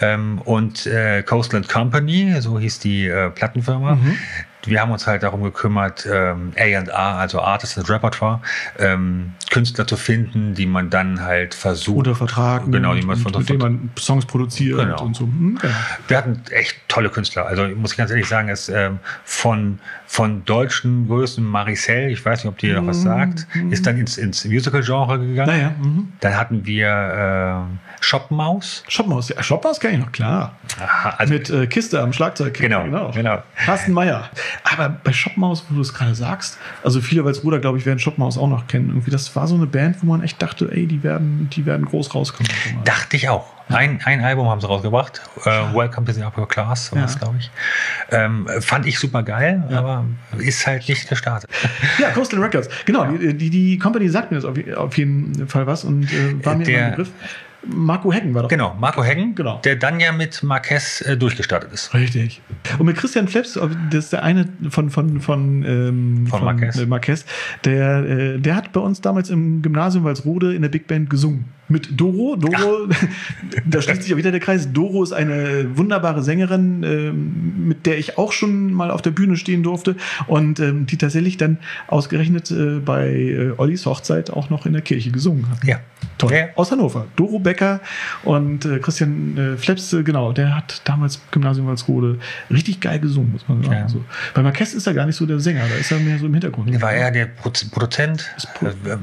Ähm, 0.00 0.40
und 0.44 0.86
äh, 0.86 1.22
Coastland 1.22 1.68
Company, 1.68 2.34
so 2.40 2.58
hieß 2.58 2.78
die 2.78 3.06
äh, 3.06 3.30
Plattenfirma, 3.30 3.96
mhm 3.96 4.16
wir 4.64 4.80
haben 4.80 4.90
uns 4.90 5.06
halt 5.06 5.22
darum 5.22 5.42
gekümmert, 5.42 6.06
ähm, 6.10 6.52
A&R, 6.56 6.94
also 6.94 7.40
Artist 7.40 7.78
and 7.78 7.88
Repertoire, 7.88 8.40
ähm, 8.78 9.32
Künstler 9.50 9.86
zu 9.86 9.96
finden, 9.96 10.54
die 10.54 10.66
man 10.66 10.90
dann 10.90 11.22
halt 11.22 11.54
versucht. 11.54 11.98
Oder 11.98 12.14
vertragen. 12.14 12.72
Genau, 12.72 12.94
die 12.94 13.02
man 13.02 13.16
von, 13.16 13.32
mit 13.32 13.48
denen 13.48 13.58
man 13.58 13.90
Songs 13.98 14.26
produziert 14.26 14.78
genau. 14.78 15.02
und 15.02 15.16
so. 15.16 15.24
Hm, 15.24 15.58
genau. 15.60 15.74
Wir 16.08 16.16
hatten 16.16 16.42
echt 16.50 16.76
tolle 16.88 17.08
Künstler. 17.10 17.46
Also 17.46 17.66
muss 17.68 17.92
ich 17.92 17.98
ganz 17.98 18.10
ehrlich 18.10 18.26
sagen, 18.26 18.48
es 18.48 18.68
ähm, 18.68 18.98
von 19.24 19.78
von 20.08 20.42
deutschen 20.46 21.06
Größen 21.06 21.44
Maricel, 21.44 22.10
ich 22.10 22.24
weiß 22.24 22.42
nicht, 22.42 22.50
ob 22.50 22.56
die 22.56 22.72
noch 22.72 22.86
was 22.86 23.00
mhm, 23.00 23.02
sagt, 23.02 23.46
mhm. 23.54 23.70
ist 23.70 23.86
dann 23.86 23.98
ins, 23.98 24.16
ins 24.16 24.42
Musical-Genre 24.46 25.18
gegangen. 25.18 25.50
Naja, 25.50 25.74
mhm. 25.78 26.12
Dann 26.20 26.34
hatten 26.34 26.64
wir 26.64 27.68
äh, 27.68 28.02
Shopmaus. 28.02 28.84
Shopmaus, 28.88 29.28
ja, 29.28 29.42
Shopmaus 29.42 29.78
kenne 29.78 29.98
ich 29.98 30.00
noch, 30.00 30.10
klar. 30.10 30.56
Aha, 30.80 31.10
also 31.18 31.34
Mit 31.34 31.50
äh, 31.50 31.66
Kiste 31.66 32.00
am 32.00 32.14
Schlagzeug. 32.14 32.54
Genau, 32.54 32.84
genau. 32.84 33.10
genau. 33.10 33.42
Carsten 33.66 33.92
Meyer. 33.92 34.30
Aber 34.64 34.88
bei 34.88 35.12
Shopmaus, 35.12 35.64
wo 35.68 35.74
du 35.74 35.80
es 35.80 35.94
gerade 35.94 36.14
sagst, 36.14 36.58
also 36.82 37.00
viele 37.00 37.24
Walsruder, 37.24 37.58
glaube 37.58 37.78
ich, 37.78 37.86
werden 37.86 37.98
Shopmaus 37.98 38.38
auch 38.38 38.48
noch 38.48 38.66
kennen. 38.66 38.88
Irgendwie, 38.88 39.10
das 39.10 39.34
war 39.36 39.46
so 39.46 39.54
eine 39.54 39.66
Band, 39.66 39.96
wo 40.02 40.06
man 40.06 40.22
echt 40.22 40.40
dachte, 40.42 40.70
ey, 40.70 40.86
die 40.86 41.02
werden, 41.02 41.48
die 41.52 41.66
werden 41.66 41.86
groß 41.86 42.14
rauskommen. 42.14 42.50
Dachte 42.84 43.16
ich 43.16 43.28
auch. 43.28 43.58
Ein, 43.68 44.00
ein 44.04 44.24
Album 44.24 44.48
haben 44.48 44.60
sie 44.60 44.66
rausgebracht. 44.66 45.20
Uh, 45.44 45.76
Welcome 45.76 46.06
to 46.06 46.12
the 46.12 46.22
Upper 46.22 46.46
Class, 46.46 46.90
war 46.92 47.00
ja. 47.00 47.04
das, 47.04 47.18
glaube 47.18 47.36
ich. 47.38 47.50
Ähm, 48.10 48.48
fand 48.60 48.86
ich 48.86 48.98
super 48.98 49.22
geil, 49.22 49.62
ja. 49.70 49.78
aber 49.78 50.04
ist 50.38 50.66
halt 50.66 50.88
nicht 50.88 51.08
gestartet. 51.08 51.50
Ja, 51.98 52.10
Coastal 52.10 52.40
Records. 52.40 52.68
Genau, 52.86 53.04
die, 53.04 53.34
die, 53.36 53.50
die 53.50 53.78
Company 53.78 54.08
sagt 54.08 54.30
mir 54.30 54.36
das 54.40 54.46
auf, 54.46 54.56
auf 54.76 54.96
jeden 54.96 55.48
Fall 55.48 55.66
was 55.66 55.84
und 55.84 56.04
äh, 56.04 56.44
war 56.44 56.56
mir 56.56 56.64
Der, 56.64 56.84
ein 56.84 56.90
Begriff. 56.92 57.10
Marco 57.66 58.12
Heggen 58.12 58.34
war 58.34 58.42
doch. 58.42 58.48
Genau, 58.48 58.76
Marco 58.78 59.02
Heggen, 59.02 59.34
genau. 59.34 59.60
der 59.64 59.76
dann 59.76 60.00
ja 60.00 60.12
mit 60.12 60.42
Marquez 60.42 61.00
äh, 61.02 61.16
durchgestartet 61.16 61.72
ist. 61.72 61.92
Richtig. 61.92 62.40
Und 62.78 62.86
mit 62.86 62.96
Christian 62.96 63.28
Fleps, 63.28 63.58
das 63.90 64.04
ist 64.04 64.12
der 64.12 64.22
eine 64.22 64.48
von, 64.70 64.90
von, 64.90 65.20
von, 65.20 65.64
ähm, 65.64 66.26
von, 66.28 66.38
von 66.38 66.44
Marquez. 66.44 66.86
Marquez 66.86 67.24
der, 67.64 68.04
äh, 68.04 68.38
der 68.38 68.56
hat 68.56 68.72
bei 68.72 68.80
uns 68.80 69.00
damals 69.00 69.30
im 69.30 69.62
Gymnasium 69.62 70.04
Walsrode 70.04 70.54
in 70.54 70.62
der 70.62 70.68
Big 70.68 70.86
Band 70.86 71.10
gesungen. 71.10 71.46
Mit 71.68 72.00
Doro. 72.00 72.36
Doro, 72.36 72.88
da 73.66 73.82
schließt 73.82 74.02
sich 74.02 74.12
auch 74.12 74.16
wieder 74.16 74.30
der 74.30 74.40
Kreis. 74.40 74.72
Doro 74.72 75.02
ist 75.02 75.12
eine 75.12 75.76
wunderbare 75.76 76.22
Sängerin, 76.22 76.82
ähm, 76.82 77.68
mit 77.68 77.86
der 77.86 77.98
ich 77.98 78.18
auch 78.18 78.32
schon 78.32 78.72
mal 78.72 78.90
auf 78.90 79.02
der 79.02 79.10
Bühne 79.10 79.36
stehen 79.36 79.62
durfte 79.62 79.96
und 80.26 80.60
ähm, 80.60 80.86
die 80.86 80.96
tatsächlich 80.96 81.36
dann 81.36 81.58
ausgerechnet 81.86 82.50
äh, 82.50 82.78
bei 82.78 83.08
äh, 83.08 83.52
Ollis 83.56 83.86
Hochzeit 83.86 84.30
auch 84.30 84.50
noch 84.50 84.66
in 84.66 84.72
der 84.72 84.82
Kirche 84.82 85.10
gesungen 85.10 85.48
hat. 85.50 85.64
Ja. 85.64 85.80
Toll. 86.18 86.32
Ja. 86.32 86.46
Aus 86.56 86.72
Hannover. 86.72 87.06
Doro 87.14 87.38
Becker 87.38 87.80
und 88.24 88.64
äh, 88.64 88.78
Christian 88.80 89.36
äh, 89.36 89.56
Fleps, 89.56 89.92
äh, 89.92 90.02
genau, 90.02 90.32
der 90.32 90.56
hat 90.56 90.82
damals 90.84 91.20
Gymnasium 91.30 91.68
Walsrode 91.68 92.18
richtig 92.50 92.80
geil 92.80 92.98
gesungen, 92.98 93.32
muss 93.32 93.48
man 93.48 93.62
sagen. 93.62 93.74
Ja. 93.74 93.88
So. 93.88 94.04
Bei 94.34 94.42
Marquez 94.42 94.74
ist 94.74 94.86
er 94.86 94.94
gar 94.94 95.06
nicht 95.06 95.16
so 95.16 95.26
der 95.26 95.38
Sänger, 95.38 95.62
da 95.68 95.76
ist 95.76 95.92
er 95.92 96.00
mehr 96.00 96.18
so 96.18 96.26
im 96.26 96.34
Hintergrund. 96.34 96.80
War 96.80 96.92
eher 96.92 97.10
der 97.12 97.26
Produzent. 97.26 98.34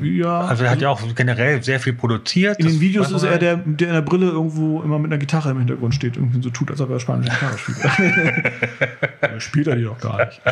ja. 0.03 0.41
Also 0.41 0.65
er 0.65 0.71
hat 0.71 0.81
ja 0.81 0.89
auch 0.89 1.01
generell 1.15 1.63
sehr 1.63 1.79
viel 1.79 1.93
produziert. 1.93 2.54
In 2.57 2.67
den 2.67 2.79
Videos 2.79 3.11
ist 3.11 3.23
er 3.23 3.37
der, 3.37 3.57
der 3.57 3.87
in 3.87 3.93
der 3.93 4.01
Brille 4.01 4.27
irgendwo 4.27 4.81
immer 4.81 4.99
mit 4.99 5.11
einer 5.11 5.19
Gitarre 5.19 5.51
im 5.51 5.57
Hintergrund 5.59 5.95
steht, 5.95 6.15
irgendwie 6.15 6.41
so 6.41 6.49
tut, 6.49 6.71
als 6.71 6.81
ob 6.81 6.89
er 6.89 6.99
spanische 6.99 7.31
Gitarre 7.31 7.57
spielt. 7.57 7.77
spielt 9.41 9.67
er 9.67 9.75
die 9.75 9.83
doch 9.83 9.99
gar 9.99 10.25
nicht. 10.25 10.41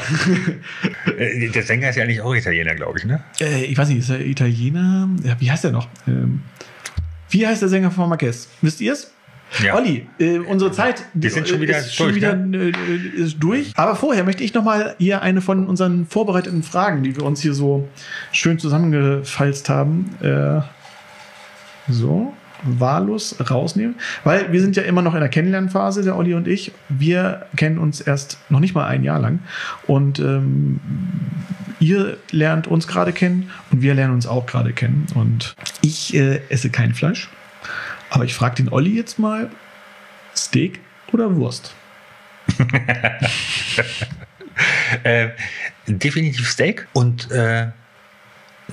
Äh, 1.18 1.50
der 1.50 1.64
Sänger 1.64 1.90
ist 1.90 1.96
ja 1.96 2.04
eigentlich 2.04 2.22
auch 2.22 2.34
Italiener, 2.34 2.76
glaube 2.76 2.98
ich, 2.98 3.06
ne? 3.06 3.24
Äh, 3.40 3.66
ich 3.66 3.78
weiß 3.78 3.90
nicht, 3.90 4.00
ist 4.00 4.10
er 4.10 4.26
Italiener? 4.26 5.10
Ja, 5.24 5.36
wie 5.40 5.52
heißt 5.52 5.66
er 5.66 5.72
noch? 5.72 5.88
Ähm, 6.08 6.42
wie 7.30 7.46
heißt 7.46 7.62
der 7.62 7.70
Sänger 7.70 7.92
von 7.92 8.10
Marquez? 8.10 8.48
Wisst 8.62 8.82
ihr 8.82 8.94
es? 8.94 9.12
Ja. 9.62 9.76
Olli, 9.76 10.08
äh, 10.20 10.40
unsere 10.40 10.72
Zeit 10.72 11.04
Wir 11.14 11.30
sind 11.30 11.48
schon 11.48 11.62
wieder, 11.62 11.78
ist, 11.78 12.00
durch, 12.00 12.16
wieder 12.16 12.36
ne? 12.36 12.72
äh, 12.72 13.22
ist 13.22 13.38
durch. 13.40 13.72
Aber 13.76 13.96
vorher 13.96 14.24
möchte 14.24 14.44
ich 14.44 14.54
noch 14.54 14.64
mal 14.64 14.96
hier 14.98 15.22
eine 15.22 15.42
von 15.42 15.68
unseren 15.68 16.08
vorbereiteten 16.08 16.64
Fragen, 16.64 17.04
die 17.04 17.16
wir 17.16 17.24
uns 17.24 17.42
hier 17.42 17.54
so 17.54 17.88
schön 18.32 18.58
zusammengefalzt 18.58 19.70
haben, 19.70 20.16
äh, 20.22 20.62
so 21.88 22.34
wahllos 22.64 23.36
rausnehmen, 23.50 23.96
weil 24.24 24.52
wir 24.52 24.62
sind 24.62 24.76
ja 24.76 24.84
immer 24.84 25.02
noch 25.02 25.14
in 25.14 25.20
der 25.20 25.30
Kennenlernphase, 25.30 26.04
der 26.04 26.16
Olli 26.16 26.34
und 26.34 26.48
ich. 26.48 26.72
Wir 26.90 27.46
kennen 27.56 27.78
uns 27.78 28.02
erst 28.02 28.38
noch 28.50 28.60
nicht 28.60 28.74
mal 28.74 28.88
ein 28.88 29.04
Jahr 29.04 29.20
lang 29.20 29.40
und 29.88 30.20
ähm, 30.20 30.80
ihr 31.80 32.18
lernt 32.32 32.68
uns 32.68 32.88
gerade 32.88 33.12
kennen 33.12 33.52
und 33.72 33.82
wir 33.82 33.94
lernen 33.94 34.14
uns 34.14 34.28
auch 34.28 34.46
gerade 34.46 34.74
kennen. 34.74 35.08
Und 35.16 35.56
ich 35.82 36.14
äh, 36.16 36.42
esse 36.50 36.70
kein 36.70 36.94
Fleisch, 36.94 37.30
aber 38.10 38.26
ich 38.26 38.34
frage 38.34 38.56
den 38.56 38.70
Olli 38.70 38.96
jetzt 38.96 39.20
mal: 39.20 39.50
Steak 40.36 40.80
oder 41.12 41.36
Wurst? 41.36 41.74
äh, 45.04 45.30
definitiv 45.88 46.50
Steak 46.50 46.88
und 46.94 47.32
äh, 47.32 47.68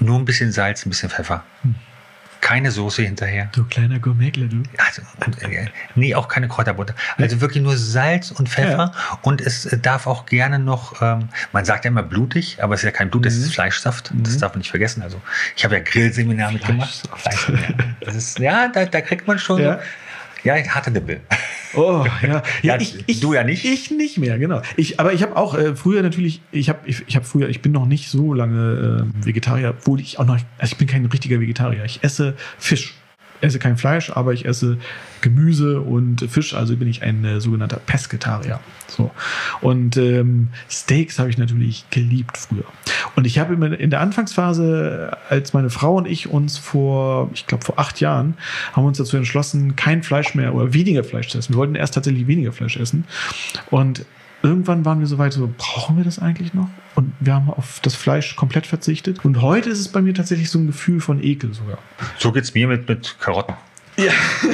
nur 0.00 0.18
ein 0.18 0.24
bisschen 0.24 0.52
Salz, 0.52 0.86
ein 0.86 0.90
bisschen 0.90 1.10
Pfeffer. 1.10 1.44
Hm 1.62 1.74
keine 2.40 2.70
Soße 2.70 3.02
hinterher. 3.02 3.48
Du 3.52 3.64
kleiner 3.64 3.98
Gourmetler, 3.98 4.46
du. 4.46 4.62
Also, 4.78 5.02
äh, 5.46 5.66
nee, 5.94 6.14
auch 6.14 6.28
keine 6.28 6.48
Kräuterbutter. 6.48 6.94
Also 7.18 7.40
wirklich 7.40 7.62
nur 7.62 7.76
Salz 7.76 8.30
und 8.30 8.48
Pfeffer. 8.48 8.92
Ja. 8.94 9.18
Und 9.22 9.40
es 9.40 9.66
äh, 9.66 9.78
darf 9.78 10.06
auch 10.06 10.26
gerne 10.26 10.58
noch, 10.58 11.00
ähm, 11.02 11.28
man 11.52 11.64
sagt 11.64 11.84
ja 11.84 11.90
immer 11.90 12.02
blutig, 12.02 12.62
aber 12.62 12.74
es 12.74 12.80
ist 12.80 12.84
ja 12.84 12.90
kein 12.90 13.10
Blut, 13.10 13.26
es 13.26 13.36
ist 13.36 13.48
mhm. 13.48 13.52
Fleischsaft. 13.52 14.12
Mhm. 14.12 14.22
Das 14.24 14.38
darf 14.38 14.52
man 14.52 14.60
nicht 14.60 14.70
vergessen. 14.70 15.02
Also 15.02 15.20
ich 15.56 15.64
habe 15.64 15.76
ja 15.76 15.82
Grillseminar 15.82 16.52
mitgemacht. 16.52 17.08
Das 18.00 18.14
ist, 18.14 18.38
ja, 18.38 18.68
da, 18.68 18.84
da 18.84 19.00
kriegt 19.00 19.26
man 19.26 19.38
schon 19.38 19.60
ja. 19.60 19.74
so, 19.74 19.80
ja, 20.44 20.54
harte 20.54 20.90
Nippel. 20.90 21.20
Oh, 21.74 22.04
ja. 22.22 22.42
ja, 22.62 22.80
ich, 22.80 23.04
ich, 23.06 23.20
du 23.20 23.34
ja 23.34 23.44
nicht. 23.44 23.64
Ich 23.64 23.90
nicht 23.90 24.18
mehr, 24.18 24.38
genau. 24.38 24.62
Ich, 24.76 24.98
aber 24.98 25.12
ich 25.12 25.22
habe 25.22 25.36
auch 25.36 25.54
äh, 25.54 25.74
früher 25.74 26.02
natürlich, 26.02 26.40
ich 26.52 26.68
habe 26.68 26.80
ich, 26.84 27.02
ich 27.06 27.16
hab 27.16 27.26
früher, 27.26 27.48
ich 27.48 27.62
bin 27.62 27.72
noch 27.72 27.86
nicht 27.86 28.10
so 28.10 28.34
lange 28.34 29.06
äh, 29.22 29.26
Vegetarier, 29.26 29.70
obwohl 29.70 30.00
ich 30.00 30.18
auch 30.18 30.26
noch, 30.26 30.38
also 30.58 30.72
ich 30.72 30.76
bin 30.76 30.88
kein 30.88 31.06
richtiger 31.06 31.40
Vegetarier. 31.40 31.84
Ich 31.84 32.02
esse 32.02 32.34
Fisch 32.58 32.94
esse 33.40 33.58
kein 33.58 33.76
Fleisch, 33.76 34.10
aber 34.10 34.32
ich 34.32 34.44
esse 34.44 34.78
Gemüse 35.20 35.80
und 35.80 36.30
Fisch, 36.30 36.54
also 36.54 36.76
bin 36.76 36.88
ich 36.88 37.02
ein 37.02 37.24
äh, 37.24 37.40
sogenannter 37.40 37.78
Pesketarier. 37.78 38.60
So. 38.88 39.10
Und 39.60 39.96
ähm, 39.96 40.48
Steaks 40.68 41.18
habe 41.18 41.30
ich 41.30 41.38
natürlich 41.38 41.84
geliebt 41.90 42.36
früher. 42.36 42.64
Und 43.16 43.26
ich 43.26 43.38
habe 43.38 43.54
in 43.76 43.90
der 43.90 44.00
Anfangsphase, 44.00 45.16
als 45.28 45.52
meine 45.52 45.70
Frau 45.70 45.96
und 45.96 46.06
ich 46.06 46.28
uns 46.28 46.58
vor, 46.58 47.30
ich 47.34 47.46
glaube 47.46 47.64
vor 47.64 47.78
acht 47.78 48.00
Jahren, 48.00 48.34
haben 48.72 48.84
uns 48.84 48.98
dazu 48.98 49.16
entschlossen, 49.16 49.76
kein 49.76 50.02
Fleisch 50.02 50.34
mehr 50.34 50.54
oder 50.54 50.72
weniger 50.72 51.04
Fleisch 51.04 51.28
zu 51.28 51.38
essen. 51.38 51.54
Wir 51.54 51.58
wollten 51.58 51.74
erst 51.74 51.94
tatsächlich 51.94 52.26
weniger 52.26 52.52
Fleisch 52.52 52.76
essen. 52.76 53.04
Und 53.70 54.04
irgendwann 54.42 54.84
waren 54.84 55.00
wir 55.00 55.06
so 55.06 55.18
weit, 55.18 55.32
so, 55.32 55.52
brauchen 55.56 55.96
wir 55.96 56.04
das 56.04 56.18
eigentlich 56.18 56.54
noch? 56.54 56.68
Und 56.94 57.12
wir 57.20 57.34
haben 57.34 57.50
auf 57.50 57.80
das 57.82 57.94
Fleisch 57.94 58.36
komplett 58.36 58.66
verzichtet. 58.66 59.24
Und 59.24 59.42
heute 59.42 59.70
ist 59.70 59.78
es 59.78 59.88
bei 59.88 60.02
mir 60.02 60.14
tatsächlich 60.14 60.50
so 60.50 60.58
ein 60.58 60.66
Gefühl 60.66 61.00
von 61.00 61.22
Ekel 61.22 61.54
sogar. 61.54 61.78
So 62.18 62.32
geht 62.32 62.44
es 62.44 62.54
mir 62.54 62.68
mit, 62.68 62.88
mit 62.88 63.16
Karotten. 63.20 63.54
Ja, 63.96 64.12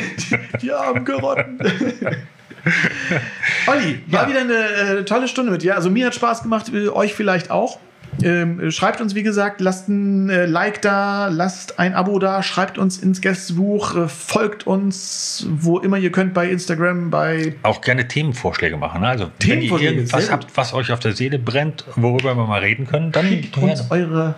die 0.63 0.73
armen 0.73 1.05
Karotten. 1.05 1.59
Olli, 3.67 4.03
war 4.09 4.23
ja. 4.23 4.29
wieder 4.29 4.41
eine 4.41 4.99
äh, 4.99 5.05
tolle 5.05 5.29
Stunde 5.29 5.53
mit 5.53 5.63
dir. 5.63 5.77
Also 5.77 5.91
mir 5.91 6.07
hat 6.07 6.15
Spaß 6.15 6.43
gemacht, 6.43 6.73
äh, 6.73 6.89
euch 6.89 7.15
vielleicht 7.15 7.51
auch. 7.51 7.79
Ähm, 8.23 8.71
schreibt 8.71 9.01
uns, 9.01 9.15
wie 9.15 9.23
gesagt, 9.23 9.61
lasst 9.61 9.89
ein 9.89 10.31
äh, 10.31 10.47
Like 10.47 10.81
da, 10.83 11.29
lasst 11.29 11.79
ein 11.79 11.95
Abo 11.95 12.19
da, 12.19 12.43
schreibt 12.43 12.79
uns 12.79 12.99
ins 12.99 13.21
Gästebuch, 13.21 13.97
äh, 13.97 14.09
folgt 14.09 14.67
uns, 14.67 15.47
wo 15.49 15.79
immer 15.79 15.99
ihr 15.99 16.11
könnt, 16.13 16.33
bei 16.33 16.49
Instagram, 16.49 17.11
bei. 17.11 17.55
Auch 17.63 17.81
gerne 17.81 18.09
Themenvorschläge 18.09 18.77
machen. 18.77 19.03
Ne? 19.03 19.09
Also, 19.09 19.31
wenn 19.41 19.63
ihr 19.63 19.79
irgendwas 19.79 20.31
habt, 20.31 20.57
was 20.57 20.73
euch 20.73 20.93
auf 20.93 21.01
der 21.01 21.13
Seele 21.13 21.39
brennt, 21.39 21.85
worüber 21.97 22.35
wir 22.37 22.47
mal 22.47 22.61
reden 22.61 22.87
können, 22.87 23.13
dann. 23.13 23.27
Schickt 23.27 23.57
uns 23.59 23.91
eure, 23.91 24.35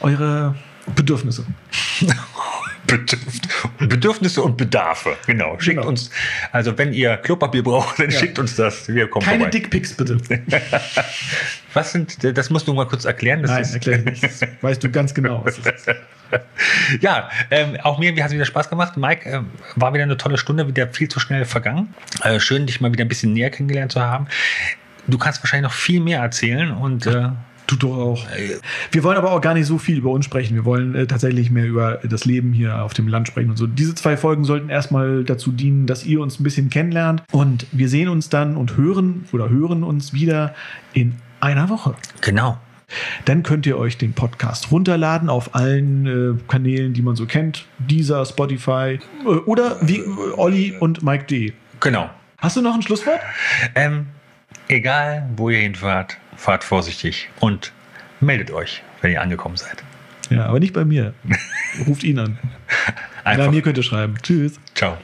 eure 0.00 0.54
Bedürfnisse. 0.94 1.44
Bedürfnisse 3.78 4.42
und 4.42 4.56
Bedarfe. 4.56 5.16
Genau. 5.26 5.58
Schickt 5.58 5.76
genau. 5.76 5.88
uns, 5.88 6.10
also 6.52 6.76
wenn 6.78 6.92
ihr 6.92 7.16
Klopapier 7.18 7.62
braucht, 7.62 7.98
dann 7.98 8.10
ja. 8.10 8.18
schickt 8.18 8.38
uns 8.38 8.56
das. 8.56 8.88
Wir 8.88 9.08
kommen 9.08 9.24
Keine 9.24 9.50
Dickpics, 9.50 9.94
bitte. 9.94 10.18
was 11.74 11.92
sind, 11.92 12.22
das 12.22 12.50
musst 12.50 12.68
du 12.68 12.74
mal 12.74 12.86
kurz 12.86 13.04
erklären. 13.04 13.42
Das 13.42 13.50
Nein, 13.50 13.64
erklär 13.72 13.98
nicht. 13.98 14.22
Das 14.22 14.40
weißt 14.60 14.82
du 14.82 14.90
ganz 14.90 15.14
genau, 15.14 15.44
was 15.44 15.60
das 15.60 15.86
ist. 15.86 15.96
ja, 17.00 17.28
ähm, 17.50 17.76
auch 17.82 17.98
mir 17.98 18.12
hat 18.12 18.28
es 18.28 18.34
wieder 18.34 18.44
Spaß 18.44 18.70
gemacht. 18.70 18.96
Mike, 18.96 19.28
äh, 19.28 19.40
war 19.76 19.94
wieder 19.94 20.04
eine 20.04 20.16
tolle 20.16 20.38
Stunde, 20.38 20.66
wieder 20.66 20.88
viel 20.88 21.08
zu 21.08 21.20
schnell 21.20 21.44
vergangen. 21.44 21.94
Äh, 22.22 22.40
schön, 22.40 22.66
dich 22.66 22.80
mal 22.80 22.92
wieder 22.92 23.04
ein 23.04 23.08
bisschen 23.08 23.32
näher 23.32 23.50
kennengelernt 23.50 23.92
zu 23.92 24.00
haben. 24.00 24.26
Du 25.06 25.18
kannst 25.18 25.42
wahrscheinlich 25.42 25.70
noch 25.70 25.76
viel 25.76 26.00
mehr 26.00 26.20
erzählen 26.20 26.70
und 26.72 27.06
äh, 27.06 27.28
Tut 27.66 27.82
doch 27.82 27.96
auch. 27.96 28.26
Wir 28.92 29.04
wollen 29.04 29.16
aber 29.16 29.32
auch 29.32 29.40
gar 29.40 29.54
nicht 29.54 29.66
so 29.66 29.78
viel 29.78 29.98
über 29.98 30.10
uns 30.10 30.26
sprechen. 30.26 30.54
Wir 30.54 30.64
wollen 30.64 30.94
äh, 30.94 31.06
tatsächlich 31.06 31.50
mehr 31.50 31.66
über 31.66 32.00
das 32.02 32.26
Leben 32.26 32.52
hier 32.52 32.82
auf 32.82 32.92
dem 32.92 33.08
Land 33.08 33.26
sprechen 33.26 33.50
und 33.50 33.56
so. 33.56 33.66
Diese 33.66 33.94
zwei 33.94 34.16
Folgen 34.16 34.44
sollten 34.44 34.68
erstmal 34.68 35.24
dazu 35.24 35.50
dienen, 35.50 35.86
dass 35.86 36.04
ihr 36.04 36.20
uns 36.20 36.38
ein 36.38 36.44
bisschen 36.44 36.68
kennenlernt. 36.68 37.22
Und 37.32 37.66
wir 37.72 37.88
sehen 37.88 38.08
uns 38.08 38.28
dann 38.28 38.56
und 38.56 38.76
hören 38.76 39.24
oder 39.32 39.48
hören 39.48 39.82
uns 39.82 40.12
wieder 40.12 40.54
in 40.92 41.14
einer 41.40 41.70
Woche. 41.70 41.94
Genau. 42.20 42.58
Dann 43.24 43.42
könnt 43.42 43.66
ihr 43.66 43.78
euch 43.78 43.96
den 43.96 44.12
Podcast 44.12 44.70
runterladen 44.70 45.28
auf 45.30 45.54
allen 45.54 46.06
äh, 46.06 46.42
Kanälen, 46.48 46.92
die 46.92 47.02
man 47.02 47.16
so 47.16 47.26
kennt. 47.26 47.64
Dieser, 47.78 48.24
Spotify 48.26 48.98
äh, 49.24 49.26
oder 49.26 49.78
wie 49.80 50.02
Olli 50.36 50.76
und 50.78 51.02
Mike 51.02 51.24
D. 51.24 51.54
Genau. 51.80 52.10
Hast 52.38 52.56
du 52.56 52.60
noch 52.60 52.74
ein 52.74 52.82
Schlusswort? 52.82 53.20
Ähm, 53.74 54.06
egal, 54.68 55.28
wo 55.36 55.50
ihr 55.50 55.60
hinfahrt 55.60 56.18
fahrt 56.36 56.64
vorsichtig 56.64 57.28
und 57.40 57.72
meldet 58.20 58.50
euch, 58.50 58.82
wenn 59.00 59.12
ihr 59.12 59.22
angekommen 59.22 59.56
seid. 59.56 59.82
Ja, 60.30 60.46
aber 60.46 60.60
nicht 60.60 60.72
bei 60.72 60.84
mir. 60.84 61.14
Ruft 61.86 62.02
ihn 62.02 62.18
an. 62.18 62.38
Einfach. 63.24 63.46
Bei 63.46 63.50
mir 63.50 63.62
könnt 63.62 63.76
ihr 63.76 63.82
schreiben. 63.82 64.16
Tschüss. 64.22 64.58
Ciao. 64.74 64.96